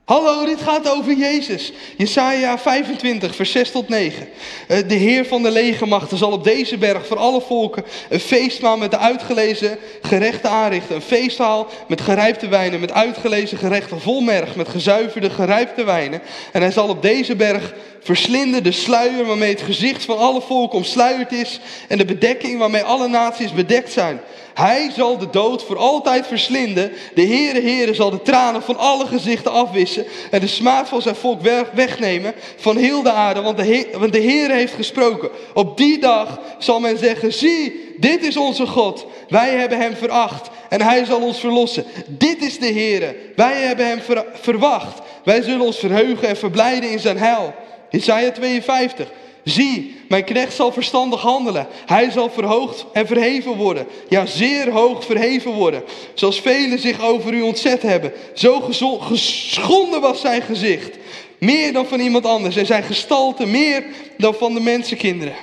Hallo, 0.08 0.46
dit 0.46 0.62
gaat 0.62 0.90
over 0.90 1.14
Jezus. 1.14 1.72
Jesaja 1.98 2.58
25, 2.58 3.36
vers 3.36 3.52
6 3.52 3.72
tot 3.72 3.90
9. 3.90 4.28
Eh, 4.68 4.78
de 4.88 4.96
Heer 4.96 5.26
van 5.26 5.44
de 5.44 5.52
legermachten 5.52 6.18
zal 6.18 6.32
op 6.32 6.44
deze 6.44 6.78
berg 6.78 7.08
voor 7.08 7.18
alle 7.18 7.42
volken 7.42 7.84
een 8.10 8.20
feestmaal 8.20 8.78
met 8.78 8.92
de 8.92 8.98
uitgelezen 8.98 9.78
gerechten 10.02 10.50
aanrichten. 10.50 10.96
Een 10.96 11.02
feestmaal 11.02 11.68
met 11.88 12.02
gerijpte 12.02 12.48
wijnen, 12.48 12.80
met 12.80 12.92
uitgelezen 12.92 13.58
gerechten 13.58 14.02
vol 14.02 14.22
merg, 14.22 14.56
met 14.56 14.70
gezuiverde 14.70 15.30
gerijpte 15.30 15.84
wijnen. 15.84 16.22
En 16.52 16.62
hij 16.62 16.72
zal 16.72 16.90
op 16.90 17.02
deze 17.02 17.36
berg 17.36 17.74
verslinden 18.02 18.64
de 18.64 18.72
sluier 18.72 19.26
waarmee 19.26 19.52
het 19.52 19.62
gezicht 19.62 20.06
van 20.06 20.18
alle 20.18 20.42
volken 20.42 20.78
omsluierd 20.78 21.32
is 21.32 21.60
en 21.88 21.98
de 21.98 22.06
bedekking 22.06 22.60
waarmee 22.60 22.84
alle 22.84 23.08
naties 23.08 23.54
bedekt 23.54 23.92
zijn. 23.92 24.20
Hij 24.58 24.92
zal 24.96 25.18
de 25.18 25.30
dood 25.30 25.64
voor 25.64 25.78
altijd 25.78 26.28
verslinden. 26.28 26.92
De 27.14 27.26
Heere, 27.26 27.62
Heere 27.62 27.94
zal 27.94 28.10
de 28.10 28.22
tranen 28.22 28.64
van 28.64 28.78
alle 28.78 29.06
gezichten 29.06 29.52
afwissen. 29.52 30.06
En 30.32 30.40
de 30.40 30.48
smaad 30.48 30.90
van 30.90 31.02
zijn 31.02 31.16
volk 31.16 31.42
wegnemen 31.74 32.34
van 32.56 32.78
heel 32.78 33.02
de 33.02 33.12
aarde. 33.12 33.42
Want 33.42 33.58
de, 33.58 33.88
want 33.98 34.14
de 34.14 34.22
Heere 34.22 34.54
heeft 34.54 34.74
gesproken. 34.74 35.30
Op 35.54 35.78
die 35.78 36.00
dag 36.00 36.40
zal 36.58 36.80
men 36.80 36.98
zeggen, 36.98 37.34
zie, 37.34 37.94
dit 37.98 38.24
is 38.24 38.38
onze 38.38 38.68
God. 38.68 39.06
Wij 39.30 39.50
hebben 39.50 39.78
hem 39.80 39.96
veracht 39.96 40.50
en 40.70 40.82
hij 40.82 41.06
zal 41.06 41.22
ons 41.22 41.40
verlossen. 41.40 41.86
Dit 42.08 42.42
is 42.42 42.60
de 42.60 42.72
Heere. 42.74 43.16
Wij 43.36 43.62
hebben 43.62 43.88
hem 43.88 44.00
verwacht. 44.34 45.00
Wij 45.24 45.42
zullen 45.42 45.66
ons 45.66 45.78
verheugen 45.78 46.28
en 46.28 46.38
verblijden 46.38 46.90
in 46.90 47.00
zijn 47.00 47.18
heil. 47.18 47.54
Isaiah 47.90 48.34
52. 48.34 49.08
Zie, 49.50 49.96
mijn 50.08 50.24
knecht 50.24 50.56
zal 50.56 50.72
verstandig 50.72 51.22
handelen. 51.22 51.68
Hij 51.86 52.12
zal 52.12 52.30
verhoogd 52.30 52.86
en 52.94 53.08
verheven 53.08 53.56
worden. 53.56 53.88
Ja, 54.10 54.26
zeer 54.26 54.72
hoog 54.72 55.06
verheven 55.06 55.52
worden. 55.52 55.84
Zoals 56.14 56.40
velen 56.40 56.80
zich 56.80 57.02
over 57.02 57.34
u 57.34 57.42
ontzet 57.42 57.82
hebben. 57.82 58.14
Zo 58.34 58.60
geschonden 59.00 60.02
was 60.02 60.22
zijn 60.22 60.42
gezicht. 60.42 60.98
Meer 61.40 61.74
dan 61.74 61.86
van 61.86 62.00
iemand 62.00 62.26
anders. 62.26 62.56
En 62.56 62.66
zijn 62.66 62.84
gestalte 62.84 63.46
meer 63.46 63.84
dan 64.18 64.34
van 64.34 64.54
de 64.54 64.60
mensenkinderen. 64.60 65.36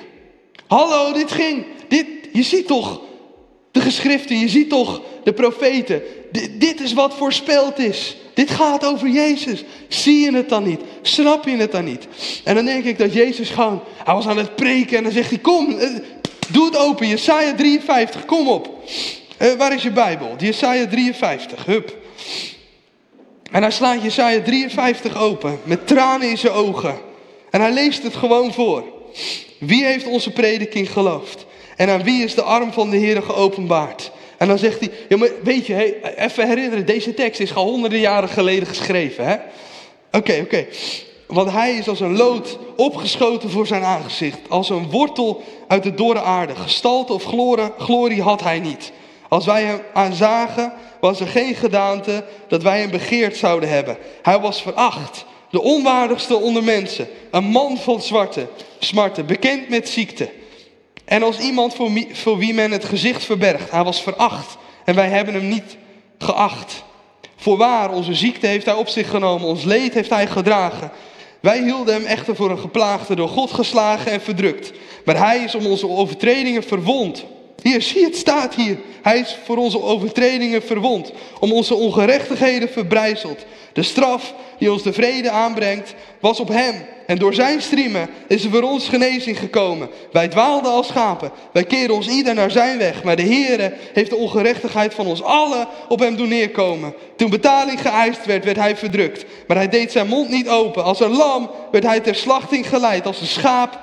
Hallo, 0.67 1.13
dit 1.13 1.31
ging. 1.31 1.65
Dit, 1.87 2.07
je 2.33 2.43
ziet 2.43 2.67
toch 2.67 3.01
de 3.71 3.81
geschriften. 3.81 4.39
Je 4.39 4.49
ziet 4.49 4.69
toch 4.69 5.01
de 5.25 5.33
profeten. 5.33 6.01
dit 6.51 6.81
is 6.81 6.93
wat 6.93 7.13
voorspeld 7.13 7.79
is. 7.79 8.17
Dit 8.33 8.49
gaat 8.49 8.85
over 8.85 9.07
Jezus. 9.07 9.63
Zie 9.87 10.19
je 10.19 10.35
het 10.35 10.49
dan 10.49 10.63
niet? 10.63 10.79
Snap 11.01 11.45
je 11.45 11.55
het 11.57 11.71
dan 11.71 11.83
niet? 11.83 12.07
En 12.43 12.55
dan 12.55 12.65
denk 12.65 12.83
ik 12.83 12.97
dat 12.97 13.13
Jezus 13.13 13.49
gewoon, 13.49 13.83
hij 14.03 14.13
was 14.13 14.27
aan 14.27 14.37
het 14.37 14.55
preken 14.55 14.97
en 14.97 15.03
dan 15.03 15.11
zegt 15.11 15.29
hij, 15.29 15.39
kom, 15.39 15.77
eh, 15.77 15.89
doe 16.47 16.65
het 16.65 16.77
open. 16.77 17.07
Jesaja 17.07 17.55
53, 17.55 18.25
kom 18.25 18.47
op. 18.47 18.83
Uh, 19.41 19.53
waar 19.53 19.73
is 19.73 19.83
je 19.83 19.91
Bijbel? 19.91 20.35
Jesaja 20.37 20.87
53, 20.87 21.65
hup. 21.65 21.97
En 23.51 23.61
hij 23.61 23.71
slaat 23.71 24.01
Jesaja 24.01 24.41
53 24.41 25.17
open, 25.17 25.59
met 25.63 25.87
tranen 25.87 26.29
in 26.29 26.37
zijn 26.37 26.53
ogen. 26.53 26.97
En 27.49 27.61
hij 27.61 27.71
leest 27.71 28.03
het 28.03 28.15
gewoon 28.15 28.53
voor. 28.53 28.83
Wie 29.59 29.85
heeft 29.85 30.07
onze 30.07 30.31
prediking 30.31 30.91
geloofd? 30.91 31.45
En 31.75 31.89
aan 31.89 32.03
wie 32.03 32.23
is 32.23 32.35
de 32.35 32.41
arm 32.41 32.73
van 32.73 32.89
de 32.89 32.97
Heer 32.97 33.21
geopenbaard? 33.21 34.11
En 34.37 34.47
dan 34.47 34.57
zegt 34.57 34.79
hij, 34.79 34.91
ja, 35.09 35.17
maar 35.17 35.29
weet 35.43 35.65
je, 35.65 36.15
even 36.17 36.47
herinneren, 36.47 36.85
deze 36.85 37.13
tekst 37.13 37.39
is 37.39 37.55
al 37.55 37.67
honderden 37.67 37.99
jaren 37.99 38.29
geleden 38.29 38.67
geschreven. 38.67 39.41
Oké, 40.11 40.39
oké. 40.41 40.65
Want 41.27 41.51
hij 41.51 41.73
is 41.73 41.87
als 41.87 41.99
een 41.99 42.17
lood 42.17 42.57
opgeschoten 42.75 43.49
voor 43.49 43.67
zijn 43.67 43.83
aangezicht. 43.83 44.39
Als 44.49 44.69
een 44.69 44.89
wortel 44.89 45.43
uit 45.67 45.83
de 45.83 45.93
dorre 45.93 46.21
aarde. 46.21 46.55
Gestalte 46.55 47.13
of 47.13 47.23
glorie, 47.23 47.71
glorie 47.77 48.21
had 48.21 48.43
hij 48.43 48.59
niet. 48.59 48.91
Als 49.29 49.45
wij 49.45 49.63
hem 49.63 49.81
aanzagen, 49.93 50.73
was 50.99 51.19
er 51.19 51.27
geen 51.27 51.55
gedaante 51.55 52.25
dat 52.47 52.63
wij 52.63 52.79
hem 52.79 52.89
begeerd 52.91 53.37
zouden 53.37 53.69
hebben. 53.69 53.97
Hij 54.21 54.39
was 54.39 54.61
veracht 54.61 55.25
de 55.49 55.61
onwaardigste 55.61 56.35
onder 56.35 56.63
mensen, 56.63 57.07
een 57.31 57.43
man 57.43 57.77
van 57.77 58.01
zwarte, 58.01 58.47
smarten, 58.79 59.25
bekend 59.25 59.69
met 59.69 59.89
ziekte. 59.89 60.29
En 61.05 61.23
als 61.23 61.39
iemand 61.39 61.75
voor 62.11 62.37
wie, 62.37 62.53
men 62.53 62.71
het 62.71 62.85
gezicht 62.85 63.23
verbergt, 63.23 63.71
hij 63.71 63.83
was 63.83 64.01
veracht 64.01 64.57
en 64.85 64.95
wij 64.95 65.09
hebben 65.09 65.33
hem 65.33 65.47
niet 65.47 65.77
geacht. 66.17 66.83
Voorwaar, 67.35 67.91
onze 67.91 68.13
ziekte 68.13 68.47
heeft 68.47 68.65
hij 68.65 68.75
op 68.75 68.87
zich 68.87 69.09
genomen, 69.09 69.47
ons 69.47 69.63
leed 69.63 69.93
heeft 69.93 70.09
hij 70.09 70.27
gedragen. 70.27 70.91
Wij 71.39 71.61
hielden 71.61 71.93
hem 71.93 72.05
echter 72.05 72.35
voor 72.35 72.49
een 72.49 72.59
geplaagde, 72.59 73.15
door 73.15 73.29
God 73.29 73.51
geslagen 73.51 74.11
en 74.11 74.21
verdrukt. 74.21 74.71
Maar 75.05 75.17
hij 75.17 75.37
is 75.37 75.55
om 75.55 75.65
onze 75.65 75.89
overtredingen 75.89 76.63
verwond. 76.63 77.25
Hier, 77.61 77.81
zie 77.81 78.03
het 78.03 78.15
staat 78.15 78.55
hier. 78.55 78.77
Hij 79.01 79.19
is 79.19 79.37
voor 79.43 79.57
onze 79.57 79.81
overtredingen 79.81 80.63
verwond, 80.63 81.11
om 81.39 81.51
onze 81.51 81.75
ongerechtigheden 81.75 82.69
verbrijzeld. 82.69 83.45
De 83.73 83.83
straf 83.83 84.33
die 84.57 84.71
ons 84.71 84.83
de 84.83 84.93
vrede 84.93 85.29
aanbrengt, 85.29 85.93
was 86.19 86.39
op 86.39 86.47
hem. 86.47 86.85
En 87.07 87.17
door 87.17 87.33
zijn 87.33 87.61
striemen 87.61 88.09
is 88.27 88.43
er 88.43 88.49
voor 88.49 88.61
ons 88.61 88.87
genezing 88.89 89.39
gekomen. 89.39 89.89
Wij 90.11 90.27
dwaalden 90.27 90.71
als 90.71 90.87
schapen. 90.87 91.31
Wij 91.53 91.63
keren 91.63 91.95
ons 91.95 92.07
ieder 92.07 92.33
naar 92.33 92.51
zijn 92.51 92.77
weg. 92.77 93.03
Maar 93.03 93.15
de 93.15 93.21
Heere 93.21 93.73
heeft 93.93 94.09
de 94.09 94.15
ongerechtigheid 94.15 94.93
van 94.93 95.07
ons 95.07 95.23
allen 95.23 95.67
op 95.89 95.99
hem 95.99 96.15
doen 96.15 96.27
neerkomen. 96.27 96.93
Toen 97.15 97.29
betaling 97.29 97.81
geëist 97.81 98.25
werd, 98.25 98.45
werd 98.45 98.57
hij 98.57 98.75
verdrukt. 98.77 99.25
Maar 99.47 99.57
hij 99.57 99.69
deed 99.69 99.91
zijn 99.91 100.07
mond 100.07 100.29
niet 100.29 100.49
open. 100.49 100.83
Als 100.83 100.99
een 100.99 101.15
lam 101.15 101.51
werd 101.71 101.83
hij 101.83 101.99
ter 101.99 102.15
slachting 102.15 102.69
geleid. 102.69 103.05
Als 103.05 103.21
een 103.21 103.27
schaap 103.27 103.79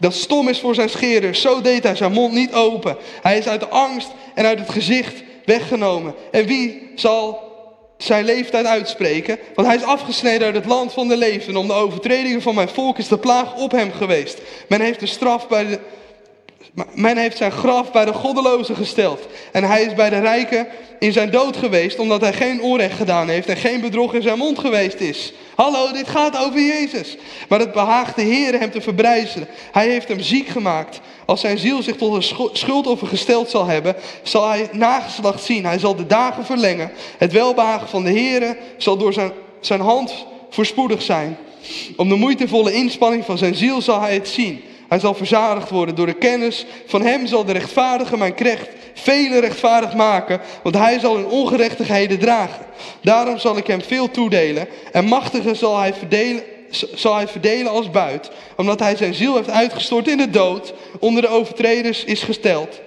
dat 0.00 0.14
stom 0.14 0.48
is 0.48 0.58
voor 0.58 0.74
zijn 0.74 0.88
scherer. 0.88 1.34
Zo 1.34 1.60
deed 1.60 1.82
hij 1.82 1.96
zijn 1.96 2.12
mond 2.12 2.32
niet 2.32 2.52
open. 2.52 2.96
Hij 3.22 3.38
is 3.38 3.46
uit 3.46 3.60
de 3.60 3.68
angst 3.68 4.08
en 4.34 4.46
uit 4.46 4.58
het 4.58 4.70
gezicht 4.70 5.22
weggenomen. 5.44 6.14
En 6.30 6.46
wie 6.46 6.90
zal 6.94 7.48
zijn 7.96 8.24
leeftijd 8.24 8.66
uitspreken? 8.66 9.38
Want 9.54 9.68
hij 9.68 9.76
is 9.76 9.82
afgesneden 9.82 10.46
uit 10.46 10.54
het 10.54 10.66
land 10.66 10.92
van 10.92 11.08
de 11.08 11.16
leven. 11.16 11.56
Om 11.56 11.66
de 11.66 11.72
overtredingen 11.72 12.42
van 12.42 12.54
mijn 12.54 12.68
volk 12.68 12.98
is 12.98 13.08
de 13.08 13.18
plaag 13.18 13.56
op 13.56 13.70
hem 13.70 13.92
geweest. 13.92 14.38
Men 14.68 14.80
heeft 14.80 15.00
de 15.00 15.06
straf 15.06 15.48
bij 15.48 15.66
de 15.66 15.78
men 16.94 17.16
heeft 17.16 17.36
zijn 17.36 17.52
graf 17.52 17.92
bij 17.92 18.04
de 18.04 18.12
goddelozen 18.12 18.76
gesteld. 18.76 19.26
En 19.52 19.64
hij 19.64 19.82
is 19.82 19.94
bij 19.94 20.10
de 20.10 20.18
rijken 20.18 20.66
in 20.98 21.12
zijn 21.12 21.30
dood 21.30 21.56
geweest, 21.56 21.98
omdat 21.98 22.20
hij 22.20 22.32
geen 22.32 22.62
onrecht 22.62 22.96
gedaan 22.96 23.28
heeft 23.28 23.48
en 23.48 23.56
geen 23.56 23.80
bedrog 23.80 24.14
in 24.14 24.22
zijn 24.22 24.38
mond 24.38 24.58
geweest 24.58 25.00
is. 25.00 25.32
Hallo, 25.54 25.92
dit 25.92 26.08
gaat 26.08 26.38
over 26.38 26.60
Jezus. 26.60 27.16
Maar 27.48 27.58
het 27.58 27.72
behaagt 27.72 28.16
de 28.16 28.22
Heer 28.22 28.58
hem 28.58 28.70
te 28.70 28.80
verbrijzelen. 28.80 29.48
Hij 29.72 29.88
heeft 29.88 30.08
hem 30.08 30.20
ziek 30.20 30.48
gemaakt. 30.48 31.00
Als 31.24 31.40
zijn 31.40 31.58
ziel 31.58 31.82
zich 31.82 31.96
tot 31.96 32.14
een 32.14 32.50
schuldoffer 32.52 33.08
gesteld 33.08 33.50
zal 33.50 33.66
hebben, 33.66 33.96
zal 34.22 34.48
hij 34.48 34.68
nageslacht 34.72 35.44
zien. 35.44 35.64
Hij 35.64 35.78
zal 35.78 35.96
de 35.96 36.06
dagen 36.06 36.44
verlengen. 36.44 36.92
Het 37.18 37.32
welbehagen 37.32 37.88
van 37.88 38.02
de 38.02 38.10
Heer 38.10 38.56
zal 38.76 38.96
door 38.96 39.12
zijn, 39.12 39.32
zijn 39.60 39.80
hand 39.80 40.26
voorspoedig 40.50 41.02
zijn. 41.02 41.36
Om 41.96 42.08
de 42.08 42.14
moeitevolle 42.14 42.72
inspanning 42.72 43.24
van 43.24 43.38
zijn 43.38 43.54
ziel 43.54 43.82
zal 43.82 44.00
hij 44.00 44.14
het 44.14 44.28
zien. 44.28 44.62
Hij 44.90 44.98
zal 44.98 45.14
verzadigd 45.14 45.70
worden 45.70 45.94
door 45.94 46.06
de 46.06 46.12
kennis. 46.12 46.66
Van 46.86 47.02
hem 47.02 47.26
zal 47.26 47.44
de 47.44 47.52
rechtvaardige 47.52 48.16
mijn 48.16 48.34
krecht 48.34 48.68
vele 48.94 49.40
rechtvaardig 49.40 49.94
maken, 49.94 50.40
want 50.62 50.76
hij 50.76 50.98
zal 50.98 51.16
hun 51.16 51.26
ongerechtigheden 51.26 52.18
dragen. 52.18 52.66
Daarom 53.02 53.38
zal 53.38 53.56
ik 53.56 53.66
hem 53.66 53.82
veel 53.82 54.10
toedelen 54.10 54.68
en 54.92 55.04
machtige 55.04 55.54
zal 55.54 55.78
hij 55.78 55.94
verdelen, 55.94 56.42
zal 56.94 57.14
hij 57.14 57.28
verdelen 57.28 57.72
als 57.72 57.90
buit, 57.90 58.30
omdat 58.56 58.80
hij 58.80 58.96
zijn 58.96 59.14
ziel 59.14 59.36
heeft 59.36 59.50
uitgestort 59.50 60.08
in 60.08 60.16
de 60.16 60.30
dood, 60.30 60.72
onder 60.98 61.22
de 61.22 61.28
overtreders 61.28 62.04
is 62.04 62.22
gesteld 62.22 62.80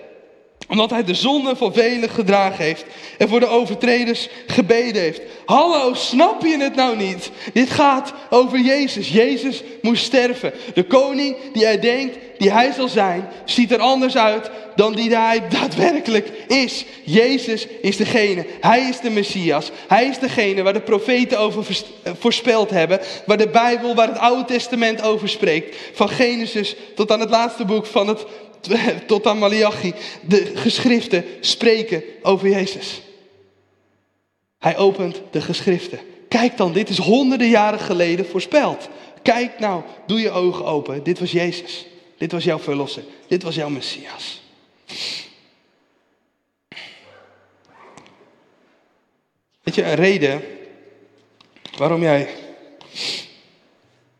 omdat 0.67 0.89
hij 0.89 1.03
de 1.03 1.13
zonde 1.13 1.55
van 1.55 1.73
velen 1.73 2.09
gedragen 2.09 2.63
heeft 2.63 2.85
en 3.17 3.29
voor 3.29 3.39
de 3.39 3.47
overtreders 3.47 4.29
gebeden 4.47 5.01
heeft. 5.01 5.21
Hallo, 5.45 5.93
snap 5.93 6.45
je 6.45 6.57
het 6.57 6.75
nou 6.75 6.97
niet? 6.97 7.31
Dit 7.53 7.69
gaat 7.69 8.13
over 8.29 8.59
Jezus. 8.59 9.09
Jezus 9.09 9.63
moest 9.81 10.03
sterven. 10.03 10.53
De 10.73 10.83
koning 10.83 11.35
die 11.53 11.65
hij 11.65 11.79
denkt, 11.79 12.17
die 12.37 12.51
hij 12.51 12.71
zal 12.71 12.87
zijn, 12.87 13.29
ziet 13.45 13.71
er 13.71 13.79
anders 13.79 14.17
uit 14.17 14.49
dan 14.75 14.93
die 14.93 15.15
hij 15.15 15.47
daadwerkelijk 15.49 16.29
is. 16.47 16.85
Jezus 17.03 17.67
is 17.81 17.97
degene. 17.97 18.45
Hij 18.59 18.81
is 18.81 18.99
de 18.99 19.09
Messias. 19.09 19.71
Hij 19.87 20.05
is 20.05 20.19
degene 20.19 20.61
waar 20.61 20.73
de 20.73 20.81
profeten 20.81 21.39
over 21.39 21.83
eh, 22.03 22.11
voorspeld 22.19 22.69
hebben. 22.69 22.99
Waar 23.25 23.37
de 23.37 23.47
Bijbel, 23.47 23.95
waar 23.95 24.07
het 24.07 24.17
Oude 24.17 24.45
Testament 24.45 25.01
over 25.01 25.29
spreekt. 25.29 25.75
Van 25.93 26.09
Genesis 26.09 26.75
tot 26.95 27.11
aan 27.11 27.19
het 27.19 27.29
laatste 27.29 27.65
boek 27.65 27.85
van 27.85 28.07
het 28.07 28.25
tot 29.07 29.27
aan 29.27 29.37
Malachi, 29.37 29.93
de 30.27 30.51
geschriften 30.55 31.25
spreken 31.39 32.03
over 32.21 32.49
Jezus. 32.49 33.01
Hij 34.59 34.77
opent 34.77 35.21
de 35.31 35.41
geschriften. 35.41 35.99
Kijk 36.27 36.57
dan, 36.57 36.73
dit 36.73 36.89
is 36.89 36.97
honderden 36.97 37.49
jaren 37.49 37.79
geleden 37.79 38.25
voorspeld. 38.25 38.89
Kijk 39.21 39.59
nou, 39.59 39.83
doe 40.07 40.19
je 40.19 40.29
ogen 40.29 40.65
open. 40.65 41.03
Dit 41.03 41.19
was 41.19 41.31
Jezus. 41.31 41.85
Dit 42.17 42.31
was 42.31 42.43
jouw 42.43 42.59
verlosser. 42.59 43.03
Dit 43.27 43.43
was 43.43 43.55
jouw 43.55 43.69
Messias. 43.69 44.41
Weet 49.63 49.75
je, 49.75 49.83
een 49.83 49.95
reden 49.95 50.41
waarom 51.77 52.01
jij 52.01 52.29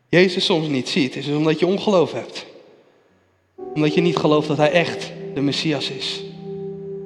Jezus 0.08 0.44
soms 0.44 0.68
niet 0.68 0.88
ziet, 0.88 1.16
is 1.16 1.28
omdat 1.28 1.58
je 1.58 1.66
ongeloof 1.66 2.12
hebt 2.12 2.46
omdat 3.74 3.94
je 3.94 4.00
niet 4.00 4.16
gelooft 4.16 4.48
dat 4.48 4.56
hij 4.56 4.70
echt 4.70 5.12
de 5.34 5.40
Messias 5.40 5.90
is. 5.90 6.22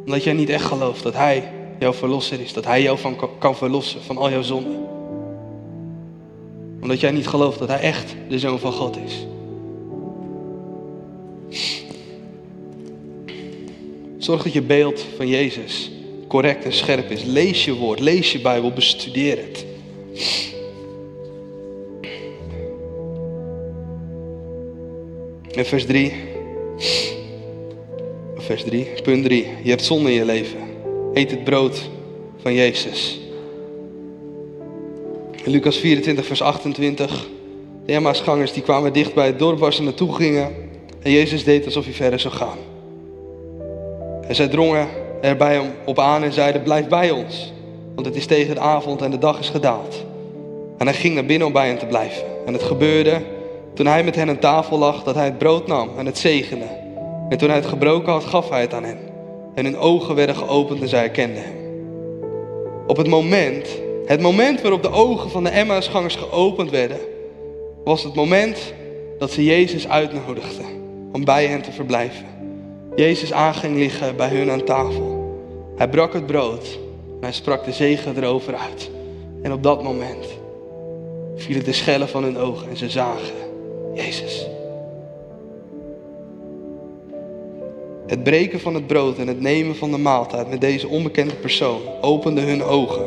Omdat 0.05 0.25
jij 0.25 0.33
niet 0.33 0.49
echt 0.49 0.65
gelooft 0.65 1.03
dat 1.03 1.15
hij 1.15 1.51
jouw 1.79 1.93
verlosser 1.93 2.41
is. 2.41 2.53
Dat 2.53 2.65
hij 2.65 2.83
jou 2.83 2.99
van, 2.99 3.17
kan 3.39 3.57
verlossen 3.57 4.03
van 4.03 4.17
al 4.17 4.31
jouw 4.31 4.43
zonden. 4.43 4.87
Omdat 6.81 7.01
jij 7.01 7.11
niet 7.11 7.29
gelooft 7.29 7.59
dat 7.59 7.69
hij 7.69 7.81
echt 7.81 8.15
de 8.29 8.39
Zoon 8.39 8.59
van 8.59 8.73
God 8.73 8.99
is. 9.07 9.27
Zorg 14.19 14.43
dat 14.43 14.53
je 14.53 14.63
beeld 14.63 15.05
van 15.17 15.29
Jezus 15.29 15.91
correct 16.27 16.65
en 16.65 16.73
scherp 16.73 17.11
is. 17.11 17.23
Lees 17.23 17.65
je 17.65 17.75
woord, 17.75 18.01
lees 18.01 18.33
je 18.33 18.41
Bijbel, 18.41 18.73
bestudeer 18.73 19.37
het. 19.37 19.67
En 25.55 25.67
vers 25.67 25.87
3. 25.87 26.13
Vers 28.37 28.65
3, 28.65 28.87
punt 29.03 29.25
3. 29.25 29.47
Je 29.63 29.71
hebt 29.71 29.85
zonde 29.85 30.11
in 30.11 30.17
je 30.17 30.25
leven. 30.25 30.59
Eet 31.13 31.31
het 31.31 31.45
brood 31.45 31.91
van 32.43 32.55
Jezus. 32.55 33.21
In 35.45 35.51
Lucas 35.51 35.77
24, 35.77 36.27
vers 36.27 36.43
28. 36.43 37.27
De 37.87 37.93
Emmausgangers 37.93 38.53
die 38.53 38.63
kwamen 38.63 38.93
dicht 38.93 39.15
bij 39.15 39.27
het 39.27 39.39
dorp 39.39 39.59
waar 39.59 39.73
ze 39.73 39.83
naartoe 39.83 40.15
gingen. 40.15 40.55
En 41.03 41.11
Jezus 41.11 41.45
deed 41.45 41.65
alsof 41.65 41.85
hij 41.85 41.95
verder 41.95 42.21
zou 42.21 42.35
gaan. 42.35 42.59
En 44.29 44.35
zij 44.35 44.49
drongen 44.49 44.89
erbij 45.21 45.61
op 45.85 45.99
aan 45.99 46.23
en 46.23 46.33
zeiden: 46.33 46.63
Blijf 46.63 46.89
bij 46.89 47.11
ons. 47.11 47.53
Want 47.95 48.07
het 48.07 48.17
is 48.17 48.27
tegen 48.27 48.55
de 48.55 48.61
avond 48.61 49.03
en 49.03 49.11
de 49.11 49.19
dag 49.19 49.39
is 49.39 49.49
gedaald. 49.49 50.05
En 50.79 50.87
hij 50.87 50.97
ging 50.97 51.15
naar 51.15 51.27
binnen 51.27 51.47
om 51.47 51.53
bij 51.53 51.67
hen 51.67 51.79
te 51.79 51.87
blijven. 51.87 52.25
En 52.47 52.53
het 52.53 52.63
gebeurde 52.63 53.23
toen 53.79 53.87
hij 53.87 54.05
met 54.05 54.15
hen 54.15 54.29
aan 54.29 54.39
tafel 54.39 54.79
lag, 54.79 55.03
dat 55.03 55.15
hij 55.15 55.25
het 55.25 55.39
brood 55.39 55.67
nam 55.67 55.91
en 55.99 56.07
het 56.07 56.19
zegende. 56.19 56.65
En 57.29 57.39
toen 57.39 57.49
hij 57.49 57.57
het 57.57 57.67
gebroken 57.67 58.13
had, 58.13 58.25
gaf 58.25 58.49
hij 58.49 58.61
het 58.61 58.75
aan 58.75 58.85
hen. 58.85 58.99
En 59.55 59.65
hun 59.65 59.77
ogen 59.77 60.15
werden 60.15 60.37
geopend 60.37 60.81
en 60.81 60.89
zij 60.89 60.99
herkenden 60.99 61.43
hem. 61.43 61.55
Op 62.87 62.97
het 62.97 63.09
moment, 63.09 63.69
het 64.07 64.21
moment 64.21 64.61
waarop 64.61 64.83
de 64.83 64.91
ogen 64.91 65.31
van 65.31 65.45
de 65.45 65.51
Emmausgangers 65.51 66.17
geopend 66.17 66.71
werden, 66.71 66.99
was 67.85 68.03
het 68.03 68.15
moment 68.15 68.73
dat 69.19 69.31
ze 69.31 69.45
Jezus 69.45 69.89
uitnodigden 69.89 70.67
om 71.13 71.25
bij 71.25 71.47
hen 71.47 71.63
te 71.63 71.73
verblijven. 71.73 72.27
Jezus 72.97 73.33
aanging 73.33 73.77
liggen 73.77 74.17
bij 74.17 74.29
hun 74.29 74.51
aan 74.51 74.65
tafel. 74.65 75.41
Hij 75.77 75.89
brak 75.89 76.13
het 76.13 76.27
brood 76.27 76.79
en 77.17 77.23
hij 77.23 77.33
sprak 77.33 77.65
de 77.65 77.73
zegen 77.73 78.17
erover 78.17 78.55
uit. 78.55 78.91
En 79.43 79.53
op 79.53 79.63
dat 79.63 79.83
moment 79.83 80.27
vielen 81.37 81.65
de 81.65 81.73
schellen 81.73 82.09
van 82.09 82.23
hun 82.23 82.39
ogen 82.39 82.69
en 82.69 82.77
ze 82.77 82.91
zagen 82.91 83.48
Jezus. 83.99 84.47
Het 88.07 88.23
breken 88.23 88.61
van 88.61 88.75
het 88.75 88.87
brood 88.87 89.19
en 89.19 89.27
het 89.27 89.41
nemen 89.41 89.77
van 89.77 89.91
de 89.91 89.99
maaltijd 89.99 90.51
met 90.51 90.61
deze 90.61 90.89
onbekende 90.89 91.35
persoon 91.35 91.81
opende 92.01 92.41
hun 92.41 92.63
ogen. 92.63 93.05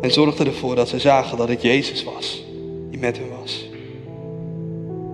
En 0.00 0.10
zorgde 0.12 0.44
ervoor 0.44 0.74
dat 0.74 0.88
ze 0.88 0.98
zagen 0.98 1.38
dat 1.38 1.48
het 1.48 1.62
Jezus 1.62 2.04
was 2.04 2.44
die 2.90 3.00
met 3.00 3.18
hen 3.18 3.28
was. 3.40 3.68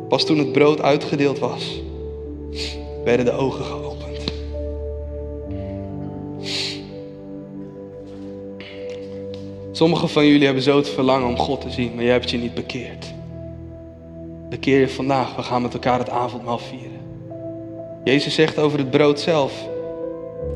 Pas 0.08 0.24
toen 0.24 0.38
het 0.38 0.52
brood 0.52 0.82
uitgedeeld 0.82 1.38
was, 1.38 1.80
werden 3.04 3.24
de 3.24 3.32
ogen 3.32 3.64
geopend. 3.64 4.18
Sommigen 9.72 10.08
van 10.08 10.26
jullie 10.26 10.44
hebben 10.44 10.62
zo 10.62 10.76
het 10.76 10.88
verlangen 10.88 11.28
om 11.28 11.38
God 11.38 11.60
te 11.60 11.70
zien, 11.70 11.94
maar 11.94 12.04
jij 12.04 12.12
hebt 12.12 12.30
je 12.30 12.38
niet 12.38 12.54
bekeerd. 12.54 13.14
Bekeer 14.48 14.80
je 14.80 14.88
vandaag, 14.88 15.36
we 15.36 15.42
gaan 15.42 15.62
met 15.62 15.74
elkaar 15.74 15.98
het 15.98 16.10
avondmaal 16.10 16.58
vieren. 16.58 17.00
Jezus 18.04 18.34
zegt 18.34 18.58
over 18.58 18.78
het 18.78 18.90
brood 18.90 19.20
zelf: 19.20 19.68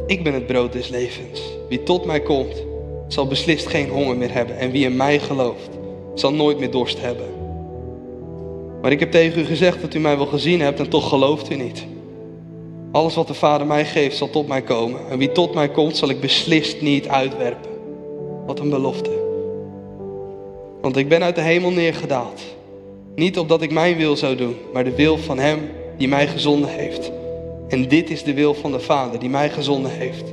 Ik 0.06 0.24
ben 0.24 0.34
het 0.34 0.46
brood 0.46 0.72
des 0.72 0.88
levens. 0.88 1.42
Wie 1.68 1.82
tot 1.82 2.04
mij 2.04 2.20
komt, 2.20 2.64
zal 3.08 3.26
beslist 3.26 3.66
geen 3.66 3.88
honger 3.88 4.16
meer 4.16 4.32
hebben. 4.32 4.58
En 4.58 4.70
wie 4.70 4.84
in 4.84 4.96
mij 4.96 5.18
gelooft, 5.18 5.68
zal 6.14 6.32
nooit 6.32 6.58
meer 6.58 6.70
dorst 6.70 7.00
hebben. 7.00 7.26
Maar 8.82 8.92
ik 8.92 9.00
heb 9.00 9.10
tegen 9.10 9.40
u 9.40 9.44
gezegd 9.44 9.80
dat 9.80 9.94
u 9.94 9.98
mij 9.98 10.16
wel 10.16 10.26
gezien 10.26 10.60
hebt 10.60 10.78
en 10.80 10.88
toch 10.88 11.08
gelooft 11.08 11.50
u 11.50 11.54
niet. 11.54 11.86
Alles 12.92 13.14
wat 13.14 13.26
de 13.26 13.34
Vader 13.34 13.66
mij 13.66 13.84
geeft 13.84 14.16
zal 14.16 14.30
tot 14.30 14.48
mij 14.48 14.62
komen. 14.62 15.00
En 15.10 15.18
wie 15.18 15.32
tot 15.32 15.54
mij 15.54 15.68
komt 15.68 15.96
zal 15.96 16.08
ik 16.08 16.20
beslist 16.20 16.80
niet 16.80 17.08
uitwerpen. 17.08 17.70
Wat 18.46 18.58
een 18.58 18.70
belofte. 18.70 19.10
Want 20.80 20.96
ik 20.96 21.08
ben 21.08 21.22
uit 21.22 21.34
de 21.34 21.40
hemel 21.40 21.70
neergedaald. 21.70 22.40
Niet 23.14 23.38
opdat 23.38 23.62
ik 23.62 23.72
mijn 23.72 23.96
wil 23.96 24.16
zou 24.16 24.36
doen, 24.36 24.56
maar 24.72 24.84
de 24.84 24.94
wil 24.94 25.18
van 25.18 25.38
Hem 25.38 25.58
die 25.96 26.08
mij 26.08 26.26
gezonden 26.26 26.70
heeft. 26.70 27.12
En 27.68 27.88
dit 27.88 28.10
is 28.10 28.22
de 28.22 28.34
wil 28.34 28.54
van 28.54 28.72
de 28.72 28.80
Vader 28.80 29.20
die 29.20 29.28
mij 29.28 29.50
gezonden 29.50 29.90
heeft. 29.90 30.24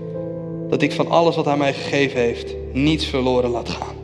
Dat 0.69 0.81
ik 0.81 0.91
van 0.91 1.07
alles 1.07 1.35
wat 1.35 1.45
Hij 1.45 1.57
mij 1.57 1.73
gegeven 1.73 2.19
heeft, 2.19 2.55
niets 2.73 3.05
verloren 3.05 3.49
laat 3.49 3.69
gaan. 3.69 3.95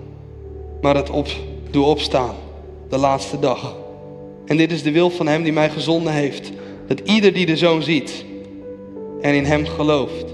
Maar 0.81 0.95
het 0.95 1.09
op, 1.09 1.27
doe 1.71 1.85
opstaan, 1.85 2.35
de 2.89 2.97
laatste 2.97 3.39
dag. 3.39 3.75
En 4.45 4.57
dit 4.57 4.71
is 4.71 4.83
de 4.83 4.91
wil 4.91 5.09
van 5.09 5.27
Hem 5.27 5.43
die 5.43 5.53
mij 5.53 5.69
gezonden 5.69 6.13
heeft. 6.13 6.51
Dat 6.87 6.99
ieder 6.99 7.33
die 7.33 7.45
de 7.45 7.57
Zoon 7.57 7.83
ziet 7.83 8.25
en 9.21 9.33
in 9.33 9.45
Hem 9.45 9.65
gelooft, 9.65 10.25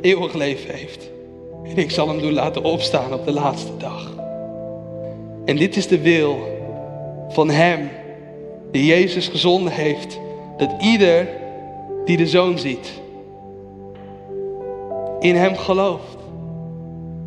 eeuwig 0.00 0.32
leven 0.34 0.74
heeft. 0.74 1.10
En 1.64 1.76
ik 1.76 1.90
zal 1.90 2.08
Hem 2.08 2.20
doen 2.20 2.32
laten 2.32 2.62
opstaan 2.62 3.12
op 3.12 3.24
de 3.24 3.32
laatste 3.32 3.76
dag. 3.78 4.12
En 5.44 5.56
dit 5.56 5.76
is 5.76 5.86
de 5.86 6.00
wil 6.00 6.53
van 7.34 7.50
Hem 7.50 7.88
die 8.70 8.84
Jezus 8.84 9.28
gezonden 9.28 9.72
heeft. 9.72 10.18
Dat 10.56 10.74
ieder 10.80 11.28
die 12.04 12.16
de 12.16 12.26
Zoon 12.26 12.58
ziet, 12.58 12.92
in 15.20 15.34
Hem 15.34 15.56
gelooft 15.56 16.16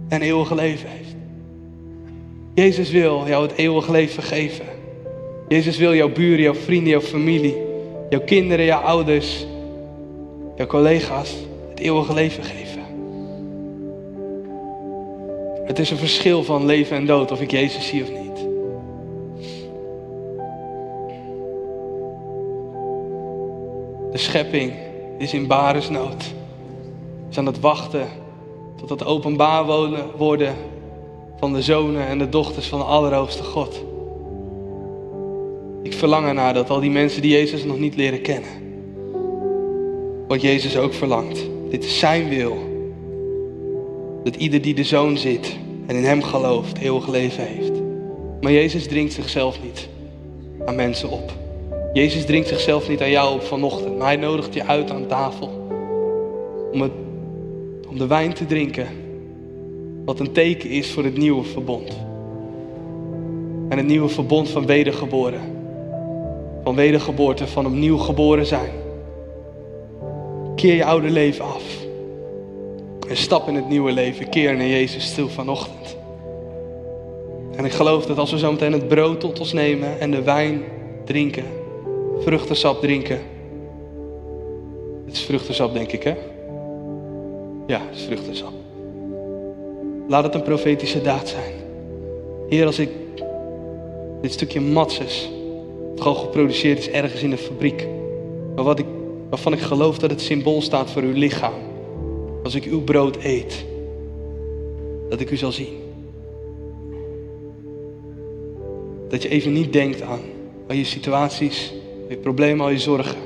en 0.10 0.22
eeuwig 0.22 0.52
leven 0.52 0.90
heeft. 0.90 1.16
Jezus 2.54 2.92
wil 2.92 3.28
jou 3.28 3.48
het 3.48 3.58
eeuwig 3.58 3.88
leven 3.88 4.24
geven. 4.24 4.66
Jezus 5.48 5.78
wil 5.78 5.96
jouw 5.96 6.12
buren, 6.12 6.42
jouw 6.42 6.54
vrienden, 6.54 6.90
jouw 6.90 7.02
familie, 7.02 7.56
jouw 8.10 8.22
kinderen, 8.26 8.66
jouw 8.66 8.82
ouders, 8.82 9.46
jouw 10.56 10.68
collega's 10.68 11.36
het 11.70 11.80
eeuwige 11.80 12.14
leven 12.14 12.44
geven. 12.44 12.82
Het 15.66 15.80
is 15.80 15.92
een 15.92 15.98
verschil 15.98 16.44
van 16.44 16.66
leven 16.66 16.98
en 16.98 17.06
dood 17.06 17.32
of 17.32 17.42
ik 17.42 17.52
Jezus 17.52 17.88
zie 17.88 18.04
of 18.04 18.10
niet. 18.10 18.27
De 24.18 24.24
schepping 24.24 24.74
is 25.18 25.34
in 25.34 25.48
baresnood. 25.48 26.24
Is 27.30 27.38
aan 27.38 27.46
het 27.46 27.60
wachten 27.60 28.08
tot 28.76 28.90
het 28.90 29.06
openbaar 29.06 29.66
worden 30.18 30.56
van 31.40 31.54
de 31.54 31.62
zonen 31.62 32.08
en 32.08 32.18
de 32.18 32.30
dochters 32.30 32.68
van 32.68 32.80
de 32.80 32.86
Allerhoogste 32.86 33.44
God. 33.44 33.84
Ik 35.84 35.94
verlang 35.94 36.28
ernaar 36.28 36.54
dat 36.54 36.70
al 36.70 36.80
die 36.80 36.90
mensen 36.90 37.22
die 37.22 37.32
Jezus 37.32 37.64
nog 37.64 37.80
niet 37.80 37.96
leren 37.96 38.22
kennen, 38.22 38.50
wat 40.28 40.42
Jezus 40.42 40.78
ook 40.78 40.94
verlangt. 40.94 41.50
Dit 41.70 41.84
is 41.84 42.00
zijn 42.00 42.30
wil. 42.30 42.58
Dat 44.24 44.36
ieder 44.36 44.62
die 44.62 44.76
de 44.76 44.84
zoon 44.84 45.18
zit 45.18 45.58
en 45.86 45.96
in 45.96 46.06
hem 46.06 46.24
gelooft, 46.24 46.78
eeuwig 46.78 47.08
leven 47.08 47.44
heeft. 47.44 47.82
Maar 48.42 48.52
Jezus 48.52 48.88
dringt 48.88 49.14
zichzelf 49.14 49.64
niet 49.64 49.88
aan 50.66 50.76
mensen 50.76 51.10
op. 51.10 51.46
Jezus 51.94 52.26
dringt 52.26 52.48
zichzelf 52.48 52.90
niet 52.90 53.02
aan 53.02 53.10
jou 53.10 53.34
op 53.34 53.42
vanochtend, 53.42 53.98
maar 53.98 54.08
hij 54.08 54.16
nodigt 54.16 54.54
je 54.54 54.66
uit 54.66 54.92
aan 54.92 55.08
tafel. 55.08 55.50
Om, 56.72 56.92
om 57.90 57.98
de 57.98 58.08
wijn 58.08 58.34
te 58.34 58.46
drinken, 58.46 58.88
wat 60.06 60.20
een 60.20 60.32
teken 60.32 60.70
is 60.70 60.92
voor 60.92 61.04
het 61.04 61.18
nieuwe 61.18 61.44
verbond. 61.44 61.98
En 63.70 63.78
het 63.78 63.88
nieuwe 63.88 64.10
verbond 64.10 64.50
van 64.50 64.66
wedergeboren. 64.66 65.42
Van 66.64 66.76
wedergeboorte, 66.76 67.48
van 67.48 67.66
opnieuw 67.66 67.98
geboren 67.98 68.46
zijn. 68.46 68.72
Keer 70.56 70.76
je 70.76 70.86
oude 70.86 71.10
leven 71.10 71.46
af. 71.46 71.64
En 73.10 73.18
stap 73.18 73.48
in 73.48 73.56
het 73.56 73.70
nieuwe 73.70 73.92
leven. 73.92 74.30
Keer 74.30 74.56
naar 74.56 74.68
Jezus 74.68 75.14
toe 75.14 75.30
vanochtend. 75.30 75.98
En 77.56 77.66
ik 77.66 77.72
geloof 77.72 78.06
dat 78.06 78.18
als 78.18 78.32
we 78.32 78.38
zo 78.38 78.52
meteen 78.52 78.74
het 78.74 78.88
brood 78.88 79.20
tot 79.20 79.40
ons 79.40 79.54
nemen 79.54 80.00
en 80.00 80.12
de 80.12 80.22
wijn 80.22 80.64
drinken, 81.06 81.44
vruchtensap 82.20 82.82
drinken. 82.82 83.20
Het 85.06 85.16
is 85.16 85.22
vruchtensap, 85.22 85.74
denk 85.74 85.92
ik, 85.92 86.04
hè? 86.04 86.16
Ja, 87.68 87.82
het 87.88 87.96
is 87.96 88.04
vruchtensap. 88.04 88.54
Laat 90.08 90.24
het 90.24 90.34
een 90.36 90.44
profetische 90.44 91.02
daad 91.02 91.30
zijn. 91.30 91.54
Heer, 92.50 92.66
als 92.66 92.80
ik 92.80 92.90
dit 94.22 94.32
stukje 94.34 94.62
matses, 94.62 95.30
gewoon 95.96 96.16
geproduceerd 96.16 96.78
is 96.78 96.90
ergens 96.90 97.24
in 97.24 97.30
de 97.30 97.38
fabriek, 97.38 97.88
maar 98.56 98.64
wat 98.64 98.80
ik, 98.80 98.86
waarvan 99.30 99.54
ik 99.54 99.60
geloof 99.60 99.98
dat 99.98 100.10
het 100.10 100.22
symbool 100.22 100.62
staat 100.62 100.92
voor 100.92 101.02
uw 101.02 101.14
lichaam, 101.14 101.54
als 102.44 102.56
ik 102.56 102.64
uw 102.64 102.84
brood 102.84 103.18
eet, 103.24 103.66
dat 105.10 105.20
ik 105.20 105.32
u 105.32 105.38
zal 105.38 105.52
zien. 105.52 105.86
Dat 109.10 109.22
je 109.22 109.30
even 109.30 109.54
niet 109.54 109.74
denkt 109.74 110.02
aan 110.02 110.22
al 110.68 110.76
je 110.76 110.84
situaties, 110.84 111.74
je 112.10 112.18
problemen, 112.18 112.66
al 112.66 112.72
je 112.72 112.80
zorgen. 112.80 113.18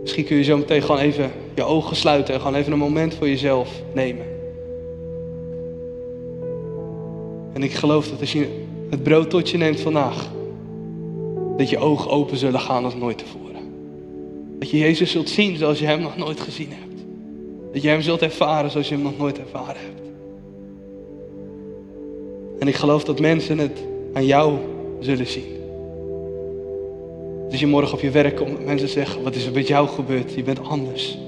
Misschien 0.00 0.24
kun 0.24 0.36
je 0.36 0.44
zo 0.44 0.56
meteen 0.56 0.82
gewoon 0.82 1.00
even 1.00 1.30
je 1.54 1.62
ogen 1.62 1.96
sluiten 1.96 2.34
en 2.34 2.40
gewoon 2.40 2.56
even 2.56 2.72
een 2.72 2.78
moment 2.78 3.14
voor 3.14 3.28
jezelf 3.28 3.82
nemen. 3.92 4.24
En 7.52 7.62
ik 7.62 7.72
geloof 7.72 8.08
dat 8.08 8.20
als 8.20 8.32
je 8.32 8.64
het 8.90 9.02
brood 9.02 9.30
tot 9.30 9.50
je 9.50 9.56
neemt 9.56 9.80
vandaag, 9.80 10.30
dat 11.56 11.70
je 11.70 11.78
ogen 11.78 12.10
open 12.10 12.36
zullen 12.36 12.60
gaan 12.60 12.84
als 12.84 12.94
nooit 12.94 13.18
tevoren. 13.18 13.44
Dat 14.58 14.70
je 14.70 14.78
Jezus 14.78 15.10
zult 15.10 15.28
zien 15.28 15.56
zoals 15.56 15.78
je 15.78 15.86
Hem 15.86 16.00
nog 16.00 16.16
nooit 16.16 16.40
gezien 16.40 16.68
hebt. 16.70 17.04
Dat 17.72 17.82
je 17.82 17.88
Hem 17.88 18.00
zult 18.00 18.22
ervaren 18.22 18.70
zoals 18.70 18.88
je 18.88 18.94
Hem 18.94 19.02
nog 19.04 19.18
nooit 19.18 19.38
ervaren 19.38 19.80
hebt. 19.80 20.10
En 22.58 22.68
ik 22.68 22.74
geloof 22.74 23.04
dat 23.04 23.20
mensen 23.20 23.58
het 23.58 23.84
aan 24.12 24.26
jou 24.26 24.58
zullen 25.00 25.26
zien. 25.26 25.65
Als 27.50 27.60
je 27.60 27.66
morgen 27.66 27.94
op 27.94 28.00
je 28.00 28.10
werk 28.10 28.36
komt, 28.36 28.64
mensen 28.64 28.88
zeggen, 28.88 29.22
wat 29.22 29.34
is 29.34 29.46
er 29.46 29.52
met 29.52 29.66
jou 29.66 29.88
gebeurd? 29.88 30.34
Je 30.34 30.42
bent 30.42 30.62
anders. 30.62 31.18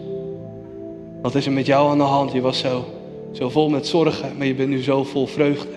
Wat 1.23 1.35
is 1.35 1.47
er 1.47 1.53
met 1.53 1.67
jou 1.67 1.91
aan 1.91 1.99
de 1.99 2.05
hand? 2.05 2.33
Je 2.33 2.41
was 2.41 2.59
zo, 2.59 2.85
zo 3.33 3.49
vol 3.49 3.69
met 3.69 3.87
zorgen, 3.87 4.33
maar 4.37 4.47
je 4.47 4.55
bent 4.55 4.69
nu 4.69 4.83
zo 4.83 5.05
vol 5.05 5.27
vreugde. 5.27 5.77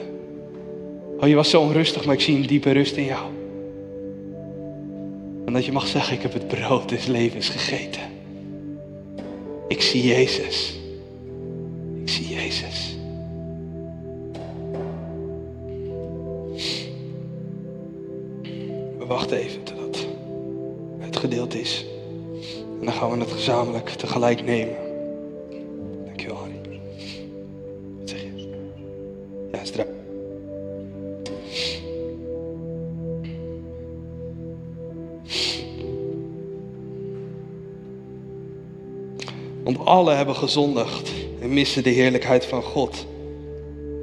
Oh, 1.19 1.27
je 1.27 1.35
was 1.35 1.49
zo 1.49 1.61
onrustig, 1.61 2.05
maar 2.05 2.15
ik 2.15 2.21
zie 2.21 2.35
een 2.35 2.47
diepe 2.47 2.71
rust 2.71 2.95
in 2.95 3.05
jou. 3.05 3.25
En 5.45 5.53
dat 5.53 5.65
je 5.65 5.71
mag 5.71 5.87
zeggen, 5.87 6.15
ik 6.15 6.21
heb 6.21 6.33
het 6.33 6.47
brood 6.47 6.89
des 6.89 7.05
levens 7.05 7.49
gegeten. 7.49 8.01
Ik 9.67 9.81
zie 9.81 10.07
Jezus. 10.07 10.80
Gezamenlijk 23.41 23.89
tegelijk 23.89 24.43
nemen. 24.43 24.75
Dankjewel, 26.05 26.37
Harry. 26.37 26.79
Wat 27.99 28.09
zeg 28.09 28.19
je? 28.21 28.49
Ja. 29.75 29.85
Want 39.63 39.85
alle 39.85 40.13
hebben 40.13 40.35
gezondigd 40.35 41.11
en 41.39 41.53
missen 41.53 41.83
de 41.83 41.89
heerlijkheid 41.89 42.45
van 42.45 42.63
God. 42.63 43.05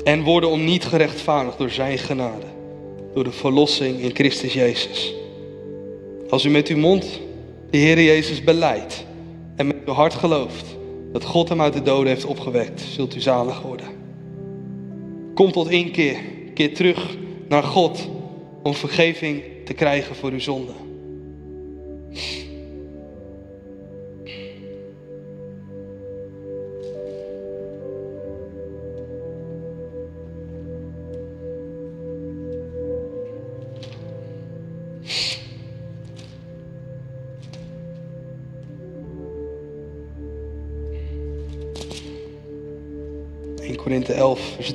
En 0.04 0.22
worden 0.22 0.50
om 0.50 0.64
niet 0.64 0.84
gerechtvaardigd 0.84 1.58
door 1.58 1.70
zijn 1.70 1.98
genade. 1.98 2.46
Door 3.14 3.24
de 3.24 3.32
verlossing 3.32 4.00
in 4.00 4.14
Christus 4.14 4.52
Jezus. 4.52 5.14
Als 6.28 6.44
u 6.44 6.50
met 6.50 6.68
uw 6.68 6.78
mond 6.78 7.20
de 7.70 7.78
Heer 7.78 8.02
Jezus 8.02 8.44
beleidt 8.44 9.06
uw 9.88 9.94
hart 9.94 10.14
gelooft 10.14 10.76
dat 11.12 11.24
God 11.24 11.48
hem 11.48 11.60
uit 11.60 11.72
de 11.72 11.82
doden 11.82 12.06
heeft 12.06 12.24
opgewekt, 12.24 12.80
zult 12.80 13.16
u 13.16 13.20
zalig 13.20 13.62
worden. 13.62 13.86
Kom 15.34 15.52
tot 15.52 15.70
inkeer, 15.70 16.16
keer 16.54 16.74
terug 16.74 17.16
naar 17.48 17.62
God 17.62 18.08
om 18.62 18.74
vergeving 18.74 19.42
te 19.64 19.72
krijgen 19.74 20.16
voor 20.16 20.30
uw 20.30 20.40
zonde. 20.40 20.72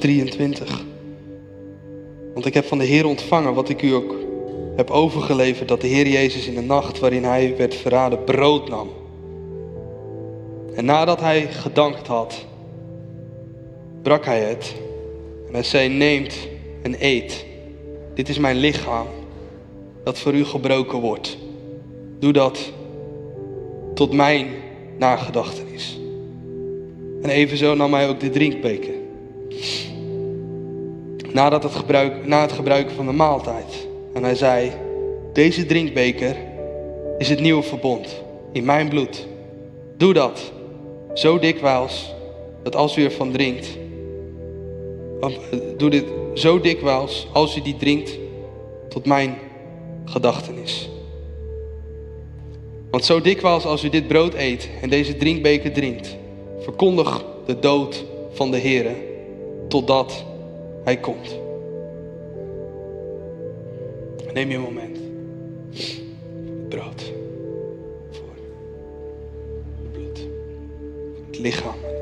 23. 0.04 0.84
Want 2.34 2.45
ik 2.45 2.54
heb 2.54 2.66
van 2.66 2.78
de 2.78 2.84
Heer 2.84 3.06
ontvangen 3.06 3.54
wat 3.54 3.70
ik 3.70 3.82
u 3.82 3.91
ook 3.91 4.16
heb 4.76 4.89
overgeleverd. 4.89 5.68
Dat 5.68 5.82
de 5.82 5.88
Heer 5.88 6.08
Jezus 6.08 6.47
in 6.47 6.56
de 6.56 6.62
nacht 6.62 6.99
waarin 6.99 7.24
hij 7.24 7.58
werd 7.58 7.76
verraden 7.76 8.24
brood 8.24 8.70
nam. 8.70 8.89
En 10.76 10.86
nadat 10.86 11.20
hij 11.20 11.41
gedankt 11.41 12.08
had, 12.08 12.45
brak 14.01 14.26
hij 14.26 14.39
het. 14.39 14.74
En 15.47 15.54
hij 15.54 15.64
zei, 15.64 15.89
neemt 15.89 16.38
en 16.82 16.95
eet. 16.99 17.45
Dit 18.14 18.30
is 18.30 18.38
mijn 18.38 18.58
lichaam 18.58 19.08
dat 20.04 20.20
voor 20.20 20.34
u 20.34 20.45
gebroken 20.45 20.99
wordt. 20.99 21.38
Doe 22.20 22.34
dat 22.34 22.72
tot 23.93 24.14
mijn 24.14 24.47
nagedachtenis. 24.97 25.99
En 27.22 27.30
evenzo 27.30 27.76
nam 27.76 27.93
hij 27.93 28.10
ook 28.10 28.20
de 28.20 28.30
drinkbeker. 28.30 28.93
Nadat 31.34 31.64
het 31.64 31.76
gebruik, 31.76 32.26
na 32.26 32.42
het 32.42 32.52
gebruiken 32.52 32.96
van 32.96 33.06
de 33.06 33.12
maaltijd. 33.12 33.88
En 34.14 34.24
hij 34.24 34.36
zei, 34.36 34.72
deze 35.34 35.66
drinkbeker 35.66 36.36
is 37.18 37.30
het 37.30 37.40
nieuwe 37.40 37.64
verbond 37.64 38.24
in 38.52 38.66
mijn 38.66 38.90
bloed. 38.90 39.28
Doe 39.98 40.14
dat 40.14 40.52
zo 41.14 41.40
dikwijls 41.40 42.14
dat 42.64 42.76
als 42.76 42.98
u 42.98 43.04
ervan 43.04 43.32
drinkt, 43.32 43.68
doe 45.78 45.90
dit 45.90 46.06
zo 46.34 46.60
dikwijls 46.60 47.28
als 47.32 47.58
u 47.58 47.62
die 47.62 47.78
drinkt 47.78 48.18
tot 48.90 49.06
mijn 49.06 49.36
gedachtenis. 50.06 50.90
Want 52.92 53.06
zo 53.06 53.22
dikwijls 53.22 53.66
als 53.66 53.84
u 53.84 53.90
dit 53.90 54.08
brood 54.08 54.34
eet 54.34 54.70
en 54.82 54.90
deze 54.90 55.18
drinkbeker 55.18 55.72
drinkt, 55.72 56.18
verkondig 56.60 57.26
de 57.46 57.60
dood 57.60 58.06
van 58.32 58.52
de 58.52 58.58
Heer 58.58 58.96
totdat 59.68 60.26
Hij 60.84 60.98
komt. 60.98 61.40
Neem 64.34 64.50
je 64.50 64.60
moment. 64.60 64.98
Het 65.70 66.70
brood. 66.70 67.12
Voor 68.12 68.30
het 69.82 69.92
bloed. 69.92 70.28
Het 71.28 71.40
lichaam. 71.40 71.93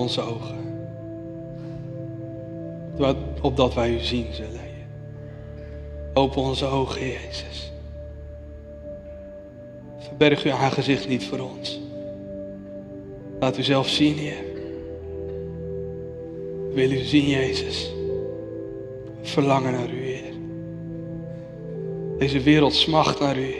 Onze 0.00 0.20
ogen. 0.20 0.58
Opdat 3.42 3.74
wij 3.74 3.90
u 3.90 3.98
zien 3.98 4.26
zullen. 4.32 4.60
Open 6.14 6.42
onze 6.42 6.66
ogen, 6.66 7.00
Jezus. 7.06 7.72
Verberg 9.98 10.44
uw 10.44 10.52
aangezicht 10.52 11.08
niet 11.08 11.24
voor 11.24 11.38
ons. 11.38 11.80
Laat 13.40 13.58
u 13.58 13.62
zelf 13.62 13.88
zien, 13.88 14.14
Heer. 14.14 14.44
Wil 16.72 16.90
u 16.90 16.98
zien, 16.98 17.28
Jezus. 17.28 17.92
Verlangen 19.22 19.72
naar 19.72 19.90
u, 19.90 20.02
Heer. 20.04 20.32
Deze 22.18 22.40
wereld 22.40 22.74
smacht 22.74 23.20
naar 23.20 23.38
u. 23.38 23.54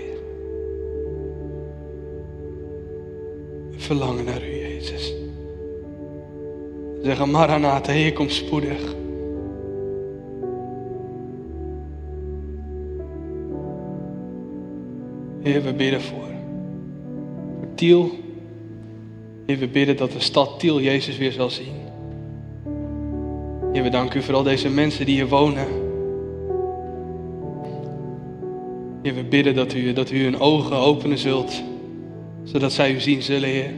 Verlangen 3.76 4.24
naar 4.24 4.42
u. 4.46 4.49
Zeggen, 7.02 7.30
Maranatha, 7.30 7.92
Heer, 7.92 8.12
kom 8.12 8.28
spoedig. 8.28 8.94
Heer, 15.42 15.62
we 15.62 15.74
bidden 15.74 16.00
voor, 16.00 16.28
voor 17.58 17.68
Tiel. 17.74 18.10
Heer, 19.46 19.58
we 19.58 19.68
bidden 19.68 19.96
dat 19.96 20.12
de 20.12 20.20
stad 20.20 20.58
Tiel 20.58 20.80
Jezus 20.80 21.18
weer 21.18 21.32
zal 21.32 21.50
zien. 21.50 21.74
Heer, 23.72 23.82
we 23.82 23.88
danken 23.88 24.20
u 24.20 24.22
voor 24.22 24.34
al 24.34 24.42
deze 24.42 24.68
mensen 24.68 25.06
die 25.06 25.14
hier 25.14 25.28
wonen. 25.28 25.66
Heer, 29.02 29.14
we 29.14 29.24
bidden 29.24 29.54
dat 29.54 29.74
u, 29.74 29.92
dat 29.92 30.10
u 30.10 30.22
hun 30.22 30.40
ogen 30.40 30.76
openen 30.76 31.18
zult, 31.18 31.62
zodat 32.44 32.72
zij 32.72 32.92
u 32.92 33.00
zien 33.00 33.22
zullen, 33.22 33.48
Heer. 33.48 33.70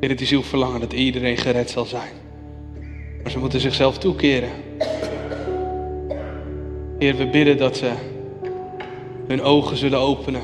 Heer, 0.00 0.10
het 0.10 0.20
is 0.20 0.30
uw 0.30 0.42
verlangen 0.42 0.80
dat 0.80 0.92
iedereen 0.92 1.36
gered 1.36 1.70
zal 1.70 1.84
zijn. 1.84 2.17
Maar 3.22 3.30
ze 3.30 3.38
moeten 3.38 3.60
zichzelf 3.60 3.98
toekeren. 3.98 4.50
Heer, 6.98 7.16
we 7.16 7.26
bidden 7.26 7.56
dat 7.56 7.76
ze 7.76 7.90
hun 9.26 9.42
ogen 9.42 9.76
zullen 9.76 9.98
openen. 9.98 10.42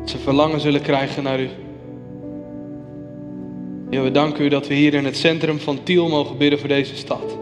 Dat 0.00 0.10
ze 0.10 0.18
verlangen 0.18 0.60
zullen 0.60 0.82
krijgen 0.82 1.22
naar 1.22 1.40
u. 1.40 1.48
Heer, 3.90 4.02
we 4.02 4.10
danken 4.10 4.44
u 4.44 4.48
dat 4.48 4.66
we 4.66 4.74
hier 4.74 4.94
in 4.94 5.04
het 5.04 5.16
centrum 5.16 5.58
van 5.58 5.82
Tiel 5.82 6.08
mogen 6.08 6.36
bidden 6.36 6.58
voor 6.58 6.68
deze 6.68 6.96
stad. 6.96 7.36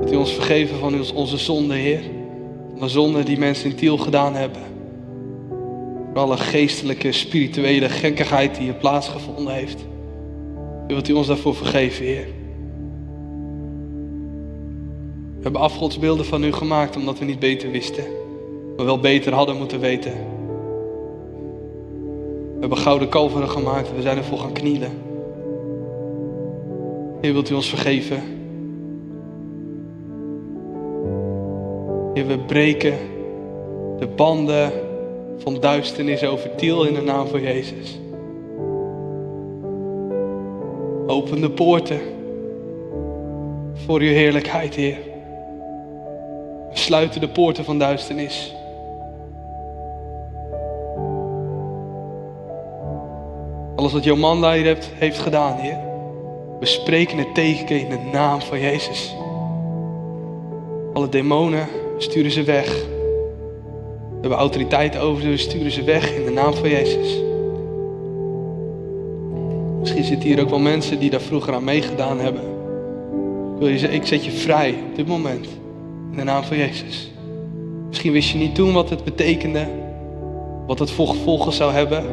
Dat 0.00 0.12
u 0.12 0.16
ons 0.16 0.32
vergeven 0.32 0.78
van 0.78 1.14
onze 1.14 1.36
zonden, 1.36 1.76
Heer. 1.76 2.02
Van 2.70 2.80
de 2.80 2.88
zonden 2.88 3.24
die 3.24 3.38
mensen 3.38 3.70
in 3.70 3.76
Tiel 3.76 3.96
gedaan 3.96 4.34
hebben. 4.34 4.71
Voor 6.12 6.20
alle 6.20 6.36
geestelijke, 6.36 7.12
spirituele 7.12 7.88
gekkigheid 7.88 8.54
die 8.54 8.64
hier 8.64 8.74
plaatsgevonden 8.74 9.54
heeft. 9.54 9.84
Wilt 10.86 11.08
u 11.08 11.12
ons 11.12 11.26
daarvoor 11.26 11.54
vergeven, 11.54 12.04
Heer. 12.04 12.26
We 15.36 15.42
hebben 15.42 15.60
afgodsbeelden 15.60 16.24
van 16.24 16.44
u 16.44 16.52
gemaakt 16.52 16.96
omdat 16.96 17.18
we 17.18 17.24
niet 17.24 17.38
beter 17.38 17.70
wisten. 17.70 18.04
Maar 18.76 18.86
wel 18.86 19.00
beter 19.00 19.34
hadden 19.34 19.56
moeten 19.56 19.80
weten. 19.80 20.12
We 22.54 22.58
hebben 22.60 22.78
gouden 22.78 23.08
kalveren 23.08 23.48
gemaakt 23.48 23.88
en 23.88 23.96
we 23.96 24.02
zijn 24.02 24.16
ervoor 24.16 24.38
gaan 24.38 24.52
knielen. 24.52 24.90
Heer, 27.20 27.32
wilt 27.32 27.50
u 27.50 27.54
ons 27.54 27.68
vergeven? 27.68 28.22
Heer, 32.14 32.26
we 32.26 32.38
breken 32.38 32.98
de 33.98 34.06
banden 34.16 34.72
van 35.42 35.60
duisternis 35.60 36.24
over 36.24 36.54
Tiel 36.54 36.84
in 36.84 36.94
de 36.94 37.00
naam 37.00 37.26
van 37.26 37.40
Jezus. 37.40 37.98
Open 41.06 41.40
de 41.40 41.50
poorten 41.50 42.00
voor 43.74 44.00
uw 44.00 44.12
heerlijkheid, 44.12 44.74
Heer. 44.74 44.98
We 46.70 46.78
sluiten 46.78 47.20
de 47.20 47.28
poorten 47.28 47.64
van 47.64 47.78
duisternis. 47.78 48.54
Alles 53.76 53.92
wat 53.92 54.04
Jomanda 54.04 54.52
hier 54.52 54.64
heeft, 54.64 54.90
heeft 54.94 55.18
gedaan, 55.18 55.56
Heer. 55.56 55.78
We 56.60 56.66
spreken 56.66 57.18
het 57.18 57.34
tegen 57.34 57.80
in 57.80 57.88
de 57.88 58.10
naam 58.12 58.40
van 58.40 58.60
Jezus. 58.60 59.14
Alle 60.92 61.08
demonen, 61.08 61.66
sturen 61.98 62.30
ze 62.30 62.42
weg. 62.42 62.91
We 64.22 64.28
hebben 64.28 64.46
autoriteit 64.46 64.98
over 64.98 65.22
ze, 65.22 65.28
we 65.28 65.36
sturen 65.36 65.70
ze 65.70 65.84
weg 65.84 66.14
in 66.14 66.24
de 66.24 66.30
naam 66.30 66.54
van 66.54 66.68
Jezus. 66.68 67.20
Misschien 69.80 70.04
zitten 70.04 70.28
hier 70.28 70.40
ook 70.40 70.50
wel 70.50 70.58
mensen 70.58 70.98
die 70.98 71.10
daar 71.10 71.20
vroeger 71.20 71.54
aan 71.54 71.64
meegedaan 71.64 72.18
hebben. 72.18 72.42
Ik, 73.54 73.58
wil 73.58 73.68
je, 73.68 73.88
ik 73.88 74.06
zet 74.06 74.24
je 74.24 74.30
vrij 74.30 74.74
op 74.90 74.96
dit 74.96 75.06
moment. 75.06 75.46
In 76.10 76.16
de 76.16 76.24
naam 76.24 76.42
van 76.42 76.56
Jezus. 76.56 77.10
Misschien 77.88 78.12
wist 78.12 78.30
je 78.30 78.38
niet 78.38 78.54
toen 78.54 78.72
wat 78.72 78.90
het 78.90 79.04
betekende. 79.04 79.66
Wat 80.66 80.78
het 80.78 80.90
voor 80.90 81.08
gevolgen 81.08 81.52
zou 81.52 81.72
hebben. 81.72 82.04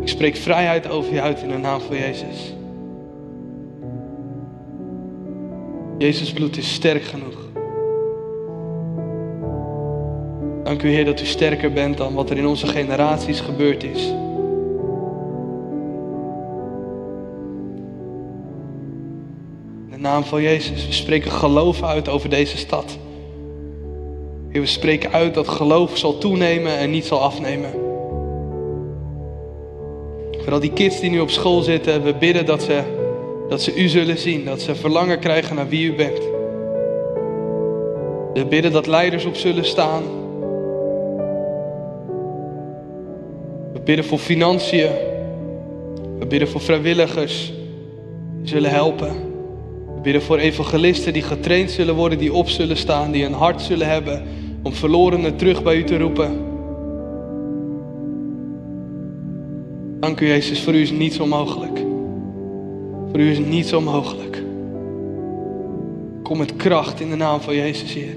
Ik 0.00 0.08
spreek 0.08 0.36
vrijheid 0.36 0.88
over 0.88 1.14
je 1.14 1.20
uit 1.20 1.42
in 1.42 1.48
de 1.48 1.58
naam 1.58 1.80
van 1.80 1.96
Jezus. 1.96 2.54
Jezus 5.98 6.32
bloed 6.32 6.56
is 6.56 6.74
sterk 6.74 7.02
genoeg. 7.02 7.43
Dank 10.64 10.82
u, 10.82 10.88
Heer, 10.88 11.04
dat 11.04 11.20
u 11.20 11.24
sterker 11.24 11.72
bent 11.72 11.96
dan 11.96 12.14
wat 12.14 12.30
er 12.30 12.36
in 12.36 12.46
onze 12.46 12.66
generaties 12.66 13.40
gebeurd 13.40 13.84
is. 13.84 14.06
In 19.84 19.90
de 19.90 19.98
naam 19.98 20.24
van 20.24 20.42
Jezus, 20.42 20.86
we 20.86 20.92
spreken 20.92 21.30
geloof 21.30 21.82
uit 21.82 22.08
over 22.08 22.28
deze 22.28 22.56
stad. 22.56 22.98
Heer, 24.48 24.60
we 24.60 24.66
spreken 24.66 25.12
uit 25.12 25.34
dat 25.34 25.48
geloof 25.48 25.96
zal 25.96 26.18
toenemen 26.18 26.76
en 26.76 26.90
niet 26.90 27.04
zal 27.04 27.20
afnemen. 27.20 27.70
Voor 30.30 30.52
al 30.52 30.60
die 30.60 30.72
kids 30.72 31.00
die 31.00 31.10
nu 31.10 31.20
op 31.20 31.30
school 31.30 31.62
zitten, 31.62 32.02
we 32.02 32.14
bidden 32.14 32.46
dat 32.46 32.62
ze, 32.62 32.82
dat 33.48 33.62
ze 33.62 33.74
u 33.74 33.88
zullen 33.88 34.18
zien, 34.18 34.44
dat 34.44 34.60
ze 34.60 34.74
verlangen 34.74 35.18
krijgen 35.18 35.56
naar 35.56 35.68
wie 35.68 35.92
u 35.92 35.94
bent. 35.94 36.20
We 38.34 38.46
bidden 38.48 38.72
dat 38.72 38.86
leiders 38.86 39.24
op 39.24 39.34
zullen 39.34 39.64
staan. 39.64 40.23
Bidden 43.84 44.04
voor 44.04 44.18
financiën. 44.18 44.90
We 46.18 46.26
bidden 46.26 46.48
voor 46.48 46.60
vrijwilligers 46.60 47.52
die 48.38 48.48
zullen 48.48 48.70
helpen. 48.70 49.12
We 49.94 50.00
bidden 50.02 50.22
voor 50.22 50.38
evangelisten 50.38 51.12
die 51.12 51.22
getraind 51.22 51.70
zullen 51.70 51.94
worden, 51.94 52.18
die 52.18 52.32
op 52.32 52.48
zullen 52.48 52.76
staan, 52.76 53.10
die 53.10 53.24
een 53.24 53.32
hart 53.32 53.62
zullen 53.62 53.88
hebben 53.88 54.22
om 54.62 54.72
verlorenen 54.72 55.36
terug 55.36 55.62
bij 55.62 55.76
u 55.76 55.84
te 55.84 55.98
roepen. 55.98 56.52
Dank 60.00 60.20
u 60.20 60.26
Jezus, 60.26 60.60
voor 60.60 60.74
u 60.74 60.80
is 60.80 60.90
niets 60.90 61.20
onmogelijk. 61.20 61.78
Voor 63.10 63.20
u 63.20 63.30
is 63.30 63.38
niets 63.38 63.72
onmogelijk. 63.72 64.42
Kom 66.22 66.38
met 66.38 66.56
kracht 66.56 67.00
in 67.00 67.10
de 67.10 67.16
naam 67.16 67.40
van 67.40 67.54
Jezus, 67.54 67.92
Heer. 67.92 68.14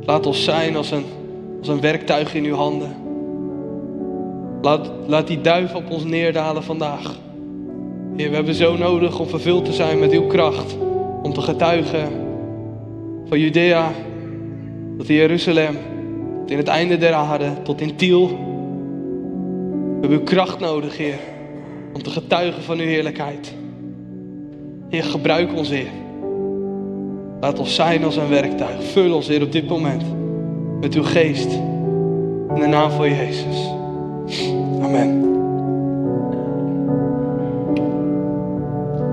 Laat 0.00 0.26
ons 0.26 0.44
zijn 0.44 0.76
als 0.76 0.90
een, 0.90 1.04
als 1.58 1.68
een 1.68 1.80
werktuig 1.80 2.34
in 2.34 2.44
uw 2.44 2.54
handen. 2.54 3.09
Laat, 4.62 4.90
laat 5.06 5.26
die 5.26 5.40
duif 5.40 5.74
op 5.74 5.90
ons 5.90 6.04
neerdalen 6.04 6.62
vandaag. 6.62 7.18
Heer, 8.16 8.28
we 8.28 8.34
hebben 8.34 8.54
zo 8.54 8.76
nodig 8.76 9.18
om 9.18 9.26
vervuld 9.26 9.64
te 9.64 9.72
zijn 9.72 9.98
met 9.98 10.12
uw 10.12 10.26
kracht. 10.26 10.76
Om 11.22 11.32
te 11.32 11.40
getuigen 11.40 12.08
van 13.24 13.38
Judea 13.38 13.92
tot 14.98 15.06
Jeruzalem, 15.06 15.76
tot 16.40 16.50
in 16.50 16.56
het 16.56 16.68
einde 16.68 16.96
der 16.96 17.12
aarde, 17.12 17.52
tot 17.62 17.80
in 17.80 17.96
Tiel. 17.96 18.28
We 18.28 20.00
hebben 20.00 20.18
uw 20.18 20.24
kracht 20.24 20.60
nodig, 20.60 20.96
Heer, 20.96 21.18
om 21.94 22.02
te 22.02 22.10
getuigen 22.10 22.62
van 22.62 22.78
uw 22.78 22.86
heerlijkheid. 22.86 23.54
Heer, 24.88 25.04
gebruik 25.04 25.54
ons, 25.56 25.68
Heer. 25.68 25.90
Laat 27.40 27.58
ons 27.58 27.74
zijn 27.74 28.04
als 28.04 28.16
een 28.16 28.28
werktuig. 28.28 28.84
Vul 28.84 29.14
ons, 29.14 29.28
Heer, 29.28 29.42
op 29.42 29.52
dit 29.52 29.68
moment 29.68 30.02
met 30.80 30.94
uw 30.94 31.04
geest. 31.04 31.52
In 32.54 32.60
de 32.60 32.66
naam 32.66 32.90
van 32.90 33.08
Jezus. 33.08 33.79
Amen. 34.32 35.29